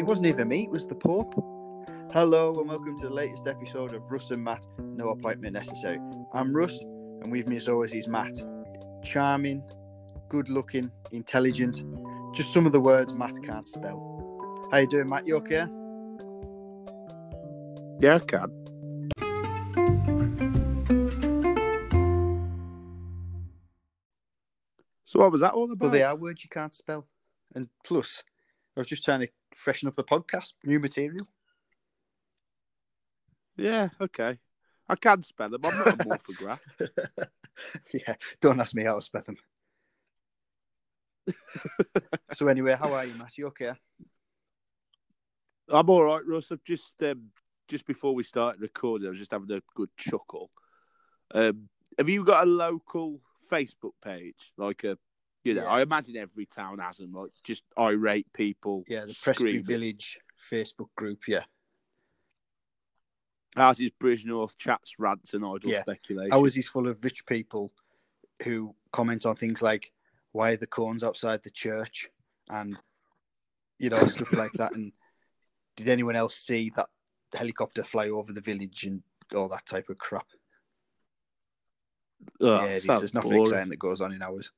And 0.00 0.06
it 0.06 0.08
wasn't 0.08 0.28
even 0.28 0.48
me, 0.48 0.62
it 0.62 0.70
was 0.70 0.86
the 0.86 0.94
Pope. 0.94 1.34
Hello 2.10 2.58
and 2.58 2.70
welcome 2.70 2.98
to 3.00 3.08
the 3.08 3.12
latest 3.12 3.46
episode 3.46 3.92
of 3.92 4.10
Russ 4.10 4.30
and 4.30 4.42
Matt, 4.42 4.66
No 4.78 5.10
Appointment 5.10 5.52
Necessary. 5.52 5.98
I'm 6.32 6.56
Russ, 6.56 6.80
and 6.80 7.30
with 7.30 7.46
me 7.46 7.58
as 7.58 7.68
always 7.68 7.92
is 7.92 8.08
Matt. 8.08 8.32
Charming, 9.04 9.62
good 10.30 10.48
looking, 10.48 10.90
intelligent, 11.12 11.84
just 12.34 12.50
some 12.54 12.64
of 12.64 12.72
the 12.72 12.80
words 12.80 13.12
Matt 13.12 13.34
can't 13.44 13.68
spell. 13.68 14.68
How 14.72 14.78
you 14.78 14.86
doing, 14.86 15.06
Matt? 15.06 15.26
You 15.26 15.36
okay? 15.36 15.66
Yeah, 18.00 18.16
I 18.16 18.20
can. 18.20 19.10
So 25.04 25.18
what 25.18 25.30
was 25.30 25.42
that 25.42 25.52
all 25.52 25.64
about? 25.64 25.78
Well, 25.78 25.90
they 25.90 26.04
are 26.04 26.16
words 26.16 26.42
you 26.42 26.48
can't 26.48 26.74
spell. 26.74 27.06
And 27.54 27.68
plus, 27.84 28.22
I 28.74 28.80
was 28.80 28.88
just 28.88 29.04
trying 29.04 29.20
to 29.20 29.28
freshen 29.54 29.88
up 29.88 29.94
the 29.94 30.04
podcast, 30.04 30.54
new 30.64 30.78
material. 30.78 31.26
Yeah, 33.56 33.88
okay. 34.00 34.38
I 34.88 34.96
can 34.96 35.22
spell 35.22 35.50
them. 35.50 35.64
I'm 35.64 35.76
not 35.76 35.88
a 35.88 35.96
morphograph. 35.98 36.60
yeah, 37.94 38.14
don't 38.40 38.60
ask 38.60 38.74
me 38.74 38.84
how 38.84 38.96
to 38.96 39.02
spell 39.02 39.22
them. 39.24 39.36
so 42.32 42.48
anyway, 42.48 42.76
how 42.78 42.92
are 42.92 43.04
you, 43.04 43.14
Matt? 43.14 43.38
You 43.38 43.46
okay? 43.48 43.72
I'm 45.68 45.88
all 45.88 46.02
right, 46.02 46.26
Russ. 46.26 46.50
I've 46.50 46.64
just 46.64 46.94
um, 47.02 47.30
just 47.68 47.86
before 47.86 48.14
we 48.14 48.24
started 48.24 48.60
recording, 48.60 49.06
I 49.06 49.10
was 49.10 49.18
just 49.18 49.30
having 49.30 49.50
a 49.52 49.62
good 49.76 49.90
chuckle. 49.96 50.50
Um, 51.32 51.68
have 51.98 52.08
you 52.08 52.24
got 52.24 52.46
a 52.46 52.50
local 52.50 53.20
Facebook 53.50 53.92
page, 54.02 54.52
like 54.56 54.84
a, 54.84 54.98
you 55.44 55.54
know, 55.54 55.62
Yeah. 55.62 55.68
I 55.68 55.82
imagine 55.82 56.16
every 56.16 56.46
town 56.46 56.78
has 56.78 56.98
them, 56.98 57.12
like 57.12 57.30
just 57.44 57.62
irate 57.78 58.30
people. 58.32 58.84
Yeah, 58.88 59.06
the 59.06 59.14
Prestbury. 59.14 59.64
Village 59.64 60.18
Facebook 60.50 60.88
group. 60.96 61.26
Yeah, 61.28 61.44
Ours 63.56 63.80
is 63.80 63.90
Bridgnorth 64.00 64.56
chats, 64.58 64.98
rants, 64.98 65.34
and 65.34 65.44
idle 65.44 65.60
Yeah. 65.64 65.82
speculation. 65.82 66.32
ours 66.32 66.56
is 66.56 66.68
full 66.68 66.86
of 66.88 67.02
rich 67.02 67.26
people 67.26 67.72
who 68.44 68.74
comment 68.92 69.26
on 69.26 69.36
things 69.36 69.60
like 69.60 69.92
why 70.32 70.52
are 70.52 70.56
the 70.56 70.66
cones 70.66 71.02
outside 71.02 71.42
the 71.42 71.50
church 71.50 72.08
and 72.48 72.78
you 73.78 73.90
know 73.90 74.04
stuff 74.06 74.32
like 74.32 74.52
that. 74.52 74.72
And 74.72 74.92
did 75.76 75.88
anyone 75.88 76.16
else 76.16 76.36
see 76.36 76.70
that 76.76 76.88
helicopter 77.32 77.82
fly 77.82 78.08
over 78.10 78.32
the 78.32 78.40
village 78.40 78.84
and 78.84 79.02
all 79.34 79.48
that 79.48 79.66
type 79.66 79.88
of 79.88 79.98
crap? 79.98 80.26
Ugh, 82.40 82.60
yeah, 82.62 82.64
it 82.66 82.76
is. 82.78 82.84
sounds 82.84 83.00
there's 83.00 83.14
nothing 83.14 83.30
boring. 83.30 83.46
exciting 83.46 83.70
that 83.70 83.78
goes 83.78 84.00
on 84.00 84.12
in 84.12 84.22
ours. 84.22 84.52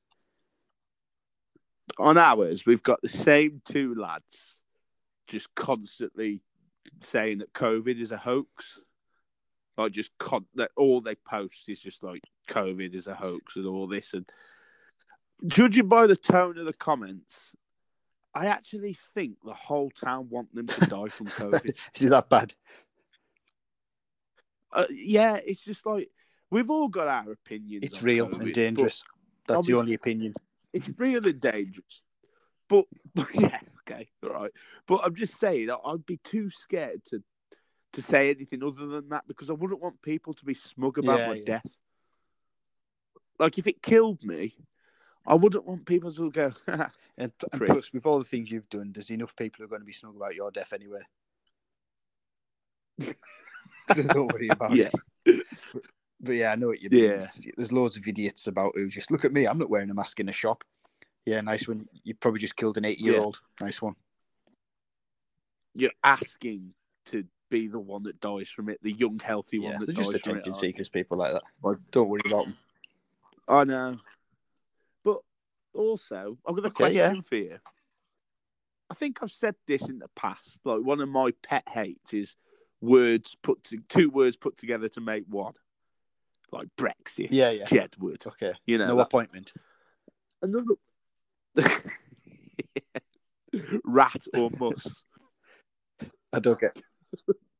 On 1.99 2.17
ours, 2.17 2.65
we've 2.65 2.83
got 2.83 3.01
the 3.01 3.09
same 3.09 3.61
two 3.65 3.95
lads 3.95 4.55
just 5.27 5.53
constantly 5.55 6.41
saying 7.01 7.39
that 7.39 7.53
COVID 7.53 8.01
is 8.01 8.11
a 8.11 8.17
hoax. 8.17 8.79
Like 9.77 9.91
just 9.91 10.11
con- 10.19 10.45
that 10.55 10.71
all 10.77 11.01
they 11.01 11.15
post 11.15 11.63
is 11.67 11.79
just 11.79 12.03
like 12.03 12.21
COVID 12.49 12.93
is 12.93 13.07
a 13.07 13.15
hoax 13.15 13.55
and 13.55 13.65
all 13.65 13.87
this 13.87 14.13
and 14.13 14.29
judging 15.47 15.87
by 15.87 16.07
the 16.07 16.15
tone 16.15 16.57
of 16.57 16.65
the 16.65 16.73
comments, 16.73 17.51
I 18.33 18.47
actually 18.47 18.97
think 19.13 19.37
the 19.43 19.53
whole 19.53 19.91
town 19.91 20.29
want 20.29 20.53
them 20.53 20.67
to 20.67 20.85
die 20.85 21.09
from 21.09 21.27
COVID. 21.27 21.75
is 21.95 22.01
it 22.01 22.09
that 22.09 22.29
bad? 22.29 22.53
uh, 24.73 24.85
yeah, 24.89 25.35
it's 25.35 25.63
just 25.63 25.85
like 25.85 26.09
we've 26.49 26.69
all 26.69 26.87
got 26.87 27.07
our 27.07 27.31
opinions. 27.31 27.83
It's 27.83 28.01
real 28.01 28.27
COVID, 28.27 28.41
and 28.41 28.53
dangerous. 28.53 29.03
That's 29.47 29.67
the 29.67 29.75
only 29.75 29.93
opinion. 29.93 30.33
It's 30.73 30.89
really 30.97 31.33
dangerous. 31.33 32.01
But, 32.69 32.85
but 33.15 33.27
yeah, 33.33 33.59
okay, 33.81 34.09
all 34.23 34.31
right. 34.31 34.51
But 34.87 35.01
I'm 35.03 35.15
just 35.15 35.39
saying, 35.39 35.69
I'd 35.69 36.05
be 36.05 36.17
too 36.17 36.49
scared 36.51 37.03
to 37.09 37.23
to 37.93 38.01
say 38.01 38.31
anything 38.31 38.63
other 38.63 38.87
than 38.87 39.09
that 39.09 39.23
because 39.27 39.51
I 39.51 39.53
wouldn't 39.53 39.79
want 39.79 40.01
people 40.01 40.33
to 40.33 40.45
be 40.45 40.55
smug 40.55 40.97
about 40.97 41.19
Yeah, 41.19 41.27
my 41.27 41.35
yeah. 41.35 41.45
death. 41.45 41.67
Like 43.39 43.59
if 43.59 43.67
it 43.67 43.83
killed 43.83 44.23
me, 44.23 44.55
I 45.25 45.35
wouldn't 45.35 45.65
want 45.65 45.85
people 45.85 46.11
to 46.13 46.31
go. 46.31 46.53
And, 47.15 47.31
and 47.51 47.61
plus, 47.61 47.93
with 47.93 48.07
all 48.07 48.17
the 48.17 48.23
things 48.23 48.49
you've 48.49 48.69
done, 48.69 48.91
there's 48.91 49.11
enough 49.11 49.35
people 49.35 49.57
who 49.59 49.65
are 49.65 49.67
going 49.67 49.81
to 49.81 49.85
be 49.85 49.93
snug 49.93 50.15
about 50.15 50.33
your 50.33 50.49
death 50.49 50.73
anyway. 50.73 51.01
so 53.95 54.01
don't 54.01 54.33
worry 54.33 54.49
about 54.49 54.75
yeah, 54.75 54.89
it. 55.25 55.45
But 56.23 56.33
yeah, 56.33 56.51
I 56.53 56.55
know 56.55 56.67
what 56.67 56.81
you 56.81 56.89
mean. 56.89 57.03
Yeah. 57.03 57.27
There's 57.57 57.71
loads 57.73 57.97
of 57.97 58.07
idiots 58.07 58.47
about 58.47 58.71
who 58.75 58.87
just 58.87 59.11
look 59.11 59.25
at 59.25 59.33
me. 59.33 59.45
I'm 59.45 59.57
not 59.59 59.69
wearing 59.69 59.89
a 59.89 59.93
mask 59.93 60.19
in 60.21 60.29
a 60.29 60.33
shop. 60.33 60.63
Yeah, 61.25 61.41
nice 61.41 61.67
one. 61.67 61.87
You 62.03 62.15
probably 62.15 62.39
just 62.39 62.55
killed 62.55 62.77
an 62.77 62.85
eight 62.85 62.99
year 62.99 63.19
old. 63.19 63.39
Nice 63.61 63.81
one. 63.81 63.95
you're 65.73 65.91
asking 66.03 66.73
to 67.07 67.25
be 67.49 67.67
the 67.67 67.79
one 67.79 68.03
that 68.03 68.19
dies 68.21 68.47
from 68.49 68.69
it, 68.69 68.79
the 68.81 68.91
young, 68.93 69.19
healthy 69.19 69.57
Yeah, 69.59 69.71
one 69.71 69.79
that 69.81 69.85
they're 69.87 69.95
dies 69.95 70.05
just 70.13 70.23
from 70.23 70.37
it. 70.37 70.39
attention 70.39 70.51
aren't 70.53 70.61
seekers, 70.61 70.89
people 70.89 71.17
like 71.17 71.33
that. 71.33 71.43
Well, 71.61 71.77
don't 71.91 72.09
worry 72.09 72.21
about 72.25 72.45
them. 72.45 72.57
I 73.47 73.63
know. 73.65 73.97
But 75.03 75.17
also, 75.73 76.37
I've 76.47 76.55
got 76.55 76.63
a 76.63 76.67
Okay, 76.67 76.75
question 76.75 77.15
yeah. 77.15 77.21
for 77.21 77.35
you. 77.35 77.57
I 78.89 78.93
think 78.95 79.19
I've 79.21 79.31
said 79.31 79.55
this 79.67 79.89
in 79.89 79.99
the 79.99 80.07
past. 80.15 80.59
Like 80.63 80.81
one 80.81 81.01
of 81.01 81.09
my 81.09 81.31
pet 81.43 81.63
hates 81.67 82.13
is 82.13 82.35
words 82.81 83.35
put 83.43 83.63
to, 83.65 83.79
two 83.89 84.09
words 84.09 84.35
put 84.37 84.57
together 84.57 84.87
to 84.89 85.01
make 85.01 85.23
one. 85.27 85.53
Like 86.53 86.67
Brexit, 86.77 87.29
Yeah, 87.31 87.49
yeah. 87.49 87.65
Jedward. 87.65 88.27
Okay. 88.27 88.53
You 88.67 88.77
know, 88.77 88.85
No 88.87 88.95
that- 88.97 89.03
appointment. 89.07 89.53
another 90.41 90.75
rat 93.83 94.25
or 94.35 94.49
mus. 94.59 94.87
I 96.31 96.39
don't 96.39 96.59
get. 96.59 96.77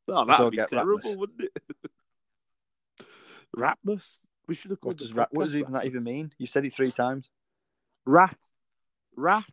Oh, 0.08 0.26
don't 0.26 0.28
that'd 0.28 0.52
be 0.52 0.58
get 0.58 0.70
terrible, 0.70 1.00
Ratmus. 1.00 1.18
wouldn't 1.18 1.42
it? 1.42 1.64
Ratmus. 3.56 4.18
We 4.48 4.56
should 4.56 4.72
have 4.72 4.82
called 4.82 4.94
What 4.96 4.98
does 5.00 5.14
rat? 5.14 5.30
What 5.32 5.44
does 5.46 5.56
even 5.56 5.72
that 5.74 5.86
even 5.86 6.04
mean? 6.04 6.34
You 6.38 6.48
said 6.48 6.66
it 6.66 6.74
three 6.74 6.92
times. 6.92 7.30
Rat. 8.06 8.38
Rat 9.16 9.46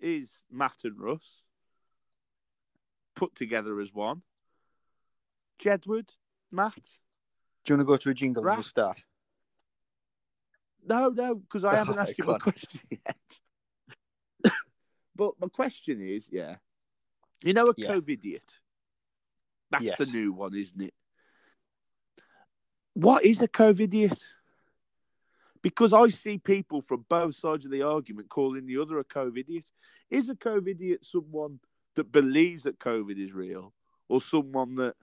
is 0.00 0.42
Matt 0.50 0.76
and 0.84 0.98
Russ 1.00 1.40
put 3.16 3.34
together 3.34 3.80
as 3.80 3.92
one. 3.92 4.22
Jedward, 5.62 6.08
Matt. 6.52 6.74
Do 7.64 7.72
you 7.72 7.78
want 7.78 7.88
to 7.88 7.92
go 7.92 7.96
to 7.96 8.10
a 8.10 8.14
jingle 8.14 8.46
and 8.46 8.56
we'll 8.56 8.62
start? 8.62 9.02
No, 10.86 11.08
no, 11.08 11.36
because 11.36 11.64
I 11.64 11.68
oh, 11.72 11.76
haven't 11.76 11.92
Alright, 11.94 12.08
asked 12.10 12.18
you 12.18 12.24
my 12.24 12.38
question 12.38 12.80
yet. 12.90 13.16
but 15.16 15.32
my 15.40 15.48
question 15.48 16.06
is, 16.06 16.28
yeah, 16.30 16.56
you 17.42 17.54
know 17.54 17.66
a 17.66 17.74
Yeah. 17.76 17.92
COVIDiot. 17.92 18.42
That's 19.70 19.84
Yes. 19.84 19.98
the 19.98 20.06
new 20.06 20.32
one, 20.32 20.54
isn't 20.54 20.80
it? 20.80 20.94
What 22.92 23.24
is 23.24 23.40
a 23.42 23.48
COVIDiot? 23.48 24.20
Because 25.62 25.94
I 25.94 26.08
see 26.08 26.36
people 26.36 26.82
from 26.82 27.06
both 27.08 27.34
sides 27.36 27.64
of 27.64 27.70
the 27.70 27.82
argument 27.82 28.28
calling 28.28 28.66
the 28.66 28.76
other 28.78 28.98
a 28.98 29.04
COVIDiot. 29.04 29.64
Is 30.10 30.28
a 30.28 30.34
COVIDiot 30.34 30.98
someone 31.02 31.60
that 31.96 32.12
believes 32.12 32.64
that 32.64 32.78
COVID 32.78 33.18
is 33.18 33.32
real, 33.32 33.72
or 34.08 34.20
someone 34.20 34.74
that 34.76 34.94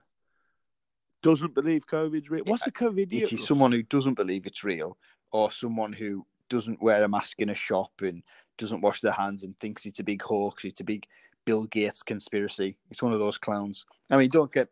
doesn't 1.21 1.53
believe 1.53 1.85
COVID's 1.87 2.29
real? 2.29 2.43
What's 2.45 2.67
a 2.67 2.71
COVIDiot? 2.71 3.23
It 3.23 3.33
is 3.33 3.45
someone 3.45 3.71
who 3.71 3.83
doesn't 3.83 4.15
believe 4.15 4.45
it's 4.45 4.63
real, 4.63 4.97
or 5.31 5.51
someone 5.51 5.93
who 5.93 6.25
doesn't 6.49 6.81
wear 6.81 7.03
a 7.03 7.09
mask 7.09 7.39
in 7.39 7.49
a 7.49 7.55
shop 7.55 7.91
and 8.01 8.23
doesn't 8.57 8.81
wash 8.81 9.01
their 9.01 9.11
hands 9.13 9.43
and 9.43 9.57
thinks 9.59 9.85
it's 9.85 9.99
a 9.99 10.03
big 10.03 10.21
hoax. 10.21 10.65
It's 10.65 10.81
a 10.81 10.85
big 10.85 11.05
Bill 11.45 11.65
Gates 11.65 12.03
conspiracy. 12.03 12.77
It's 12.89 13.01
one 13.01 13.13
of 13.13 13.19
those 13.19 13.37
clowns. 13.37 13.85
I 14.09 14.17
mean, 14.17 14.29
don't 14.29 14.51
get. 14.51 14.69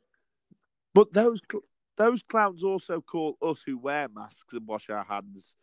But 0.93 1.13
those 1.13 1.41
cl- 1.49 1.63
those 1.97 2.23
clowns 2.23 2.63
also 2.63 3.01
call 3.01 3.37
us 3.41 3.61
who 3.65 3.77
wear 3.77 4.07
masks 4.13 4.53
and 4.53 4.67
wash 4.67 4.89
our 4.89 5.03
hands 5.03 5.55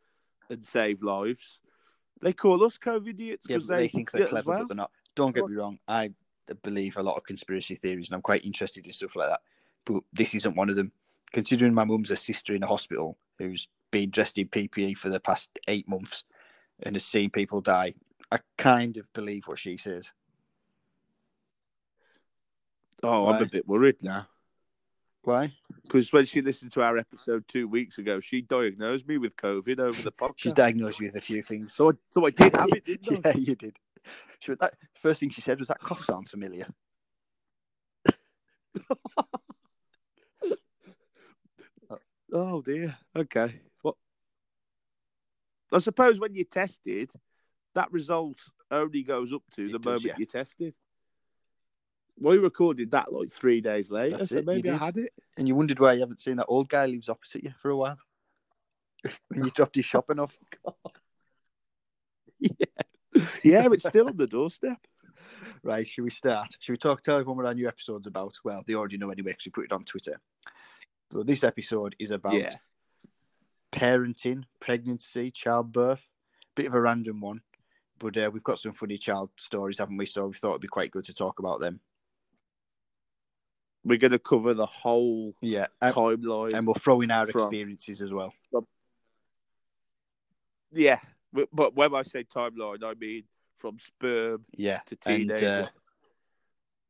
and 0.51 0.65
save 0.65 1.03
lives. 1.03 1.61
They 2.23 2.33
call 2.33 2.65
us 2.65 2.79
COVID 2.79 3.09
idiots 3.09 3.47
because 3.47 3.67
but 3.67 3.77
they 3.77 3.89
think 3.89 4.11
they're 4.11 4.21
do 4.21 4.23
it 4.23 4.27
as 4.27 4.31
clever, 4.31 4.51
well. 4.51 4.59
but 4.61 4.69
they're 4.69 4.77
not. 4.77 4.91
Don't 5.15 5.35
get 5.35 5.49
me 5.49 5.57
wrong. 5.57 5.79
I 5.89 6.11
believe 6.63 6.97
a 6.97 7.03
lot 7.03 7.17
of 7.17 7.25
conspiracy 7.25 7.75
theories, 7.75 8.09
and 8.09 8.15
I'm 8.17 8.23
quite 8.23 8.45
interested 8.45 8.87
in 8.87 8.93
stuff 8.93 9.17
like 9.17 9.29
that. 9.29 9.41
But 9.87 10.03
this 10.13 10.35
isn't 10.35 10.57
one 10.57 10.69
of 10.69 10.77
them. 10.77 10.93
Considering 11.33 11.75
my 11.75 11.85
mum's 11.85 12.11
a 12.11 12.17
sister 12.17 12.55
in 12.55 12.63
a 12.63 12.67
hospital 12.67 13.17
who's 13.39 13.69
been 13.91 14.11
dressed 14.11 14.39
in 14.39 14.49
PPE 14.49 14.97
for 14.99 15.09
the 15.09 15.21
past 15.21 15.59
eight 15.69 15.89
months 15.89 16.25
and 16.83 16.95
has 16.95 17.05
seen 17.05 17.31
people 17.31 17.61
die, 17.61 17.95
I 18.31 18.41
kind 18.59 18.97
of 18.97 19.11
believe 19.13 19.47
what 19.47 19.59
she 19.59 19.77
says. 19.77 20.13
Oh, 23.03 23.27
I'm 23.27 23.43
a 23.43 23.47
bit 23.47 23.69
worried 23.69 24.03
now 24.03 24.27
Why? 25.23 25.53
because 25.83 26.13
when 26.13 26.25
she 26.25 26.41
listened 26.41 26.73
to 26.73 26.83
our 26.83 26.97
episode 26.97 27.45
two 27.47 27.69
weeks 27.69 27.99
ago, 27.99 28.21
she 28.21 28.41
diagnosed 28.41 29.07
me 29.07 29.19
with 29.19 29.37
COVID 29.37 29.79
over 29.79 30.03
the 30.03 30.11
podcast. 30.13 30.33
She's 30.37 30.53
diagnosed 30.53 30.99
you 31.01 31.07
with 31.09 31.17
a 31.17 31.21
few 31.21 31.43
things. 31.43 31.75
so 31.75 31.91
I, 31.91 31.93
so 32.11 32.27
I 32.27 32.31
did 32.31 32.53
have 32.55 32.69
it, 32.73 32.85
didn't 32.85 33.27
I? 33.27 33.31
yeah, 33.31 33.37
you 33.37 33.55
did. 33.55 33.77
She 34.41 34.51
was, 34.51 34.59
that 34.59 34.75
first 35.03 35.21
thing 35.21 35.31
she 35.31 35.41
said 35.41 35.59
was 35.59 35.69
that 35.69 35.81
cough 35.81 36.05
sounds 36.05 36.31
familiar. 36.31 36.67
Oh 42.33 42.61
dear. 42.63 42.97
Okay. 43.15 43.61
What? 43.83 43.95
I 45.73 45.79
suppose 45.79 46.19
when 46.19 46.35
you're 46.35 46.45
tested, 46.45 47.11
that 47.75 47.93
result 47.93 48.39
only 48.71 49.03
goes 49.03 49.33
up 49.33 49.43
to 49.55 49.67
It 49.67 49.73
the 49.73 49.79
does, 49.79 49.85
moment 49.85 50.05
yeah. 50.05 50.15
you're 50.19 50.27
tested. 50.27 50.75
we 52.19 52.39
recorded 52.39 52.91
that 52.93 53.13
like 53.13 53.33
three 53.33 53.61
days 53.61 53.91
later, 53.91 54.19
That's 54.19 54.31
so 54.31 54.39
it, 54.39 54.47
maybe 54.47 54.71
I 54.71 54.77
had 54.77 54.97
it. 54.97 55.13
And 55.37 55.47
you 55.47 55.55
wondered 55.55 55.79
why 55.79 55.93
you 55.95 56.01
haven't 56.01 56.23
seen 56.23 56.37
that 56.37 56.47
old 56.49 56.69
guy 56.69 56.87
lives 56.87 57.09
opposite 57.09 57.45
you 57.45 57.53
for 57.61 57.71
a 57.71 57.77
while. 57.77 57.99
when 59.29 59.45
you 59.45 59.51
dropped 59.51 59.77
his 59.77 59.85
shopping 59.87 60.19
off. 60.19 60.37
yeah, 62.41 62.51
Yeah, 63.45 63.69
it's 63.73 63.89
still 63.89 64.09
on 64.09 64.17
the 64.17 64.27
doorstep. 64.27 64.79
Right, 65.63 65.85
should 65.87 66.05
we 66.05 66.11
start? 66.11 66.57
Should 66.61 66.75
we 66.75 66.77
talk, 66.77 67.03
tell 67.03 67.17
everyone 67.17 67.39
what 67.39 67.47
our 67.47 67.55
new 67.55 67.67
episode's 67.67 68.07
about? 68.07 68.37
Well, 68.45 68.63
they 68.65 68.75
already 68.75 68.97
know 68.99 69.11
anyway 69.11 69.33
because 69.33 69.47
we 69.47 69.51
put 69.51 69.65
it 69.65 69.73
on 69.73 69.83
Twitter. 69.85 70.21
So 71.13 71.23
this 71.23 71.45
episode 71.45 71.95
is 71.99 72.11
about 72.11 72.35
Yeah. 72.35 72.51
parenting, 73.73 74.45
pregnancy, 74.61 75.31
childbirth. 75.31 76.11
Bit 76.55 76.67
of 76.67 76.75
a 76.75 76.81
random 76.81 77.21
one, 77.21 77.43
but 77.99 78.17
uh, 78.17 78.31
we've 78.33 78.43
got 78.43 78.59
some 78.59 78.73
funny 78.73 78.97
child 78.97 79.31
stories, 79.37 79.79
haven't 79.79 79.99
we? 79.99 80.07
So 80.07 80.27
we 80.29 80.35
thought 80.35 80.51
it'd 80.53 80.63
be 80.63 80.69
quite 80.69 80.91
good 80.91 81.05
to 81.05 81.15
talk 81.15 81.39
about 81.39 81.61
them. 81.61 81.81
We're 83.85 83.99
going 83.99 84.13
to 84.13 84.19
cover 84.19 84.55
the 84.55 84.67
whole 84.67 85.35
Yeah, 85.43 85.67
and, 85.83 85.95
timeline. 85.95 86.55
and 86.55 86.67
we'll 86.67 86.75
throw 86.75 87.03
in 87.03 87.11
our 87.11 87.27
From- 87.31 87.43
experiences 87.43 88.01
as 88.01 88.11
well. 88.13 88.35
yeah, 90.73 90.99
but- 91.33 91.49
but 91.53 91.75
when 91.75 91.95
I 91.95 92.03
say 92.03 92.25
timeline, 92.25 92.83
I 92.83 92.95
mean 92.95 93.25
from 93.59 93.79
sperm 93.79 94.45
Yeah, 94.53 94.81
to 94.87 94.99
and 95.07 95.29
teenager. 95.29 95.71
uh, 95.73 95.79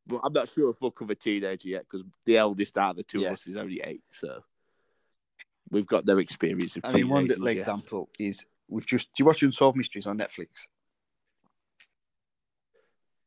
But 0.07 0.21
I'm 0.23 0.33
not 0.33 0.49
sure 0.55 0.71
if 0.71 0.81
we'll 0.81 0.93
cover 0.93 1.15
teenager 1.15 1.69
yet 1.69 1.83
because 1.91 2.07
the 2.25 2.37
eldest 2.39 2.77
out 2.79 2.91
of 2.91 2.97
the 2.97 3.03
two 3.03 3.21
Yeah. 3.21 3.29
of 3.29 3.35
us 3.35 3.47
is 3.47 3.57
only 3.57 3.81
eight, 3.83 4.03
so 4.11 4.43
we've 5.71 5.87
got 5.87 6.07
no 6.07 6.19
experience 6.19 6.77
of 6.77 6.85
I 6.85 6.93
mean, 6.93 7.09
one 7.09 7.27
little 7.27 7.45
yet. 7.47 7.57
example 7.57 8.09
is 8.19 8.47
we've 8.69 8.87
just. 8.87 9.09
Do 9.15 9.23
you 9.23 9.27
watch 9.27 9.43
Unsolved 9.43 9.77
Mysteries 9.77 10.07
on 10.07 10.19
Netflix? 10.19 10.69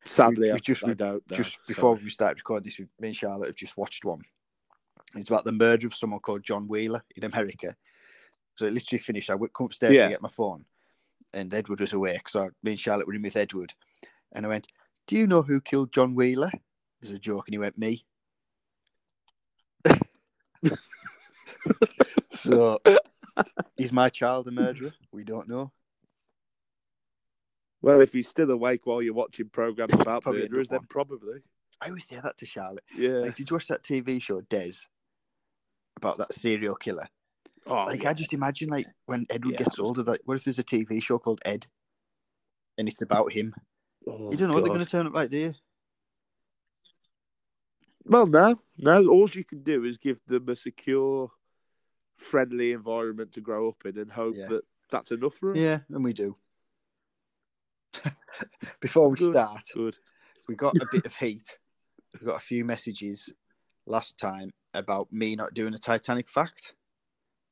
Sadly, 0.06 0.48
we 0.48 0.52
I, 0.52 0.56
just- 0.58 0.82
we 0.82 0.94
know, 0.94 1.20
just 1.30 1.58
before 1.66 1.94
sorry. 1.96 2.04
we 2.04 2.10
started 2.10 2.38
recording 2.38 2.64
this, 2.64 2.80
me 2.80 3.08
and 3.08 3.16
Charlotte 3.16 3.48
have 3.48 3.56
just 3.56 3.76
watched 3.76 4.04
one. 4.04 4.22
It's 5.14 5.28
about 5.28 5.44
the 5.44 5.52
murder 5.52 5.86
of 5.86 5.94
someone 5.94 6.20
called 6.20 6.42
John 6.42 6.66
Wheeler 6.68 7.02
in 7.16 7.24
America. 7.24 7.76
So 8.54 8.64
it 8.66 8.72
literally 8.72 8.98
finished. 9.00 9.28
I 9.30 9.34
went 9.34 9.52
come 9.52 9.66
upstairs 9.66 9.94
Yeah. 9.94 10.04
to 10.04 10.10
get 10.10 10.22
my 10.22 10.28
phone, 10.30 10.64
and 11.34 11.52
Edward 11.52 11.80
was 11.80 11.92
awake. 11.92 12.28
So 12.28 12.50
me 12.62 12.72
and 12.72 12.80
Charlotte 12.80 13.06
were 13.06 13.14
in 13.14 13.22
with 13.22 13.36
Edward, 13.36 13.74
and 14.32 14.46
I 14.46 14.48
went, 14.48 14.68
"Do 15.06 15.16
you 15.18 15.26
know 15.26 15.42
who 15.42 15.60
killed 15.60 15.92
John 15.92 16.14
Wheeler?" 16.14 16.50
As 17.02 17.10
a 17.10 17.18
joke, 17.18 17.48
and 17.48 17.54
he 17.54 17.58
went, 17.58 17.78
"Me." 17.78 18.04
so 22.30 22.78
is 23.78 23.92
my 23.92 24.08
child 24.08 24.48
a 24.48 24.50
murderer? 24.50 24.92
We 25.12 25.24
don't 25.24 25.48
know. 25.48 25.72
Well, 27.82 28.00
if 28.00 28.12
he's 28.12 28.28
still 28.28 28.50
awake 28.50 28.84
while 28.84 29.00
you're 29.00 29.14
watching 29.14 29.48
programs 29.48 29.92
about 29.98 30.22
Probably 30.22 30.42
murderers, 30.42 30.68
then 30.68 30.80
probably. 30.88 31.40
I 31.80 31.88
always 31.88 32.04
say 32.06 32.20
that 32.22 32.36
to 32.38 32.46
Charlotte. 32.46 32.84
Yeah. 32.94 33.20
Like, 33.20 33.36
did 33.36 33.48
you 33.48 33.54
watch 33.54 33.68
that 33.68 33.82
TV 33.82 34.20
show 34.20 34.42
Des 34.42 34.72
about 35.96 36.18
that 36.18 36.34
serial 36.34 36.74
killer? 36.74 37.08
oh, 37.66 37.84
Like 37.86 38.02
yeah. 38.02 38.10
I 38.10 38.14
just 38.14 38.34
imagine 38.34 38.68
like 38.68 38.86
when 39.06 39.26
Edward 39.30 39.52
Yeah. 39.52 39.64
gets 39.64 39.78
older, 39.78 40.02
like 40.02 40.20
what 40.24 40.36
if 40.36 40.44
there's 40.44 40.58
a 40.58 40.64
TV 40.64 41.02
show 41.02 41.18
called 41.18 41.40
Ed, 41.44 41.66
and 42.76 42.86
it's 42.86 43.00
about 43.00 43.32
him? 43.32 43.54
Oh, 44.06 44.30
you 44.30 44.36
don't 44.36 44.48
know 44.48 44.54
what 44.54 44.64
they're 44.64 44.74
going 44.74 44.84
to 44.84 44.90
turn 44.90 45.06
up 45.06 45.14
like, 45.14 45.30
do 45.30 45.38
you? 45.38 45.54
Well, 48.04 48.26
no, 48.26 48.60
no. 48.78 49.08
All 49.08 49.28
you 49.30 49.44
can 49.44 49.62
do 49.62 49.84
is 49.84 49.98
give 49.98 50.20
them 50.26 50.48
a 50.48 50.56
secure, 50.56 51.30
friendly 52.16 52.72
environment 52.72 53.32
to 53.32 53.40
grow 53.40 53.68
up 53.68 53.84
in, 53.84 53.98
and 53.98 54.10
hope 54.10 54.36
Yeah. 54.36 54.48
that 54.48 54.62
that's 54.90 55.12
enough 55.12 55.34
for 55.34 55.50
them. 55.52 55.62
Yeah, 55.62 55.80
and 55.90 56.02
we 56.04 56.12
do. 56.12 56.36
Before 58.80 59.08
we 59.08 59.16
Good. 59.16 59.32
start, 59.32 59.62
Good. 59.74 59.98
we 60.48 60.54
got 60.56 60.76
a 60.80 60.86
bit 60.86 61.04
of 61.04 61.14
heat. 61.16 61.58
We 62.20 62.26
got 62.26 62.36
a 62.36 62.40
few 62.44 62.64
messages 62.64 63.32
last 63.86 64.18
time 64.18 64.50
about 64.74 65.12
me 65.12 65.36
not 65.36 65.54
doing 65.54 65.74
a 65.74 65.78
Titanic 65.78 66.28
fact, 66.28 66.74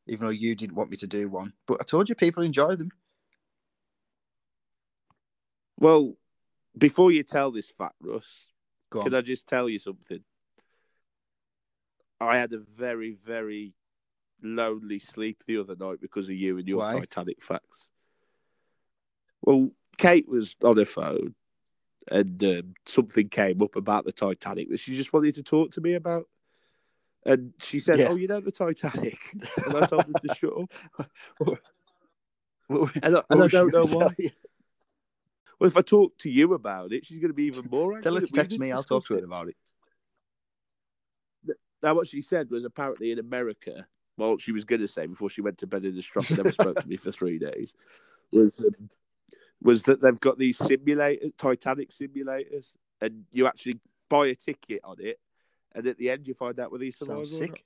even 0.06 0.24
though 0.26 0.32
you 0.32 0.54
didn't 0.54 0.76
want 0.76 0.90
me 0.90 0.96
to 0.96 1.06
do 1.06 1.28
one. 1.28 1.52
But 1.66 1.78
I 1.80 1.84
told 1.84 2.08
you 2.08 2.14
people 2.14 2.42
enjoy 2.42 2.74
them. 2.74 2.90
Well, 5.78 6.16
before 6.76 7.12
you 7.12 7.22
tell 7.22 7.52
this 7.52 7.70
fact, 7.70 7.94
Russ, 8.00 8.26
Go 8.90 9.00
on. 9.00 9.04
can 9.06 9.14
I 9.14 9.20
just 9.20 9.46
tell 9.46 9.68
you 9.68 9.78
something? 9.78 10.24
I 12.20 12.36
had 12.38 12.52
a 12.52 12.58
very, 12.58 13.16
very 13.24 13.74
lonely 14.42 14.98
sleep 14.98 15.42
the 15.46 15.58
other 15.58 15.76
night 15.76 16.00
because 16.00 16.28
of 16.28 16.34
you 16.34 16.58
and 16.58 16.66
your 16.68 16.78
Why? 16.78 16.92
Titanic 17.00 17.42
facts. 17.42 17.88
Well, 19.42 19.70
Kate 19.96 20.28
was 20.28 20.56
on 20.62 20.76
her 20.76 20.84
phone 20.84 21.34
and 22.10 22.42
um, 22.44 22.74
something 22.86 23.28
came 23.28 23.62
up 23.62 23.76
about 23.76 24.04
the 24.04 24.12
Titanic 24.12 24.70
that 24.70 24.80
she 24.80 24.96
just 24.96 25.12
wanted 25.12 25.34
to 25.36 25.42
talk 25.42 25.72
to 25.72 25.80
me 25.80 25.94
about. 25.94 26.28
And 27.26 27.52
she 27.60 27.80
said, 27.80 27.98
Yeah. 27.98 28.08
Oh, 28.08 28.16
you 28.16 28.28
know 28.28 28.40
the 28.40 28.52
Titanic? 28.52 29.18
and 29.66 29.76
I 29.76 29.86
told 29.86 30.06
her 30.06 30.14
to 30.14 30.34
shut 30.34 30.52
up. 30.52 31.08
What- 31.38 31.60
what- 32.68 32.96
And 33.02 33.16
I, 33.16 33.22
and 33.30 33.42
I 33.42 33.48
don't 33.48 33.72
know 33.72 33.86
why. 33.86 34.14
you? 34.18 34.30
Well, 35.58 35.68
if 35.68 35.76
I 35.76 35.82
talk 35.82 36.16
to 36.18 36.30
you 36.30 36.54
about 36.54 36.92
it, 36.92 37.04
she's 37.04 37.18
going 37.20 37.30
to 37.30 37.34
be 37.34 37.44
even 37.44 37.66
more 37.68 37.92
angry. 37.92 38.02
Tell 38.02 38.14
her 38.14 38.20
to 38.20 38.26
text 38.32 38.58
me. 38.58 38.70
I'll 38.70 38.84
talk 38.84 39.06
to 39.06 39.14
her 39.14 39.24
about 39.24 39.48
it. 39.48 39.56
Now, 41.82 41.94
what 41.94 42.08
she 42.08 42.22
said 42.22 42.50
was 42.50 42.64
apparently 42.64 43.12
in 43.12 43.18
America, 43.18 43.86
well, 44.16 44.36
she 44.38 44.52
was 44.52 44.64
going 44.64 44.80
to 44.80 44.88
say 44.88 45.06
before 45.06 45.30
she 45.30 45.40
went 45.40 45.58
to 45.58 45.66
bed 45.66 45.84
in 45.84 45.94
the 45.94 46.02
strop 46.02 46.28
and 46.28 46.38
never 46.38 46.52
spoke 46.52 46.80
to 46.80 46.88
me 46.88 46.96
for 46.96 47.12
three 47.12 47.38
days, 47.38 47.72
was 48.32 48.58
um, 48.60 48.90
was 49.62 49.82
that 49.84 50.00
they've 50.00 50.20
got 50.20 50.38
these 50.38 50.58
simulators, 50.58 51.32
Titanic 51.38 51.90
simulators, 51.90 52.72
and 53.00 53.24
you 53.32 53.46
actually 53.46 53.80
buy 54.08 54.26
a 54.28 54.34
ticket 54.34 54.80
on 54.84 54.96
it, 54.98 55.20
and 55.74 55.86
at 55.86 55.98
the 55.98 56.10
end 56.10 56.26
you 56.26 56.34
find 56.34 56.58
out 56.58 56.72
whether 56.72 56.84
you 56.84 56.92
survive 56.92 57.26
Sounds 57.26 57.38
sick. 57.38 57.64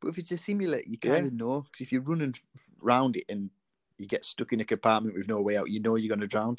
But 0.00 0.08
if 0.08 0.18
it's 0.18 0.32
a 0.32 0.38
simulator, 0.38 0.88
you 0.88 0.98
Yeah. 1.02 1.10
kind 1.10 1.26
of 1.26 1.32
know 1.32 1.62
because 1.62 1.80
if 1.80 1.92
you're 1.92 2.02
running 2.02 2.34
round 2.80 3.16
it 3.16 3.24
and 3.28 3.50
you 3.98 4.06
get 4.06 4.24
stuck 4.24 4.52
in 4.52 4.60
a 4.60 4.64
compartment 4.64 5.16
with 5.16 5.28
no 5.28 5.42
way 5.42 5.56
out, 5.56 5.70
you 5.70 5.80
know 5.80 5.96
you're 5.96 6.08
going 6.08 6.20
to 6.20 6.26
drown. 6.26 6.56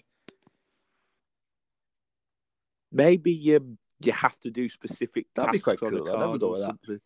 Maybe 2.91 3.55
um, 3.55 3.77
you 4.01 4.11
have 4.13 4.39
to 4.39 4.49
do 4.49 4.69
specific 4.69 5.27
That'd 5.35 5.51
be 5.51 5.59
quite 5.59 5.79
cool, 5.79 5.89
a 6.07 6.13
I'd 6.13 6.19
have 6.19 6.33
a 6.33 6.39
card 6.39 6.39
go 6.39 6.47
or 6.47 6.51
with 6.51 7.01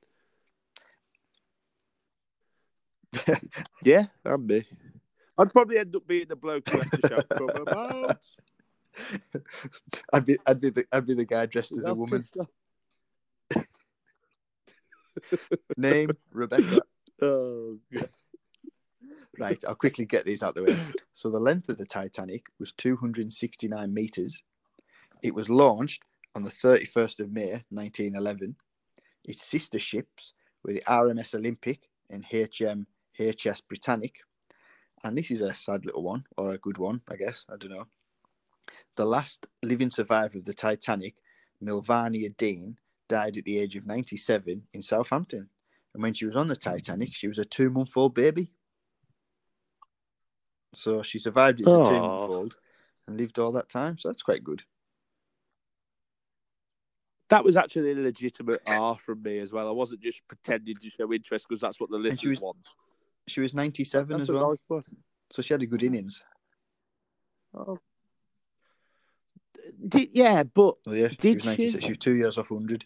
that. 3.13 3.41
Yeah, 3.83 4.05
that'd 4.23 4.47
be. 4.47 4.65
I'd 5.37 5.51
probably 5.51 5.77
end 5.77 5.95
up 5.95 6.07
being 6.07 6.27
the 6.27 6.35
bloke 6.35 6.67
who 6.69 6.79
has 6.79 6.89
to 6.89 7.07
shout, 7.07 7.29
"Come 7.29 7.49
about!" 7.49 8.17
I'd 10.13 10.25
be, 10.25 10.37
I'd 10.45 10.61
be 10.61 10.69
the, 10.69 10.85
I'd 10.91 11.07
be 11.07 11.13
the 11.13 11.25
guy 11.25 11.45
dressed 11.45 11.77
as 11.77 11.85
a 11.85 11.93
woman. 11.93 12.23
Name 15.77 16.11
Rebecca. 16.31 16.81
Oh, 17.21 17.77
God. 17.93 18.09
Right, 19.37 19.63
I'll 19.67 19.75
quickly 19.75 20.05
get 20.05 20.25
these 20.25 20.43
out 20.43 20.55
the 20.55 20.63
way. 20.63 20.79
So 21.13 21.29
the 21.29 21.39
length 21.39 21.69
of 21.69 21.77
the 21.77 21.85
Titanic 21.85 22.47
was 22.59 22.71
269 22.73 23.93
meters. 23.93 24.43
It 25.21 25.33
was 25.33 25.49
launched 25.49 26.03
on 26.35 26.43
the 26.43 26.51
31st 26.51 27.19
of 27.19 27.31
May 27.31 27.63
1911. 27.69 28.55
Its 29.23 29.43
sister 29.43 29.79
ships 29.79 30.33
were 30.63 30.73
the 30.73 30.83
RMS 30.87 31.35
Olympic 31.35 31.89
and 32.09 32.25
HM 32.25 32.87
HS 33.17 33.61
Britannic. 33.61 34.17
And 35.03 35.17
this 35.17 35.31
is 35.31 35.41
a 35.41 35.53
sad 35.53 35.85
little 35.85 36.03
one, 36.03 36.25
or 36.37 36.51
a 36.51 36.57
good 36.57 36.77
one, 36.77 37.01
I 37.09 37.15
guess. 37.15 37.45
I 37.49 37.57
don't 37.57 37.71
know. 37.71 37.87
The 38.95 39.05
last 39.05 39.47
living 39.61 39.89
survivor 39.89 40.37
of 40.37 40.45
the 40.45 40.53
Titanic, 40.53 41.15
Millvina 41.61 42.35
Dean, 42.37 42.77
died 43.09 43.37
at 43.37 43.43
the 43.43 43.57
age 43.57 43.75
of 43.75 43.85
97 43.85 44.63
in 44.73 44.81
Southampton. 44.81 45.49
And 45.93 46.01
when 46.01 46.13
she 46.13 46.25
was 46.25 46.35
on 46.35 46.47
the 46.47 46.55
Titanic, 46.55 47.13
she 47.13 47.27
was 47.27 47.39
a 47.39 47.45
two 47.45 47.69
month 47.69 47.95
old 47.95 48.15
baby. 48.15 48.49
So 50.73 51.03
she 51.03 51.19
survived 51.19 51.59
it 51.59 51.67
as 51.67 51.73
a 51.73 51.85
two 51.85 51.99
month 51.99 52.31
old 52.31 52.55
and 53.07 53.17
lived 53.17 53.39
all 53.39 53.51
that 53.51 53.69
time. 53.69 53.97
So 53.97 54.09
that's 54.09 54.23
quite 54.23 54.43
good. 54.43 54.63
That 57.33 57.43
was 57.43 57.57
actually 57.57 57.93
a 57.93 57.95
legitimate 57.95 58.61
R 58.67 58.95
from 58.95 59.23
me 59.23 59.39
as 59.39 59.51
well. 59.51 59.67
I 59.67 59.71
wasn't 59.71 60.01
just 60.01 60.21
pretending 60.27 60.75
to 60.75 60.89
show 60.91 61.11
interest 61.11 61.47
because 61.49 61.61
that's 61.61 61.79
what 61.79 61.89
the 61.89 61.97
listeners 61.97 62.19
she 62.19 62.27
was 62.27 62.39
want. 62.39 62.59
She 63.27 63.41
was 63.41 63.55
97 63.55 64.07
That's 64.07 64.29
as 64.29 64.35
well. 64.35 64.55
So 65.31 65.41
she 65.41 65.55
had 65.55 65.63
a 65.63 65.65
good 65.65 65.81
innings. 65.81 66.21
Oh. 67.55 67.79
Did, 69.87 70.09
yeah, 70.11 70.43
but 70.43 70.75
Oh, 70.85 70.93
yeah, 70.93 71.07
she 71.19 71.33
was 71.33 71.43
96. 71.43 71.73
she? 71.73 71.81
She 71.81 71.91
was 71.93 71.97
two 71.97 72.13
years 72.13 72.37
off 72.37 72.51
100. 72.51 72.85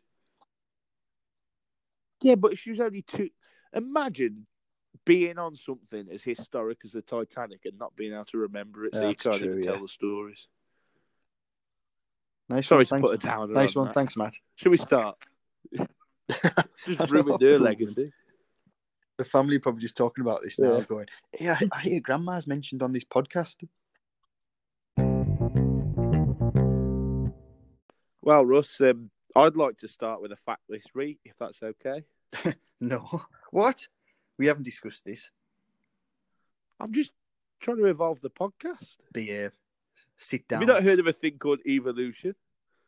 yeah, 2.22 2.36
but 2.36 2.58
she 2.58 2.70
was 2.70 2.80
only 2.80 3.01
two. 3.01 3.30
Imagine 3.74 4.48
being 5.06 5.38
on 5.38 5.58
something 5.58 6.08
as 6.10 6.24
historic 6.24 6.77
as 6.86 6.94
the 6.94 7.01
Titanic 7.01 7.66
and 7.66 7.77
not 7.77 7.98
being 7.98 8.13
able 8.13 8.24
to 8.24 8.38
remember 8.38 8.86
it, 8.86 8.94
so 8.94 9.10
you 9.10 9.16
can't 9.16 9.36
true, 9.36 9.46
even 9.46 9.63
yeah. 9.63 9.72
tell 9.72 9.82
the 9.82 9.89
stories. 9.89 10.48
Nice 12.50 12.68
Sorry 12.68 12.80
one. 12.80 12.86
to 12.86 12.89
Thanks. 12.89 13.01
put 13.08 13.13
a 13.13 13.18
downer 13.18 13.54
Nice 13.54 13.75
one. 13.75 13.86
that. 13.88 13.94
Thanks, 13.94 14.16
Matt. 14.18 14.34
Should 14.56 14.70
we 14.72 14.77
start? 14.77 15.18
Just 15.77 15.89
know, 16.88 17.06
ruined 17.10 17.10
her 17.10 17.38
probably. 17.38 17.58
legacy. 17.58 18.12
The 19.18 19.25
family 19.25 19.56
are 19.58 19.60
probably 19.60 19.82
just 19.82 19.98
talking 19.98 20.22
about 20.22 20.42
this 20.44 20.60
now, 20.60 20.77
Yeah. 20.77 20.84
going, 20.84 21.06
"Hey, 21.34 21.50
I, 21.50 21.58
I 21.72 21.80
hear 21.82 22.00
Grandma's 22.00 22.46
mentioned 22.48 22.84
on 22.84 22.92
this 22.92 23.04
podcast." 23.04 23.68
Well, 28.22 28.46
Russ, 28.46 28.80
um, 28.82 29.10
I'd 29.36 29.56
like 29.56 29.77
to 29.80 29.88
start 29.88 30.22
with 30.22 30.32
a 30.32 30.38
fact 30.38 30.62
list 30.70 30.89
read, 30.94 31.18
if 31.25 31.34
that's 31.39 31.62
okay. 31.63 32.04
No. 32.80 33.24
What? 33.50 33.88
We 34.38 34.46
haven't 34.46 34.66
discussed 34.66 35.04
this. 35.04 35.32
I'm 36.80 36.94
just 36.94 37.12
trying 37.60 37.77
to 37.77 37.86
evolve 37.86 38.22
the 38.22 38.30
podcast. 38.30 38.98
Behave. 39.13 39.54
Sit 40.16 40.42
Have 40.50 40.60
down. 40.60 40.62
you 40.62 40.68
not 40.68 40.84
heard 40.84 41.00
of 41.00 41.08
a 41.08 41.13
thing 41.13 41.38
called 41.38 41.60
evolution? 41.66 42.36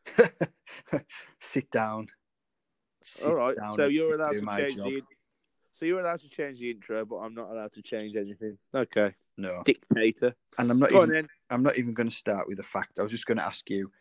Sit 1.39 1.70
down. 1.72 2.08
Sit 3.01 3.28
All 3.28 3.36
right, 3.36 3.56
down 3.56 3.75
so 3.75 3.88
you're 3.88 4.16
allowed 4.16 4.32
to 4.32 4.46
change 4.58 4.75
job. 4.75 4.86
the. 4.86 5.01
So 5.75 5.86
you're 5.86 6.01
allowed 6.01 6.20
to 6.22 6.30
change 6.30 6.60
the 6.60 6.72
intro, 6.72 7.06
but 7.06 7.18
I'm 7.18 7.34
not 7.34 7.50
allowed 7.50 7.72
to 7.74 7.82
change 7.82 8.16
anything. 8.16 8.58
Okay, 8.75 9.13
No. 9.38 9.63
dictator. 9.63 10.36
And 10.58 10.70
I'm 10.70 10.80
not 10.80 10.89
Go 10.89 11.04
even. 11.04 11.30
I'm 11.50 11.63
not 11.63 11.78
even 11.78 11.94
going 11.94 12.10
to 12.10 12.16
start 12.16 12.48
with 12.48 12.60
a 12.60 12.63
fact. 12.63 13.00
I 13.00 13.04
was 13.04 13.12
just 13.12 13.25
going 13.25 13.38
to 13.38 13.46
ask 13.46 13.70
you 13.70 13.92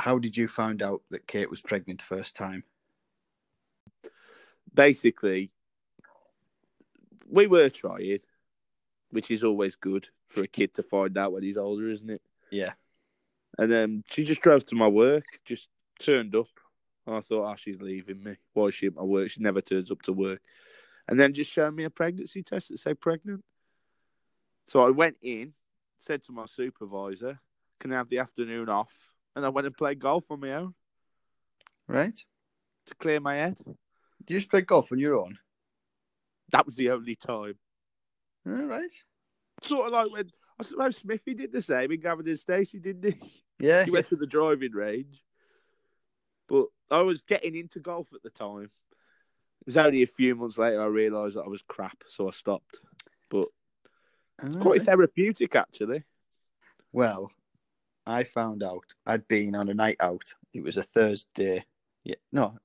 how 0.00 0.18
did 0.18 0.36
you 0.36 0.48
find 0.48 0.82
out 0.82 1.02
that 1.10 1.26
Kate 1.26 1.50
was 1.50 1.60
pregnant 1.60 2.00
the 2.00 2.04
first 2.04 2.34
time? 2.34 2.64
Basically, 4.74 5.52
we 7.28 7.46
were 7.46 7.68
trying, 7.68 8.20
which 9.10 9.30
is 9.30 9.44
always 9.44 9.76
good 9.76 10.08
for 10.32 10.42
a 10.42 10.48
kid 10.48 10.74
to 10.74 10.82
find 10.82 11.16
out 11.18 11.32
when 11.32 11.42
he's 11.42 11.56
older, 11.56 11.88
isn't 11.90 12.10
it? 12.10 12.22
Yeah. 12.50 12.72
And 13.58 13.70
then 13.70 14.02
she 14.08 14.24
just 14.24 14.40
drove 14.40 14.64
to 14.66 14.74
my 14.74 14.88
work, 14.88 15.24
just 15.44 15.68
turned 15.98 16.34
up. 16.34 16.48
And 17.06 17.16
I 17.16 17.20
thought, 17.20 17.50
oh, 17.50 17.56
she's 17.56 17.80
leaving 17.80 18.22
me. 18.22 18.36
Why 18.54 18.66
is 18.66 18.74
she 18.74 18.86
at 18.86 18.94
my 18.94 19.02
work? 19.02 19.30
She 19.30 19.40
never 19.42 19.60
turns 19.60 19.90
up 19.90 20.02
to 20.02 20.12
work. 20.12 20.40
And 21.08 21.18
then 21.18 21.34
just 21.34 21.50
showed 21.50 21.74
me 21.74 21.84
a 21.84 21.90
pregnancy 21.90 22.42
test 22.42 22.68
that 22.68 22.78
said 22.78 23.00
pregnant. 23.00 23.44
So 24.68 24.80
I 24.80 24.90
went 24.90 25.18
in, 25.20 25.52
said 26.00 26.22
to 26.24 26.32
my 26.32 26.46
supervisor, 26.46 27.40
can 27.80 27.92
I 27.92 27.96
have 27.96 28.08
the 28.08 28.20
afternoon 28.20 28.68
off? 28.68 28.92
And 29.34 29.44
I 29.44 29.48
went 29.48 29.66
and 29.66 29.76
played 29.76 29.98
golf 29.98 30.30
on 30.30 30.40
my 30.40 30.52
own 30.54 30.74
Right? 31.88 32.16
to 32.86 32.94
clear 32.94 33.20
my 33.20 33.34
head. 33.34 33.56
Do 33.64 34.34
you 34.34 34.38
just 34.40 34.50
play 34.50 34.60
golf 34.62 34.92
on 34.92 34.98
your 34.98 35.16
own? 35.16 35.38
That 36.52 36.66
was 36.66 36.76
the 36.76 36.90
only 36.90 37.16
time. 37.16 37.54
All 38.46 38.52
right. 38.52 38.92
Sort 39.64 39.86
of 39.86 39.92
like 39.92 40.12
when, 40.12 40.30
I 40.60 40.64
suppose 40.64 40.96
Smithy 40.96 41.34
did 41.34 41.52
the 41.52 41.62
same 41.62 41.92
in 41.92 42.00
Gavin 42.00 42.28
and 42.28 42.38
Stacey, 42.38 42.78
didn't 42.78 43.14
he? 43.14 43.44
Yeah. 43.58 43.84
He 43.84 43.90
went 43.90 44.06
to 44.06 44.16
the 44.16 44.26
driving 44.26 44.72
range. 44.72 45.22
But 46.48 46.66
I 46.90 47.02
was 47.02 47.22
getting 47.22 47.54
into 47.54 47.80
golf 47.80 48.08
at 48.14 48.22
the 48.22 48.30
time. 48.30 48.70
It 49.60 49.66
was 49.66 49.76
only 49.76 50.02
a 50.02 50.06
few 50.06 50.34
months 50.34 50.58
later 50.58 50.82
I 50.82 50.86
realised 50.86 51.36
that 51.36 51.44
I 51.44 51.48
was 51.48 51.62
crap, 51.62 52.02
so 52.08 52.26
I 52.26 52.32
stopped. 52.32 52.78
But 53.30 53.48
All 54.42 54.50
quite 54.60 54.78
right. 54.78 54.86
therapeutic, 54.86 55.54
actually. 55.54 56.02
Well, 56.92 57.30
I 58.06 58.24
found 58.24 58.62
out 58.62 58.94
I'd 59.06 59.28
been 59.28 59.54
on 59.54 59.68
a 59.68 59.74
night 59.74 59.96
out. 60.00 60.34
It 60.52 60.64
was 60.64 60.76
a 60.76 60.82
Thursday. 60.82 61.64
Yeah, 62.04 62.16
no, 62.32 62.58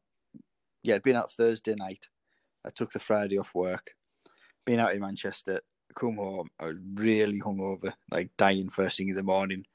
yeah, 0.82 0.96
I'd 0.96 1.04
been 1.04 1.16
out 1.16 1.32
Thursday 1.32 1.76
night. 1.76 2.10
I 2.66 2.70
took 2.70 2.92
the 2.92 3.00
Friday 3.00 3.38
off 3.38 3.54
work. 3.54 3.92
Been 4.66 4.80
out 4.80 4.94
in 4.94 5.02
Manchester. 5.02 5.62
Come 5.96 6.18
home. 6.18 6.50
I 6.60 6.68
was 6.68 6.78
really 6.94 7.40
hungover, 7.40 7.94
like 8.12 8.30
dying 8.38 8.70
first 8.70 8.98
thing 8.98 9.10
in 9.10 9.16
the 9.16 9.24
morning. 9.24 9.66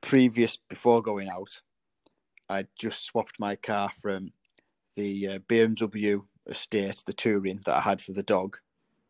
Previous, 0.00 0.56
before 0.56 1.02
going 1.02 1.28
out, 1.28 1.62
I 2.48 2.66
just 2.78 3.04
swapped 3.04 3.40
my 3.40 3.56
car 3.56 3.90
from 4.00 4.32
the 4.94 5.28
uh, 5.28 5.38
BMW 5.40 6.22
estate, 6.46 7.02
the 7.06 7.12
touring 7.12 7.60
that 7.64 7.76
I 7.76 7.80
had 7.80 8.00
for 8.00 8.12
the 8.12 8.22
dog, 8.22 8.58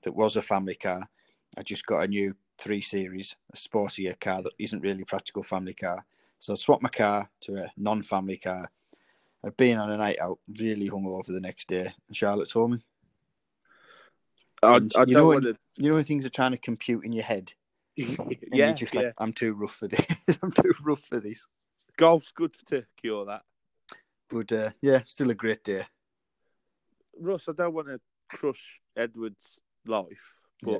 that 0.02 0.14
was 0.14 0.36
a 0.36 0.42
family 0.42 0.74
car. 0.74 1.08
I 1.56 1.62
just 1.62 1.86
got 1.86 2.00
a 2.00 2.08
new 2.08 2.34
three 2.58 2.80
series, 2.80 3.36
a 3.52 3.56
sportier 3.56 4.18
car 4.18 4.42
that 4.42 4.52
isn't 4.58 4.80
really 4.80 5.04
practical 5.04 5.42
family 5.42 5.74
car. 5.74 6.04
So 6.38 6.52
I 6.52 6.56
swapped 6.56 6.82
my 6.82 6.88
car 6.88 7.28
to 7.42 7.56
a 7.56 7.72
non 7.76 8.02
family 8.02 8.36
car. 8.36 8.70
I'd 9.44 9.56
been 9.56 9.78
on 9.78 9.90
a 9.90 9.96
night 9.96 10.18
out, 10.20 10.38
really 10.58 10.88
hungover 10.88 11.26
the 11.26 11.40
next 11.40 11.68
day, 11.68 11.92
and 12.08 12.16
Charlotte 12.16 12.50
told 12.50 12.72
me. 12.72 12.78
I, 14.66 15.00
I 15.00 15.04
you 15.06 15.14
know 15.14 15.26
when- 15.26 15.44
want 15.44 15.56
You 15.76 15.88
know 15.90 15.94
when 15.96 16.04
things 16.04 16.24
are 16.26 16.30
trying 16.30 16.52
to 16.52 16.58
compute 16.58 17.04
in 17.04 17.12
your 17.12 17.24
head, 17.24 17.52
yeah, 17.96 18.16
you're 18.52 18.72
just 18.74 18.94
yeah. 18.94 19.12
I'm 19.18 19.32
too 19.32 19.52
rough 19.54 19.74
for 19.74 19.88
this. 19.88 20.06
I'm 20.42 20.52
too 20.52 20.72
rough 20.82 21.02
for 21.04 21.20
this. 21.20 21.46
Golf's 21.96 22.32
good 22.32 22.54
to 22.68 22.84
cure 23.00 23.24
that. 23.26 23.42
But 24.28 24.52
uh, 24.52 24.70
yeah, 24.82 25.00
still 25.06 25.30
a 25.30 25.34
great 25.34 25.62
day. 25.64 25.86
Russ, 27.18 27.48
I 27.48 27.52
don't 27.52 27.72
want 27.74 27.88
to 27.88 28.00
crush 28.28 28.80
Edward's 28.96 29.60
life, 29.86 30.34
but 30.62 30.72
Yeah. 30.72 30.78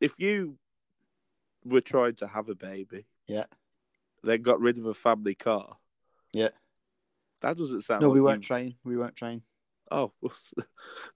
if 0.00 0.12
you 0.18 0.58
were 1.64 1.80
trying 1.80 2.14
to 2.16 2.26
have 2.26 2.48
a 2.48 2.54
baby, 2.54 3.06
Yeah. 3.28 3.44
then 4.22 4.42
got 4.42 4.60
rid 4.60 4.78
of 4.78 4.86
a 4.86 4.94
family 4.94 5.34
car, 5.34 5.76
Yeah. 6.32 6.48
that 7.42 7.56
doesn't 7.56 7.82
sound. 7.82 8.02
No, 8.02 8.08
like 8.08 8.14
we 8.14 8.20
weren't 8.20 8.42
you- 8.42 8.46
trying. 8.48 8.74
We 8.84 8.96
weren't 8.96 9.16
trying. 9.16 9.42
Oh, 9.90 10.12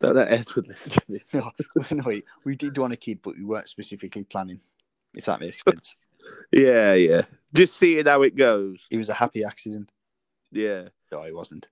don't 0.00 0.16
let 0.16 0.32
Edward 0.32 0.68
listen 0.68 0.92
to 0.92 1.00
this. 1.08 1.34
No, 1.34 1.50
no, 1.90 2.04
we- 2.06 2.24
we 2.44 2.56
did 2.56 2.76
want 2.78 2.92
a 2.92 2.96
kid, 2.96 3.20
but 3.22 3.36
we 3.36 3.44
weren't 3.44 3.68
specifically 3.68 4.24
planning. 4.24 4.60
If 5.14 5.24
that 5.24 5.40
makes 5.40 5.62
sense. 5.68 5.96
Yeah, 6.52 6.94
yeah. 6.94 7.22
Just 7.52 7.76
seeing 7.78 8.06
how 8.06 8.22
it 8.22 8.36
goes. 8.36 8.86
it 8.90 8.96
was 8.96 9.08
a 9.08 9.14
happy 9.14 9.42
accident. 9.44 9.90
Yeah. 10.52 10.88
No, 11.10 11.22
it 11.24 11.34
wasn't. 11.34 11.68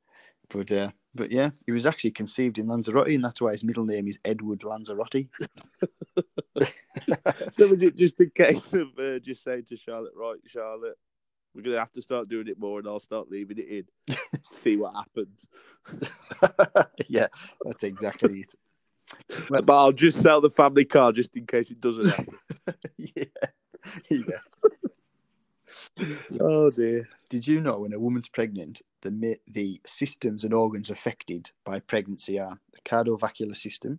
But 0.50 0.72
uh, 0.72 0.90
but 1.14 1.30
yeah, 1.30 1.50
he 1.66 1.72
was 1.72 1.84
actually 1.86 2.12
conceived 2.12 2.58
in 2.58 2.66
Lanzarote, 2.68 3.08
and 3.08 3.22
that's 3.24 3.40
why 3.40 3.52
his 3.52 3.62
middle 3.64 3.84
name 3.84 4.08
is 4.08 4.18
Edward 4.24 4.64
Lanzarote. 4.64 5.28
So 7.56 7.68
was 7.68 7.82
it 7.82 7.96
just 7.96 8.18
a 8.20 8.26
case 8.26 8.72
of 8.72 8.88
uh, 8.98 9.18
just 9.20 9.44
saying 9.44 9.64
to 9.68 9.76
Charlotte, 9.76 10.12
right, 10.16 10.38
Charlotte, 10.48 10.98
we're 11.54 11.62
gonna 11.62 11.78
have 11.78 11.92
to 11.92 12.02
start 12.02 12.28
doing 12.28 12.48
it 12.48 12.58
more, 12.58 12.78
and 12.78 12.88
I'll 12.88 13.00
start 13.00 13.30
leaving 13.30 13.58
it 13.58 13.68
in. 13.68 14.16
See 14.62 14.76
what 14.76 14.94
happens. 14.94 15.46
yeah, 17.08 17.28
that's 17.64 17.84
exactly 17.84 18.40
it. 18.40 18.54
Well- 19.50 19.62
but 19.62 19.76
I'll 19.76 19.92
just 19.92 20.20
sell 20.20 20.40
the 20.40 20.50
family 20.50 20.84
car 20.84 21.12
just 21.12 21.36
in 21.36 21.46
case 21.46 21.70
it 21.70 21.80
doesn't 21.80 22.10
happen. 22.10 22.38
yeah, 22.96 23.24
yeah. 24.10 24.38
oh 26.40 26.70
dear. 26.70 27.08
Did 27.28 27.46
you 27.46 27.60
know 27.60 27.80
when 27.80 27.92
a 27.92 27.98
woman's 27.98 28.28
pregnant, 28.28 28.82
the 29.02 29.38
the 29.46 29.80
systems 29.84 30.44
and 30.44 30.52
organs 30.54 30.90
affected 30.90 31.50
by 31.64 31.80
pregnancy 31.80 32.38
are 32.38 32.58
the 32.72 32.80
cardiovascular 32.82 33.56
system, 33.56 33.98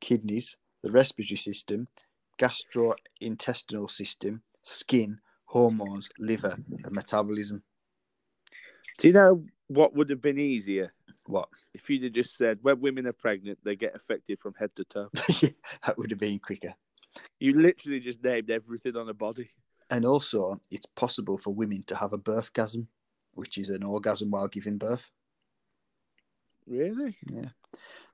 kidneys, 0.00 0.56
the 0.82 0.90
respiratory 0.90 1.36
system, 1.36 1.88
gastrointestinal 2.38 3.90
system, 3.90 4.42
skin, 4.62 5.20
hormones, 5.48 6.10
liver, 6.18 6.56
and 6.84 6.92
metabolism. 6.92 7.62
Do 8.98 9.08
you 9.08 9.14
know 9.14 9.44
what 9.68 9.94
would 9.94 10.10
have 10.10 10.20
been 10.20 10.38
easier 10.38 10.92
What? 11.26 11.48
if 11.72 11.88
you'd 11.88 12.02
have 12.04 12.12
just 12.12 12.36
said 12.36 12.58
when 12.62 12.80
women 12.80 13.06
are 13.06 13.12
pregnant, 13.12 13.58
they 13.64 13.74
get 13.74 13.96
affected 13.96 14.38
from 14.38 14.54
head 14.54 14.70
to 14.76 14.84
toe? 14.84 15.08
that 15.86 15.96
would 15.96 16.10
have 16.10 16.20
been 16.20 16.38
quicker. 16.38 16.74
You 17.40 17.60
literally 17.60 18.00
just 18.00 18.22
named 18.22 18.50
everything 18.50 18.96
on 18.96 19.08
a 19.08 19.14
body. 19.14 19.50
And 19.90 20.04
also, 20.04 20.60
it's 20.70 20.86
possible 20.94 21.38
for 21.38 21.54
women 21.54 21.82
to 21.86 21.96
have 21.96 22.12
a 22.12 22.18
birthgasm, 22.18 22.86
which 23.32 23.56
is 23.56 23.70
an 23.70 23.82
orgasm 23.82 24.30
while 24.30 24.48
giving 24.48 24.76
birth. 24.76 25.10
Really? 26.66 27.16
Yeah. 27.26 27.48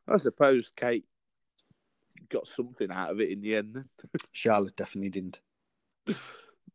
I 0.07 0.19
suppose 0.19 0.71
Kate 0.77 1.05
got 2.29 2.47
something 2.47 2.93
out 2.93 3.11
of 3.11 3.21
it 3.21 3.31
in 3.31 3.41
the 3.41 3.57
end. 3.57 3.75
Then. 3.75 3.89
Charlotte 4.33 4.77
definitely 4.77 5.11
didn't. 5.11 5.41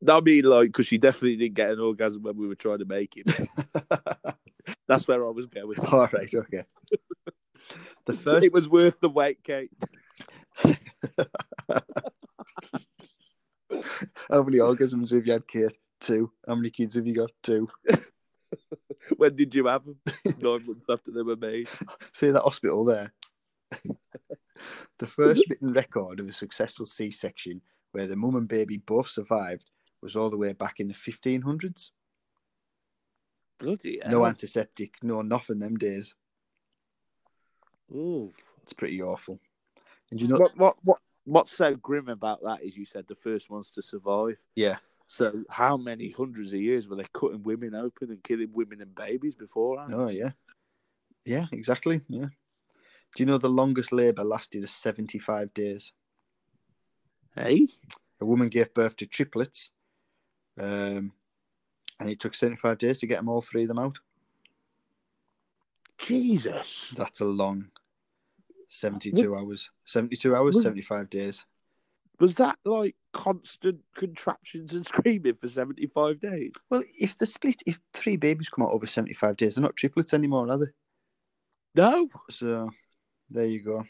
I 0.07 0.21
mean, 0.21 0.45
like, 0.45 0.67
because 0.67 0.87
she 0.87 0.97
definitely 0.97 1.35
didn't 1.35 1.55
get 1.55 1.71
an 1.71 1.79
orgasm 1.79 2.23
when 2.23 2.37
we 2.37 2.47
were 2.47 2.55
trying 2.55 2.79
to 2.79 2.85
make 2.85 3.15
it. 3.17 3.27
That's 4.87 5.07
where 5.07 5.25
I 5.25 5.29
was 5.29 5.47
going. 5.47 5.67
with. 5.67 5.79
All 5.79 6.07
right, 6.13 6.33
okay. 6.33 6.63
The 8.05 8.13
first 8.23 8.45
It 8.45 8.53
was 8.53 8.69
worth 8.69 8.99
the 9.01 9.09
wait, 9.09 9.43
Kate. 9.43 9.71
How 14.29 14.43
many 14.43 14.57
orgasms 14.57 15.11
have 15.11 15.25
you 15.27 15.33
had, 15.33 15.47
Kate? 15.47 15.77
Two. 15.99 16.31
How 16.47 16.55
many 16.55 16.69
kids 16.69 16.95
have 16.95 17.05
you 17.05 17.15
got? 17.15 17.31
Two. 17.43 17.69
When 19.17 19.35
did 19.35 19.53
you 19.53 19.67
have 19.67 19.83
them? 19.85 19.97
Nine 20.39 20.65
months 20.65 20.85
after 20.89 21.11
they 21.11 21.21
were 21.21 21.35
made. 21.35 21.67
See 22.13 22.31
that 22.31 22.41
hospital 22.41 22.85
there? 22.85 23.11
the 24.97 25.07
first 25.07 25.43
written 25.49 25.73
record 25.73 26.19
of 26.19 26.27
a 26.27 26.33
successful 26.33 26.85
C 26.85 27.11
section 27.11 27.61
where 27.91 28.07
the 28.07 28.15
mum 28.15 28.35
and 28.35 28.47
baby 28.47 28.77
both 28.77 29.09
survived 29.09 29.69
was 30.01 30.15
all 30.15 30.29
the 30.29 30.37
way 30.37 30.53
back 30.53 30.79
in 30.79 30.87
the 30.87 30.93
1500s. 30.93 31.89
Bloody 33.59 33.99
hell. 34.01 34.11
No 34.11 34.25
antiseptic, 34.25 34.95
no 35.01 35.21
nothing 35.21 35.59
them 35.59 35.77
days. 35.77 36.15
Ooh. 37.91 38.31
It's 38.63 38.73
pretty 38.73 39.01
awful. 39.01 39.39
And 40.11 40.21
you 40.21 40.27
know, 40.27 40.37
What, 40.37 40.57
what, 40.57 40.75
what, 40.83 40.99
what's 41.25 41.55
so 41.55 41.75
grim 41.75 42.07
about 42.07 42.41
that 42.43 42.63
is 42.63 42.77
you 42.77 42.85
said 42.85 43.05
the 43.07 43.15
first 43.15 43.49
ones 43.49 43.71
to 43.71 43.81
survive. 43.81 44.37
yeah, 44.55 44.77
So 45.07 45.43
how 45.49 45.75
many 45.75 46.11
hundreds 46.11 46.53
of 46.53 46.61
years 46.61 46.87
were 46.87 46.95
they 46.95 47.05
cutting 47.13 47.43
women 47.43 47.75
open 47.75 48.11
and 48.11 48.23
killing 48.23 48.49
women 48.53 48.81
and 48.81 48.93
babies 48.95 49.35
beforehand? 49.35 49.93
oh 49.93 50.09
yeah, 50.09 50.31
yeah, 51.25 51.45
exactly, 51.51 52.01
yeah. 52.07 52.27
Do 53.15 53.23
you 53.23 53.25
know 53.25 53.39
the 53.39 53.49
longest 53.49 53.91
labour 53.91 54.23
lasted 54.23 54.63
is 54.63 54.71
75 54.71 55.51
days? 55.53 55.93
Hey? 57.35 57.67
A 58.21 58.25
woman 58.25 58.49
gave 58.49 58.73
birth 58.73 58.95
to 58.97 59.07
triplets, 59.07 59.71
um, 60.59 61.11
And 61.99 62.09
it 62.09 62.19
took 62.19 62.33
75 62.35 62.77
days 62.77 62.99
to 62.99 63.07
get 63.07 63.17
them 63.17 63.29
all 63.29 63.41
three 63.41 63.63
of 63.63 63.67
them 63.69 63.79
out. 63.79 63.99
Jesus. 65.97 66.91
That's 66.95 67.19
a 67.19 67.25
long 67.25 67.71
72 68.69 69.35
hours. 69.35 69.69
72 69.85 70.35
hours, 70.35 70.55
Was- 70.55 70.63
75 70.63 71.09
days. 71.09 71.45
Was 72.19 72.35
that 72.35 72.57
like 72.65 72.95
constant 73.13 73.79
contraptions 73.95 74.73
and 74.73 74.85
screaming 74.87 75.35
for 75.35 75.47
75 75.47 76.19
days? 76.19 76.51
Well, 76.69 76.83
if 76.99 77.17
the 77.17 77.25
split, 77.25 77.61
if 77.65 77.79
three 77.93 78.17
babies 78.17 78.49
come 78.49 78.65
out 78.65 78.71
over 78.71 78.85
75 78.85 79.37
days, 79.37 79.55
they're 79.55 79.61
not 79.61 79.77
triplets 79.77 80.13
anymore, 80.13 80.49
are 80.51 80.57
they? 80.57 80.65
No. 81.75 82.09
So 82.29 82.69
there 83.29 83.45
you 83.45 83.61
go. 83.61 83.83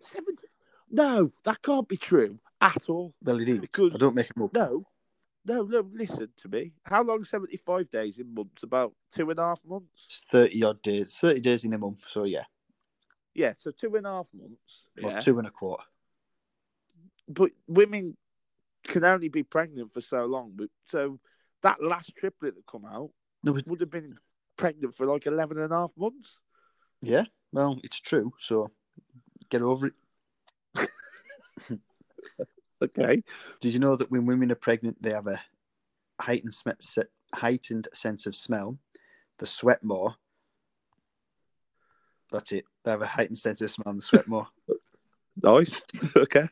70... 0.00 0.32
No, 0.90 1.32
that 1.44 1.62
can't 1.62 1.88
be 1.88 1.96
true 1.96 2.38
at 2.60 2.88
all. 2.88 3.14
Well, 3.22 3.40
it 3.40 3.48
is. 3.48 3.60
Because- 3.60 3.92
I 3.94 3.98
don't 3.98 4.14
make 4.14 4.32
them 4.34 4.42
up. 4.44 4.54
No. 4.54 4.86
No, 5.44 5.62
no, 5.62 5.88
listen 5.94 6.28
to 6.36 6.48
me. 6.48 6.72
How 6.84 7.02
long 7.02 7.24
75 7.24 7.90
days 7.90 8.18
in 8.18 8.34
months? 8.34 8.62
About 8.62 8.92
two 9.14 9.30
and 9.30 9.38
a 9.38 9.42
half 9.42 9.60
months? 9.66 10.04
It's 10.06 10.20
30 10.30 10.64
odd 10.64 10.82
days, 10.82 11.16
30 11.16 11.40
days 11.40 11.64
in 11.64 11.72
a 11.72 11.78
month. 11.78 12.04
So 12.06 12.24
yeah, 12.24 12.44
Yeah, 13.34 13.54
so 13.56 13.70
two 13.70 13.94
and 13.96 14.06
a 14.06 14.10
half 14.10 14.26
months. 14.34 14.82
or 15.02 15.10
Yeah. 15.12 15.20
two 15.20 15.38
and 15.38 15.48
a 15.48 15.50
quarter. 15.50 15.84
But 17.28 17.52
women 17.66 18.16
can 18.84 19.04
only 19.04 19.28
be 19.28 19.42
pregnant 19.42 19.92
for 19.92 20.00
so 20.00 20.26
long. 20.26 20.52
But 20.54 20.68
So 20.86 21.20
that 21.62 21.82
last 21.82 22.14
triplet 22.16 22.54
that 22.56 22.66
come 22.66 22.84
out 22.84 23.10
No, 23.42 23.54
but, 23.54 23.66
would 23.66 23.80
have 23.80 23.90
been 23.90 24.18
pregnant 24.56 24.94
for 24.94 25.06
like 25.06 25.26
11 25.26 25.58
and 25.58 25.72
a 25.72 25.76
half 25.76 25.92
months. 25.96 26.38
yeah, 27.00 27.24
well, 27.52 27.78
it's 27.82 27.98
true. 28.00 28.32
So 28.40 28.70
get 29.48 29.62
over 29.62 29.86
it. 29.86 29.94
Okay. 32.82 33.22
Did 33.60 33.74
you 33.74 33.80
know 33.80 33.96
that 33.96 34.10
when 34.10 34.26
women 34.26 34.50
are 34.52 34.56
pregnant, 34.56 35.02
they 35.02 35.10
have 35.10 35.26
a 35.26 35.40
heightened 36.20 36.54
sm- 36.54 37.00
heightened 37.34 37.88
sense 37.92 38.26
of 38.26 38.34
smell? 38.34 38.78
They 39.38 39.46
sweat 39.46 39.82
more. 39.82 40.16
That's 42.32 42.52
it. 42.52 42.64
They 42.84 42.90
have 42.92 43.02
a 43.02 43.06
heightened 43.06 43.38
sense 43.38 43.60
of 43.60 43.70
smell 43.70 43.90
and 43.92 44.02
sweat 44.02 44.28
more. 44.28 44.48
Nice. 45.42 45.80
okay. 46.16 46.48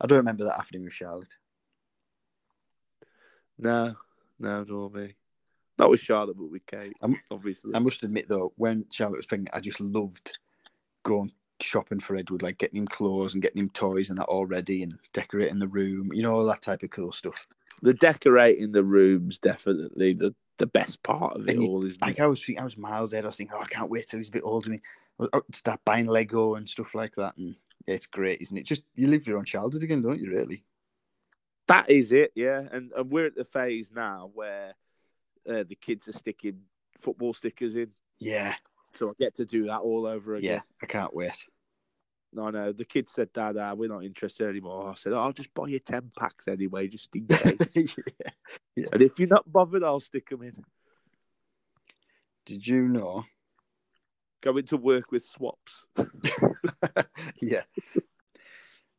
I 0.00 0.06
don't 0.06 0.18
remember 0.18 0.44
that 0.44 0.56
happening 0.56 0.84
with 0.84 0.92
Charlotte. 0.92 1.34
No, 3.58 3.96
no, 4.38 4.64
nor 4.64 4.90
me. 4.90 5.16
Not 5.78 5.90
with 5.90 6.00
Charlotte, 6.00 6.36
but 6.36 6.50
with 6.50 6.64
Kate, 6.66 6.94
I'm- 7.00 7.20
obviously. 7.30 7.74
I 7.74 7.78
must 7.80 8.02
admit 8.02 8.28
though, 8.28 8.52
when 8.56 8.84
Charlotte 8.92 9.16
was 9.16 9.26
pregnant, 9.26 9.54
I 9.54 9.60
just 9.60 9.80
loved 9.80 10.38
going 11.02 11.32
shopping 11.62 12.00
for 12.00 12.16
Edward, 12.16 12.42
like 12.42 12.58
getting 12.58 12.78
him 12.78 12.86
clothes 12.88 13.34
and 13.34 13.42
getting 13.42 13.58
him 13.60 13.70
toys 13.70 14.10
and 14.10 14.18
that 14.18 14.24
all 14.24 14.46
ready 14.46 14.82
and 14.82 14.98
decorating 15.12 15.58
the 15.58 15.68
room, 15.68 16.10
you 16.12 16.22
know, 16.22 16.32
all 16.32 16.46
that 16.46 16.62
type 16.62 16.82
of 16.82 16.90
cool 16.90 17.12
stuff. 17.12 17.46
the 17.82 17.94
decorating 17.94 18.72
the 18.72 18.84
rooms 18.84 19.38
definitely 19.38 20.12
the, 20.14 20.34
the 20.58 20.66
best 20.66 21.02
part 21.02 21.36
of 21.36 21.48
it 21.48 21.56
you- 21.56 21.66
all, 21.66 21.84
isn't 21.84 22.00
Like 22.02 22.18
it? 22.18 22.22
I 22.22 22.26
was 22.26 22.44
thinking, 22.44 22.60
I 22.60 22.64
was 22.64 22.76
miles 22.76 23.12
ahead. 23.12 23.24
I 23.24 23.28
was 23.28 23.36
thinking, 23.36 23.56
oh, 23.58 23.62
I 23.62 23.66
can't 23.66 23.90
wait 23.90 24.06
till 24.06 24.18
he's 24.18 24.28
a 24.28 24.32
bit 24.32 24.42
older. 24.44 24.72
I 25.20 25.26
I'll 25.32 25.42
start 25.52 25.80
buying 25.84 26.06
Lego 26.06 26.54
and 26.54 26.68
stuff 26.68 26.94
like 26.94 27.14
that. 27.16 27.36
And 27.36 27.56
yeah, 27.86 27.94
it's 27.94 28.06
great, 28.06 28.40
isn't 28.40 28.56
it? 28.56 28.64
Just 28.66 28.82
you 28.94 29.08
live 29.08 29.26
your 29.26 29.38
own 29.38 29.44
childhood 29.44 29.82
again, 29.82 30.02
don't 30.02 30.20
you? 30.20 30.30
Really? 30.30 30.64
That 31.68 31.88
is 31.90 32.12
it, 32.12 32.32
yeah. 32.34 32.62
And 32.72 32.92
and 32.96 33.10
we're 33.10 33.26
at 33.26 33.34
the 33.36 33.44
phase 33.44 33.90
now 33.94 34.30
where 34.34 34.74
uh, 35.48 35.64
the 35.68 35.76
kids 35.80 36.08
are 36.08 36.12
sticking 36.12 36.60
football 37.00 37.34
stickers 37.34 37.74
in, 37.74 37.88
Yeah, 38.18 38.54
so 38.98 39.10
I 39.10 39.12
get 39.18 39.34
to 39.36 39.44
do 39.44 39.66
that 39.66 39.78
all 39.80 40.06
over 40.06 40.36
again. 40.36 40.50
yeah. 40.50 40.60
I 40.82 40.86
can't 40.86 41.14
wait. 41.14 41.46
I 42.38 42.50
no. 42.50 42.72
The 42.72 42.84
kid 42.84 43.08
said, 43.10 43.32
"Dad, 43.32 43.56
uh, 43.56 43.74
we're 43.76 43.88
not 43.88 44.04
interested 44.04 44.48
anymore." 44.48 44.90
I 44.90 44.94
said, 44.94 45.12
"I'll 45.12 45.32
just 45.32 45.52
buy 45.54 45.66
you 45.68 45.78
ten 45.78 46.10
packs 46.18 46.48
anyway, 46.48 46.88
just 46.88 47.08
in 47.14 47.26
case." 47.28 47.94
yeah. 48.76 48.86
and 48.92 49.02
if 49.02 49.18
you're 49.18 49.28
not 49.28 49.50
bothered, 49.50 49.82
I'll 49.84 50.00
stick 50.00 50.30
them 50.30 50.42
in. 50.42 50.64
Did 52.46 52.66
you 52.66 52.88
know? 52.88 53.24
Going 54.42 54.66
to 54.66 54.76
work 54.76 55.12
with 55.12 55.24
swaps. 55.24 55.84
yeah. 57.40 57.62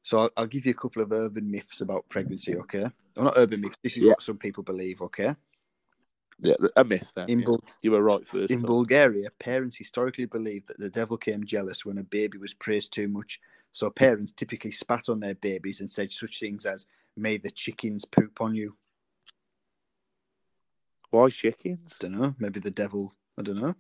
So 0.04 0.20
I'll, 0.22 0.30
I'll 0.38 0.48
give 0.48 0.66
you 0.66 0.72
a 0.72 0.76
couple 0.76 1.02
of 1.02 1.12
urban 1.12 1.50
myths 1.52 1.82
about 1.82 2.08
pregnancy. 2.10 2.56
Okay, 2.56 2.86
well, 3.16 3.26
not 3.26 3.34
urban 3.38 3.62
myths. 3.62 3.76
This 3.84 3.98
is 3.98 4.04
Yeah. 4.04 4.10
what 4.12 4.22
some 4.22 4.38
people 4.38 4.64
believe. 4.64 5.02
Okay, 5.02 5.36
Yeah, 6.44 6.56
a 6.76 6.84
myth. 6.84 7.08
Then, 7.16 7.30
in 7.30 7.40
yeah. 7.40 7.46
Bul- 7.46 7.64
You 7.82 7.92
were 7.92 8.04
right 8.04 8.28
first. 8.28 8.52
in 8.52 8.60
time. 8.60 8.68
Bulgaria, 8.68 9.30
parents 9.40 9.78
historically 9.78 10.26
believed 10.26 10.68
that 10.68 10.78
the 10.78 10.90
devil 10.90 11.18
came 11.18 11.46
jealous 11.46 11.86
when 11.86 11.98
a 11.98 12.04
baby 12.04 12.38
was 12.38 12.54
praised 12.54 12.92
too 12.94 13.08
much. 13.08 13.40
So 13.72 13.90
parents 13.90 14.32
typically 14.32 14.72
spat 14.72 15.10
on 15.10 15.20
their 15.20 15.36
babies 15.36 15.80
and 15.82 15.92
said 15.92 16.12
such 16.12 16.40
things 16.40 16.66
as 16.66 16.86
"May 17.16 17.38
the 17.38 17.50
chickens 17.50 18.06
poop 18.06 18.42
on 18.42 18.54
you." 18.56 18.76
Why 21.12 21.30
chickens? 21.30 21.94
don't 22.00 22.12
know. 22.20 22.36
Maybe 22.40 22.60
the 22.60 22.72
devil. 22.72 23.14
I 23.38 23.42
don't 23.44 23.60
know. 23.62 23.76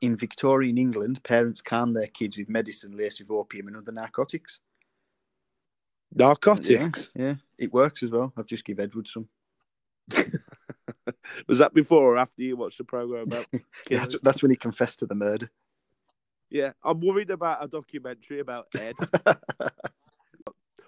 In 0.00 0.16
Victorian 0.16 0.78
England, 0.78 1.22
parents 1.22 1.60
calm 1.60 1.92
their 1.92 2.06
kids 2.08 2.36
with 2.38 2.48
medicine 2.48 2.96
laced 2.96 3.20
with 3.20 3.30
opium 3.30 3.68
and 3.68 3.76
other 3.76 3.92
narcotics. 3.92 4.60
Narcotics. 6.14 7.10
Yeah, 7.14 7.24
yeah, 7.24 7.34
it 7.58 7.72
works 7.72 8.02
as 8.02 8.10
well. 8.10 8.32
I've 8.36 8.46
just 8.46 8.64
give 8.64 8.80
Edward 8.80 9.08
some. 9.08 9.28
Was 11.48 11.58
that 11.58 11.74
before 11.74 12.14
or 12.14 12.18
after 12.18 12.42
you 12.42 12.56
watched 12.56 12.78
the 12.78 12.84
program 12.84 13.24
about? 13.24 13.46
Yeah, 13.90 14.00
that's, 14.00 14.16
that's 14.22 14.42
when 14.42 14.50
he 14.50 14.56
confessed 14.56 15.00
to 15.00 15.06
the 15.06 15.14
murder. 15.14 15.50
yeah, 16.50 16.72
I'm 16.82 17.00
worried 17.00 17.30
about 17.30 17.64
a 17.64 17.68
documentary 17.68 18.40
about 18.40 18.66
Ed. 18.78 18.94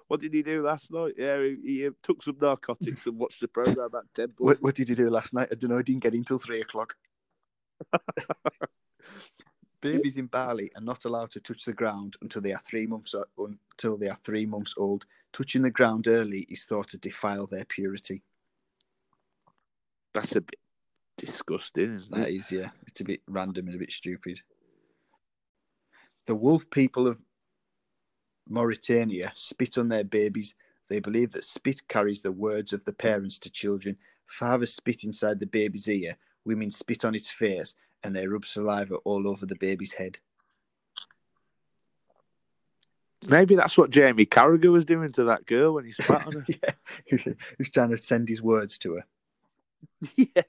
what 0.09 0.21
did 0.21 0.33
he 0.33 0.43
do 0.43 0.63
last 0.63 0.91
night? 0.91 1.15
Yeah, 1.19 1.43
he, 1.43 1.57
he 1.65 1.87
uh, 1.87 1.91
took 2.03 2.23
some 2.23 2.37
narcotics 2.41 3.07
and 3.07 3.19
watched 3.19 3.41
the 3.41 3.49
program 3.49 3.91
at 3.95 4.15
Temple. 4.15 4.47
What, 4.47 4.63
what 4.63 4.75
did 4.75 4.89
he 4.89 4.95
do 4.95 5.11
last 5.11 5.35
night? 5.35 5.49
I 5.51 5.55
don't 5.57 5.71
know. 5.71 5.79
He 5.79 5.83
didn't 5.83 6.03
get 6.03 6.15
in 6.15 6.25
till 6.25 6.39
three 6.39 6.61
o'clock. 6.61 6.95
Babies 9.81 10.17
in 10.17 10.27
Bali 10.27 10.71
are 10.75 10.83
not 10.83 11.05
allowed 11.05 11.31
to 11.33 11.41
touch 11.41 11.65
the 11.65 11.73
ground 11.73 12.17
until 12.23 12.43
they 12.43 12.53
are 12.53 12.61
three 12.61 12.87
months 12.87 13.15
until 13.39 13.97
they 13.97 14.09
are 14.09 14.19
three 14.25 14.47
months 14.47 14.75
old. 14.77 15.05
Touching 15.33 15.63
the 15.63 15.71
ground 15.71 16.09
early 16.09 16.47
is 16.49 16.65
thought 16.65 16.89
to 16.91 16.99
defile 16.99 17.47
their 17.47 17.65
purity. 17.67 18.23
That's 20.17 20.35
a 20.35 20.41
bit 20.41 20.59
disgusting, 21.19 21.95
isn't 21.95 22.15
That 22.15 22.31
it? 22.31 22.37
is, 22.37 22.51
yeah, 22.51 22.71
it's 22.87 23.03
a 23.03 23.05
bit 23.05 23.21
random 23.29 23.67
and 23.67 23.77
a 23.77 23.79
bit 23.79 23.93
stupid. 23.93 24.41
The 26.25 26.35
Wolof 26.35 26.71
people 26.71 27.07
of 27.07 27.21
Mauritania 28.49 29.33
spit 29.35 29.77
on 29.77 29.89
their 29.89 30.05
babies. 30.05 30.55
They 30.89 31.01
believe 31.01 31.33
that 31.33 31.45
spit 31.45 31.87
carries 31.89 32.23
the 32.23 32.33
words 32.33 32.73
of 32.73 32.85
the 32.87 32.95
parents 32.95 33.39
to 33.41 33.51
children. 33.51 33.99
Fathers 34.27 34.73
spit 34.73 35.05
inside 35.05 35.39
the 35.39 35.47
baby's 35.47 35.87
ear, 35.87 36.17
women 36.47 36.71
spit 36.71 37.05
on 37.05 37.15
its 37.15 37.29
face, 37.29 37.75
and 38.03 38.17
they 38.17 38.27
rub 38.27 38.47
saliva 38.47 38.95
all 39.05 39.29
over 39.29 39.45
the 39.45 39.57
baby's 39.57 39.93
head. 39.93 40.19
Maybe 43.29 43.55
that's 43.55 43.77
what 43.77 43.91
Jamie 43.91 44.25
Carragher 44.25 44.73
was 44.73 44.87
doing 44.87 45.13
to 45.13 45.25
that 45.25 45.45
girl 45.45 45.75
when 45.75 45.85
he 45.85 45.93
spat 45.93 46.27
on 46.27 46.33
her. 46.33 46.45
yeah, 46.49 47.33
he's 47.59 47.71
trying 47.71 47.91
to 47.91 47.99
send 47.99 48.31
his 48.31 48.41
words 48.41 48.79
to 48.79 48.95
her. 48.95 49.05
yeah, 50.17 50.43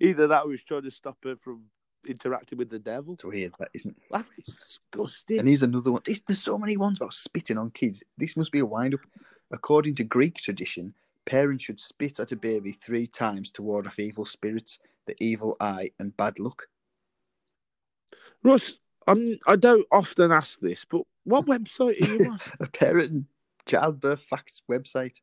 either 0.00 0.26
that 0.28 0.46
was 0.46 0.62
trying 0.62 0.82
to 0.82 0.90
stop 0.90 1.18
her 1.24 1.36
from 1.36 1.64
interacting 2.06 2.58
with 2.58 2.70
the 2.70 2.78
devil. 2.78 3.16
To 3.16 3.30
hear 3.30 3.50
that, 3.58 3.68
isn't 3.74 3.96
it? 3.96 4.02
That's 4.10 4.30
disgusting. 4.30 5.38
And 5.38 5.48
here's 5.48 5.62
another 5.62 5.92
one. 5.92 6.02
There's, 6.04 6.22
there's 6.22 6.42
so 6.42 6.58
many 6.58 6.76
ones 6.76 6.98
about 6.98 7.14
spitting 7.14 7.58
on 7.58 7.70
kids. 7.70 8.02
This 8.16 8.36
must 8.36 8.52
be 8.52 8.60
a 8.60 8.66
wind 8.66 8.94
up. 8.94 9.00
According 9.50 9.94
to 9.96 10.04
Greek 10.04 10.36
tradition, 10.36 10.94
parents 11.24 11.64
should 11.64 11.80
spit 11.80 12.20
at 12.20 12.32
a 12.32 12.36
baby 12.36 12.72
three 12.72 13.06
times 13.06 13.50
to 13.52 13.62
ward 13.62 13.86
off 13.86 13.98
evil 13.98 14.24
spirits, 14.24 14.78
the 15.06 15.14
evil 15.22 15.56
eye, 15.60 15.90
and 15.98 16.16
bad 16.16 16.38
luck. 16.38 16.68
Russ, 18.42 18.74
I'm, 19.06 19.38
I 19.46 19.56
don't 19.56 19.86
often 19.90 20.32
ask 20.32 20.60
this, 20.60 20.84
but 20.88 21.02
what 21.24 21.46
website 21.46 22.02
are 22.08 22.14
you 22.14 22.30
on? 22.30 22.40
A 22.60 22.66
parent 22.66 23.10
and 23.10 23.24
childbirth 23.66 24.20
facts 24.20 24.62
website. 24.70 25.20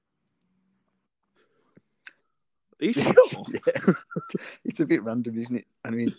Are 2.86 2.89
you 2.89 2.93
sure? 3.04 3.13
yeah. 3.54 3.93
It's 4.65 4.80
a 4.80 4.86
bit 4.86 5.04
random, 5.04 5.38
isn't 5.38 5.58
it? 5.58 5.65
I 5.86 5.89
mean, 5.91 6.13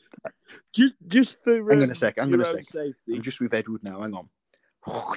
just, 0.75 0.95
just 1.09 1.37
for 1.45 1.55
Hang 1.71 1.83
on 1.83 1.91
a 1.91 1.95
sec, 1.95 2.17
on 2.19 2.33
a 2.33 2.37
own 2.37 2.45
sec. 2.45 2.65
Safety. 2.71 3.15
I'm 3.15 3.23
just 3.23 3.41
with 3.41 3.53
Edward 3.55 3.83
now. 3.85 4.01
Hang 4.03 4.15
on. 4.15 4.29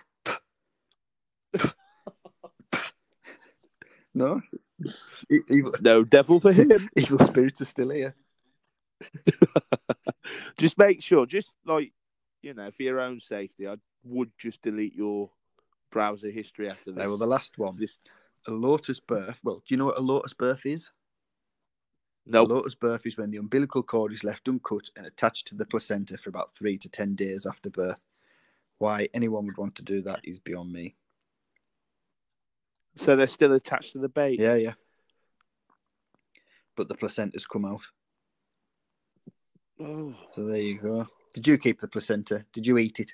no, 4.13 4.37
it's- 4.37 4.55
it's 5.29 5.51
evil, 5.51 5.73
No 5.81 6.03
devil 6.03 6.39
for 6.39 6.51
him. 6.51 6.89
evil 6.95 7.19
spirits 7.25 7.61
are 7.61 7.65
still 7.65 7.89
here. 7.91 8.15
just 10.57 10.77
make 10.77 11.01
sure, 11.01 11.25
just 11.25 11.51
like 11.65 11.93
you 12.41 12.53
know, 12.53 12.71
for 12.71 12.83
your 12.83 12.99
own 13.01 13.19
safety, 13.19 13.67
I 13.67 13.75
would 14.03 14.31
just 14.37 14.61
delete 14.61 14.95
your 14.95 15.29
browser 15.91 16.31
history 16.31 16.69
after 16.69 16.91
this. 16.91 16.97
Right, 16.97 17.07
well, 17.07 17.17
the 17.17 17.27
last 17.27 17.57
one. 17.57 17.77
This- 17.77 17.99
A 18.47 18.51
lotus 18.51 18.99
birth. 18.99 19.39
Well, 19.43 19.57
do 19.57 19.63
you 19.73 19.77
know 19.77 19.87
what 19.87 19.97
a 19.97 20.01
lotus 20.01 20.33
birth 20.33 20.65
is? 20.65 20.91
No, 22.29 22.43
A 22.43 22.43
lotus 22.43 22.75
birth 22.75 23.05
is 23.05 23.17
when 23.17 23.31
the 23.31 23.37
umbilical 23.37 23.83
cord 23.83 24.13
is 24.13 24.23
left 24.23 24.47
uncut 24.47 24.89
and 24.95 25.05
attached 25.05 25.47
to 25.47 25.55
the 25.55 25.65
placenta 25.65 26.17
for 26.17 26.29
about 26.29 26.55
three 26.55 26.77
to 26.77 26.89
ten 26.89 27.15
days 27.15 27.45
after 27.45 27.69
birth. 27.69 28.01
Why 28.77 29.09
anyone 29.13 29.45
would 29.47 29.57
want 29.57 29.75
to 29.75 29.81
do 29.83 30.01
that 30.03 30.21
is 30.23 30.39
beyond 30.39 30.71
me. 30.71 30.95
so 32.95 33.15
they're 33.15 33.27
still 33.27 33.53
attached 33.53 33.93
to 33.93 33.99
the 33.99 34.09
baby. 34.09 34.41
Yeah, 34.43 34.55
yeah. 34.55 34.73
but 36.75 36.87
the 36.87 36.95
placenta's 36.95 37.45
come 37.45 37.65
out. 37.65 37.81
Oh, 39.81 40.13
So 40.35 40.43
there 40.45 40.57
you 40.61 40.77
go. 40.79 41.07
Did 41.33 41.47
you 41.47 41.57
keep 41.57 41.79
the 41.79 41.87
placenta? 41.87 42.45
Did 42.53 42.65
you 42.67 42.77
eat 42.77 42.99
it? 42.99 43.13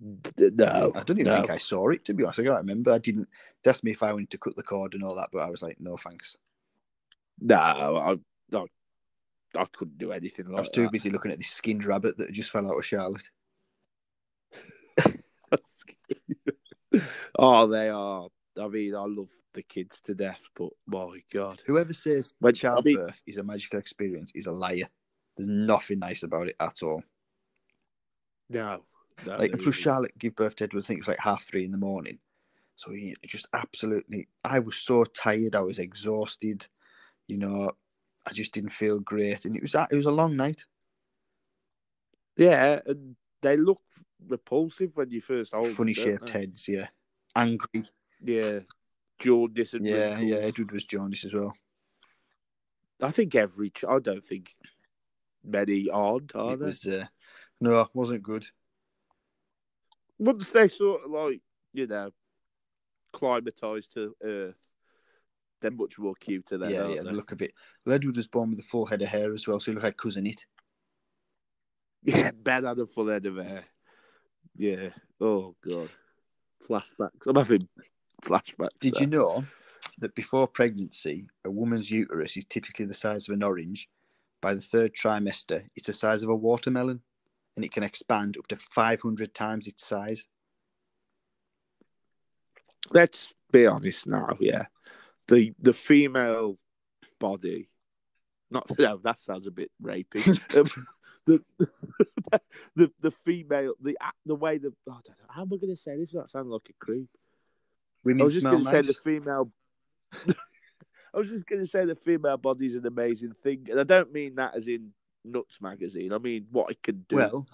no, 0.00 0.92
I 0.94 1.02
don't 1.02 1.18
even 1.18 1.24
no. 1.32 1.36
think 1.36 1.50
I 1.50 1.58
saw 1.58 1.90
it. 1.90 2.04
To 2.06 2.14
be 2.14 2.24
honest, 2.24 2.40
I 2.40 2.44
can't 2.44 2.56
remember. 2.56 2.92
I 2.92 2.98
didn't. 2.98 3.28
They 3.62 3.70
asked 3.70 3.84
me 3.84 3.90
if 3.90 4.02
I 4.02 4.12
wanted 4.12 4.30
to 4.30 4.38
cut 4.38 4.56
the 4.56 4.62
cord 4.62 4.94
and 4.94 5.02
all 5.02 5.14
that, 5.16 5.28
but 5.32 5.40
I 5.40 5.50
was 5.50 5.62
like, 5.62 5.78
no, 5.80 5.96
thanks. 5.96 6.36
No, 7.40 7.56
I, 7.56 8.12
I, 8.56 8.64
I 9.56 9.64
couldn't 9.72 9.98
do 9.98 10.12
anything 10.12 10.46
like 10.46 10.56
I 10.56 10.60
was 10.60 10.68
too 10.68 10.82
that. 10.82 10.92
busy 10.92 11.10
looking 11.10 11.32
at 11.32 11.38
this 11.38 11.50
skinned 11.50 11.84
rabbit 11.84 12.16
that 12.18 12.32
just 12.32 12.50
fell 12.50 12.66
out 12.66 12.78
of 12.78 12.84
Charlotte. 12.84 13.28
oh, 17.38 17.66
they 17.66 17.88
are. 17.88 18.26
I 18.60 18.68
mean, 18.68 18.94
I 18.94 19.04
love 19.06 19.28
the 19.54 19.62
kids 19.62 20.00
to 20.04 20.14
death, 20.14 20.42
but 20.54 20.70
my 20.86 21.20
God, 21.32 21.62
Whoever 21.66 21.92
says 21.92 22.34
When- 22.38 22.50
I 22.50 22.52
childbirth 22.52 23.22
is 23.26 23.38
a 23.38 23.42
magical 23.42 23.78
experience 23.78 24.30
is 24.34 24.46
a 24.46 24.52
liar. 24.52 24.88
There's 25.36 25.48
nothing 25.48 26.00
nice 26.00 26.22
about 26.22 26.48
it 26.48 26.56
at 26.60 26.82
all. 26.82 27.02
no, 28.48 28.84
no. 29.26 29.36
Like, 29.36 29.58
plus. 29.58 29.74
Charlotte 29.74 30.16
gave 30.18 30.36
birth 30.36 30.56
to 30.56 30.64
Edward. 30.64 30.84
I 30.84 30.86
think 30.86 30.98
it 30.98 31.02
was 31.02 31.08
like 31.08 31.20
half 31.20 31.44
three 31.44 31.64
in 31.64 31.72
the 31.72 31.78
morning. 31.78 32.18
So 32.76 32.92
he 32.92 33.14
just 33.24 33.48
absolutely. 33.52 34.28
I 34.44 34.58
was 34.58 34.76
so 34.76 35.04
tired. 35.04 35.54
I 35.54 35.60
was 35.60 35.78
exhausted. 35.78 36.66
You 37.30 37.38
know, 37.38 37.70
I 38.26 38.32
just 38.32 38.52
didn't 38.52 38.70
feel 38.72 38.98
great, 39.00 39.44
and 39.44 39.54
it 39.56 39.62
was 39.62 39.74
it 39.74 39.94
was 39.96 40.06
a 40.06 40.10
long 40.10 40.36
night. 40.36 40.64
yeah, 42.36 42.80
and 42.86 43.16
they 43.40 43.56
look 43.56 43.80
repulsive 44.28 44.90
when 44.94 45.10
you 45.10 45.20
first 45.20 45.52
hold. 45.54 45.72
Funny 45.72 45.92
don't 45.94 46.04
shaped 46.04 46.28
heads. 46.30 46.68
Yeah, 46.68 46.88
angry. 47.36 47.84
Yeah, 48.22 48.60
jaundice 49.18 49.74
and 49.74 49.86
Yeah, 49.86 50.16
wrinkles. 50.16 50.28
yeah. 50.30 50.36
Edward 50.36 50.72
was 50.72 50.84
jaundice 50.84 51.24
as 51.24 51.34
well. 51.34 51.54
I 53.00 53.12
think 53.12 53.34
every. 53.34 53.72
I 53.88 53.98
don't 53.98 54.24
think 54.24 54.54
many 55.44 55.88
aren't. 55.88 56.34
Are 56.34 56.52
it 56.52 56.60
was 56.60 56.86
uh, 56.86 57.06
no, 57.60 57.88
wasn't 57.94 58.22
good. 58.22 58.46
Once 60.18 60.50
they 60.50 60.68
sort 60.68 61.04
of 61.04 61.10
like 61.10 61.40
you 61.72 61.86
know, 61.86 62.10
climatized 63.14 63.88
to 63.94 64.14
Earth, 64.22 64.59
they're 65.60 65.70
much 65.70 65.98
more 65.98 66.14
cuter 66.14 66.58
then. 66.58 66.70
yeah, 66.70 66.88
yeah. 66.88 67.02
they? 67.02 67.10
They 67.10 67.12
look 67.12 67.32
a 67.32 67.36
bit. 67.36 67.52
Well, 67.84 67.94
Edward 67.94 68.16
was 68.16 68.26
born 68.26 68.50
with 68.50 68.60
a 68.60 68.64
full 68.64 68.86
head 68.86 69.02
of 69.02 69.08
hair 69.08 69.32
as 69.34 69.46
well, 69.46 69.60
so 69.60 69.70
he 69.70 69.74
looked 69.74 69.84
like 69.84 69.96
Cousin 69.96 70.26
Itt. 70.26 70.46
Yeah, 72.02 72.30
Ben 72.30 72.64
had 72.64 72.78
a 72.78 72.86
full 72.86 73.08
head 73.08 73.26
of 73.26 73.36
hair. 73.36 73.64
Yeah. 74.56 74.88
Oh 75.20 75.54
god. 75.62 75.90
Flashbacks. 76.68 77.26
I'm 77.26 77.36
having 77.36 77.68
flashbacks. 78.22 78.78
Did 78.80 78.94
there. 78.94 79.02
you 79.02 79.06
know 79.06 79.44
that 79.98 80.14
before 80.14 80.46
pregnancy, 80.48 81.26
a 81.44 81.50
woman's 81.50 81.90
uterus 81.90 82.36
is 82.36 82.46
typically 82.46 82.86
the 82.86 82.94
size 82.94 83.28
of 83.28 83.34
an 83.34 83.42
orange? 83.42 83.88
By 84.40 84.54
the 84.54 84.60
third 84.62 84.94
trimester, 84.94 85.64
it's 85.76 85.88
the 85.88 85.92
size 85.92 86.22
of 86.22 86.30
a 86.30 86.34
watermelon, 86.34 87.02
and 87.56 87.64
it 87.64 87.72
can 87.72 87.82
expand 87.82 88.38
up 88.38 88.46
to 88.48 88.56
500 88.56 89.34
times 89.34 89.66
its 89.66 89.86
size. 89.86 90.26
Let's 92.90 93.34
be 93.52 93.66
honest 93.66 94.06
now. 94.06 94.36
Yeah, 94.40 94.66
the 95.30 95.54
the 95.60 95.72
female 95.72 96.58
body. 97.18 97.68
Not 98.50 98.66
no, 98.78 98.98
that 99.04 99.18
sounds 99.18 99.46
a 99.46 99.50
bit 99.50 99.70
rapey. 99.82 100.26
um, 100.56 100.70
the, 101.26 101.40
the 102.76 102.90
the 103.00 103.10
female 103.24 103.74
the 103.80 103.96
the 104.26 104.34
way 104.34 104.58
the 104.58 104.72
oh, 104.88 104.92
I 104.92 105.00
don't 105.06 105.18
know, 105.18 105.26
how 105.28 105.42
am 105.42 105.48
I 105.52 105.56
going 105.56 105.74
to 105.74 105.80
say 105.80 105.96
this 105.96 106.12
without 106.12 106.28
sounding 106.28 106.50
like 106.52 106.68
a 106.68 106.84
creep? 106.84 107.08
I 108.06 108.22
was 108.22 108.34
just 108.34 108.46
to 108.46 108.64
say 108.64 108.82
the 108.82 108.96
female. 109.04 109.52
I 111.12 111.18
was 111.18 111.28
just 111.28 111.46
going 111.46 111.60
to 111.60 111.66
say 111.68 111.84
the 111.84 111.94
female 111.94 112.36
body 112.36 112.66
is 112.66 112.74
an 112.74 112.86
amazing 112.86 113.32
thing, 113.42 113.66
and 113.70 113.80
I 113.80 113.84
don't 113.84 114.12
mean 114.12 114.36
that 114.36 114.56
as 114.56 114.68
in 114.68 114.90
Nuts 115.24 115.58
magazine. 115.60 116.12
I 116.12 116.18
mean 116.18 116.46
what 116.50 116.70
it 116.70 116.82
can 116.82 117.04
do. 117.08 117.16
Well, 117.16 117.46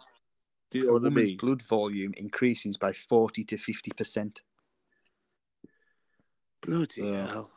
do 0.70 0.78
you 0.78 0.84
a 0.84 0.86
know 0.86 0.96
I 0.98 1.00
woman's 1.00 1.30
mean? 1.30 1.38
blood 1.38 1.62
volume 1.62 2.14
increases 2.16 2.76
by 2.76 2.92
40 2.92 3.44
to 3.44 3.56
50%. 3.56 4.40
Bloody 6.62 7.02
Yeah. 7.02 7.26
hell! 7.26 7.50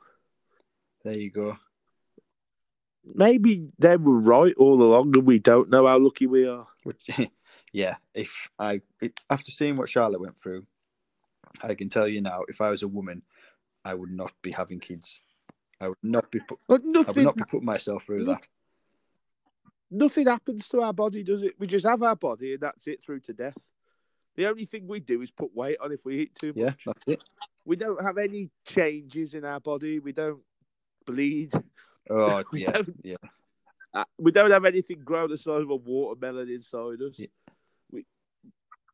There 1.04 1.14
you 1.14 1.32
go. 1.32 1.58
Maybe 3.16 3.72
they 3.80 3.98
were 3.98 4.20
right 4.20 4.54
all 4.58 4.82
along, 4.82 5.16
and 5.16 5.26
we 5.26 5.40
don't 5.40 5.70
know 5.70 5.88
how 5.88 5.98
lucky 5.98 6.28
we 6.28 6.48
are. 6.48 6.68
Which, 6.84 7.10
yeah, 7.74 7.96
if 8.14 8.50
I 8.60 8.82
after 9.30 9.52
seeing 9.52 9.78
what 9.78 9.90
Charlotte 9.90 10.22
went 10.22 10.38
through, 10.38 10.66
I 11.64 11.76
can 11.76 11.90
tell 11.90 12.08
you 12.08 12.22
now, 12.22 12.42
if 12.48 12.62
I 12.62 12.70
was 12.70 12.84
a 12.84 12.88
woman, 12.88 13.24
I 13.86 13.94
would 13.94 14.12
not 14.12 14.34
be 14.42 14.52
having 14.52 14.80
kids. 14.80 15.22
I 15.82 15.88
would 15.88 15.98
not 16.04 16.30
be 16.30 16.40
put, 16.40 16.60
But 16.68 16.82
I 16.84 17.12
would 17.12 17.24
not 17.24 17.38
be 17.38 17.44
putting 17.44 17.66
myself 17.66 18.04
through 18.04 18.26
that. 18.26 18.48
nothing 19.90 20.28
happens 20.28 20.68
to 20.68 20.82
our 20.82 20.94
body, 20.94 21.24
does 21.24 21.42
it? 21.42 21.54
We 21.58 21.68
just 21.68 21.86
have 21.86 22.04
our 22.04 22.18
body, 22.18 22.54
and 22.54 22.62
that's 22.62 22.86
it 22.86 23.04
through 23.04 23.22
to 23.22 23.34
death. 23.34 23.58
The 24.36 24.48
only 24.48 24.66
thing 24.66 24.88
we 24.88 25.00
do 25.00 25.22
is 25.22 25.32
put 25.32 25.56
weight 25.56 25.78
on 25.82 25.92
if 25.92 26.04
we 26.06 26.20
eat 26.20 26.36
too 26.36 26.50
much. 26.50 26.56
Yeah, 26.58 26.74
that's 26.86 27.08
it. 27.08 27.24
We 27.66 27.78
don't 27.78 28.04
have 28.04 28.18
any 28.18 28.50
changes 28.66 29.34
in 29.34 29.46
our 29.46 29.60
body. 29.60 30.00
We 30.00 30.12
don't 30.12 30.42
bleed. 31.12 31.52
Oh 32.10 32.44
We 32.52 32.62
yeah, 32.64 32.72
don't- 32.72 33.00
yeah. 33.04 33.16
Uh, 33.94 34.04
we 34.20 34.32
don't 34.32 34.52
have 34.52 34.66
anything 34.66 35.02
grow 35.04 35.28
the 35.28 35.38
size 35.38 35.62
of 35.64 35.70
a 35.72 35.76
watermelon 35.76 36.48
inside 36.50 37.02
us. 37.02 37.16
Yeah. 37.18 37.28
We 37.92 38.06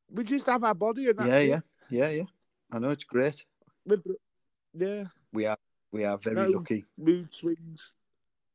we 0.09 0.23
just 0.23 0.45
have 0.45 0.63
our 0.63 0.73
body, 0.75 1.09
and 1.09 1.19
Yeah, 1.19 1.37
it. 1.37 1.47
yeah, 1.49 1.59
yeah, 1.89 2.09
yeah. 2.09 2.23
I 2.71 2.79
know 2.79 2.89
it's 2.91 3.03
great. 3.03 3.45
We're 3.85 4.01
yeah, 4.73 5.05
We 5.33 5.45
are 5.45 5.57
we 5.91 6.05
are 6.05 6.17
very 6.17 6.35
No. 6.35 6.57
lucky. 6.59 6.85
mood 6.97 7.27
swings. 7.33 7.93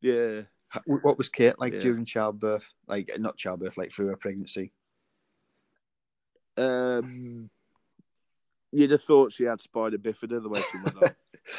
Yeah. 0.00 0.42
What 0.86 1.18
was 1.18 1.28
Kate 1.28 1.58
like 1.58 1.74
Yeah. 1.74 1.80
during 1.80 2.04
childbirth? 2.04 2.68
Like 2.86 3.10
not 3.18 3.36
childbirth, 3.36 3.76
like 3.76 3.92
through 3.92 4.06
her 4.08 4.16
pregnancy. 4.16 4.72
Um, 6.56 7.50
you'd 8.72 8.90
have 8.90 9.02
thought 9.02 9.32
she 9.32 9.44
had 9.44 9.60
spider 9.60 9.98
bifida 9.98 10.42
the 10.42 10.48
way 10.48 10.62
she 10.70 10.78
went 10.78 10.96
on. 11.02 11.10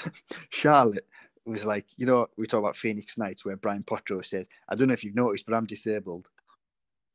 Charlotte 0.49 1.07
was 1.45 1.65
like, 1.65 1.87
you 1.97 2.05
know, 2.05 2.27
we 2.37 2.45
talk 2.45 2.59
about 2.59 2.75
Phoenix 2.75 3.17
Nights 3.17 3.43
where 3.43 3.55
Brian 3.57 3.83
Potter 3.83 4.21
says, 4.23 4.47
I 4.69 4.75
don't 4.75 4.87
know 4.87 4.93
if 4.93 5.03
you've 5.03 5.15
noticed, 5.15 5.45
but 5.45 5.55
I'm 5.55 5.65
disabled. 5.65 6.29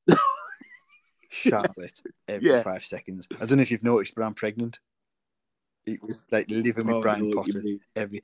Charlotte, 1.31 2.03
every 2.29 2.49
Yeah. 2.51 2.63
five 2.63 2.85
seconds. 2.85 3.29
I 3.41 3.47
don't 3.47 3.59
know 3.59 3.63
if 3.63 3.71
you've 3.71 3.83
noticed, 3.85 4.15
but 4.15 4.23
I'm 4.23 4.35
pregnant. 4.35 4.81
It 5.87 6.03
was 6.03 6.25
like 6.33 6.51
living 6.51 6.87
with 6.87 6.97
Oh, 6.97 7.01
Brian 7.01 7.33
Potter 7.33 7.63
every. 7.95 8.23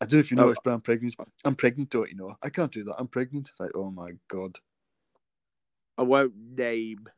I 0.00 0.06
don't 0.06 0.14
know 0.14 0.18
if 0.18 0.30
you 0.30 0.36
Oh. 0.38 0.46
noticed, 0.46 0.62
but 0.64 0.72
I'm 0.72 0.80
pregnant. 0.80 1.14
I'm 1.44 1.54
pregnant, 1.54 1.90
don't 1.90 2.10
you 2.10 2.16
know? 2.16 2.36
I 2.42 2.50
can't 2.50 2.72
do 2.72 2.82
that. 2.84 2.96
I'm 2.98 3.08
pregnant. 3.08 3.48
It's 3.50 3.60
like, 3.60 3.70
oh 3.74 3.90
my 3.90 4.12
god. 4.28 4.58
I 5.96 6.02
won't 6.02 6.34
name 6.36 7.08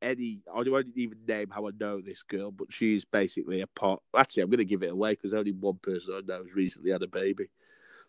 any. 0.00 0.40
I 0.52 0.62
won't 0.68 0.96
even 0.96 1.18
name 1.26 1.48
how 1.50 1.66
I 1.66 1.70
know 1.78 2.00
this 2.00 2.22
girl, 2.22 2.52
but 2.52 2.72
she's 2.72 3.04
basically 3.04 3.60
a 3.62 3.66
pot. 3.66 4.00
Actually, 4.16 4.44
I'm 4.44 4.50
going 4.50 4.58
to 4.58 4.64
give 4.64 4.84
it 4.84 4.92
away 4.92 5.12
because 5.12 5.34
only 5.34 5.50
one 5.52 5.78
person 5.82 6.14
I 6.14 6.20
know 6.24 6.44
has 6.44 6.54
recently 6.54 6.92
had 6.92 7.02
a 7.02 7.08
baby. 7.08 7.48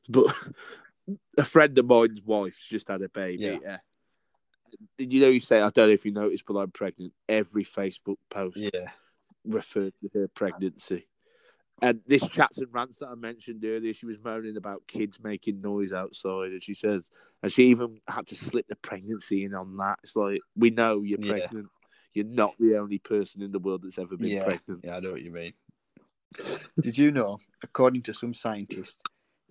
But 0.10 0.36
a 1.38 1.46
friend 1.46 1.78
of 1.78 1.86
mine's 1.86 2.22
wife's 2.24 2.66
just 2.70 2.88
had 2.88 3.02
a 3.02 3.10
baby. 3.10 3.44
Yeah. 3.44 3.58
Yeah. 3.62 3.78
Did 4.98 5.14
you 5.14 5.22
know 5.22 5.30
you 5.30 5.40
say 5.40 5.58
I 5.58 5.70
don't 5.70 5.88
know 5.88 5.94
if 5.94 6.06
you 6.06 6.12
noticed, 6.12 6.44
but 6.46 6.56
I'm 6.58 6.72
pregnant. 6.72 7.14
Every 7.30 7.66
Facebook 7.66 8.18
post 8.30 8.58
Yeah. 8.58 8.92
referred 9.46 9.94
to 10.02 10.20
her 10.20 10.28
pregnancy. 10.28 11.08
And 11.82 12.02
this 12.08 12.28
chats 12.28 12.58
and 12.58 12.74
rants 12.74 13.00
that 13.00 13.10
I 13.10 13.16
mentioned 13.16 13.64
earlier, 13.64 13.94
she 13.94 14.08
was 14.08 14.18
moaning 14.24 14.58
about 14.58 14.88
kids 14.88 15.20
making 15.24 15.62
noise 15.62 15.94
outside, 15.94 16.52
and 16.52 16.64
she 16.64 16.74
says, 16.74 17.08
and 17.44 17.54
she 17.54 17.66
even 17.68 18.02
had 18.08 18.26
to 18.28 18.36
slip 18.36 18.68
the 18.68 18.76
pregnancy 18.76 19.44
in 19.46 19.54
on 19.54 19.78
that. 19.78 20.00
It's 20.04 20.16
like 20.16 20.42
we 20.56 20.72
know 20.72 21.04
you're 21.04 21.20
Yeah. 21.22 21.30
pregnant. 21.30 21.68
You're 22.14 22.26
not 22.26 22.56
the 22.60 22.78
only 22.78 22.98
person 22.98 23.44
in 23.44 23.52
the 23.52 23.60
world 23.60 23.84
that's 23.84 24.00
ever 24.00 24.18
been 24.18 24.30
Yeah. 24.32 24.44
pregnant. 24.44 24.82
Yeah, 24.84 24.98
I 24.98 25.00
know 25.02 25.12
what 25.12 25.22
you 25.22 25.30
mean. 25.32 25.54
Did 26.82 26.98
you 26.98 27.12
know, 27.12 27.38
according 27.64 28.02
to 28.04 28.14
some 28.14 28.34
scientists, 28.34 28.98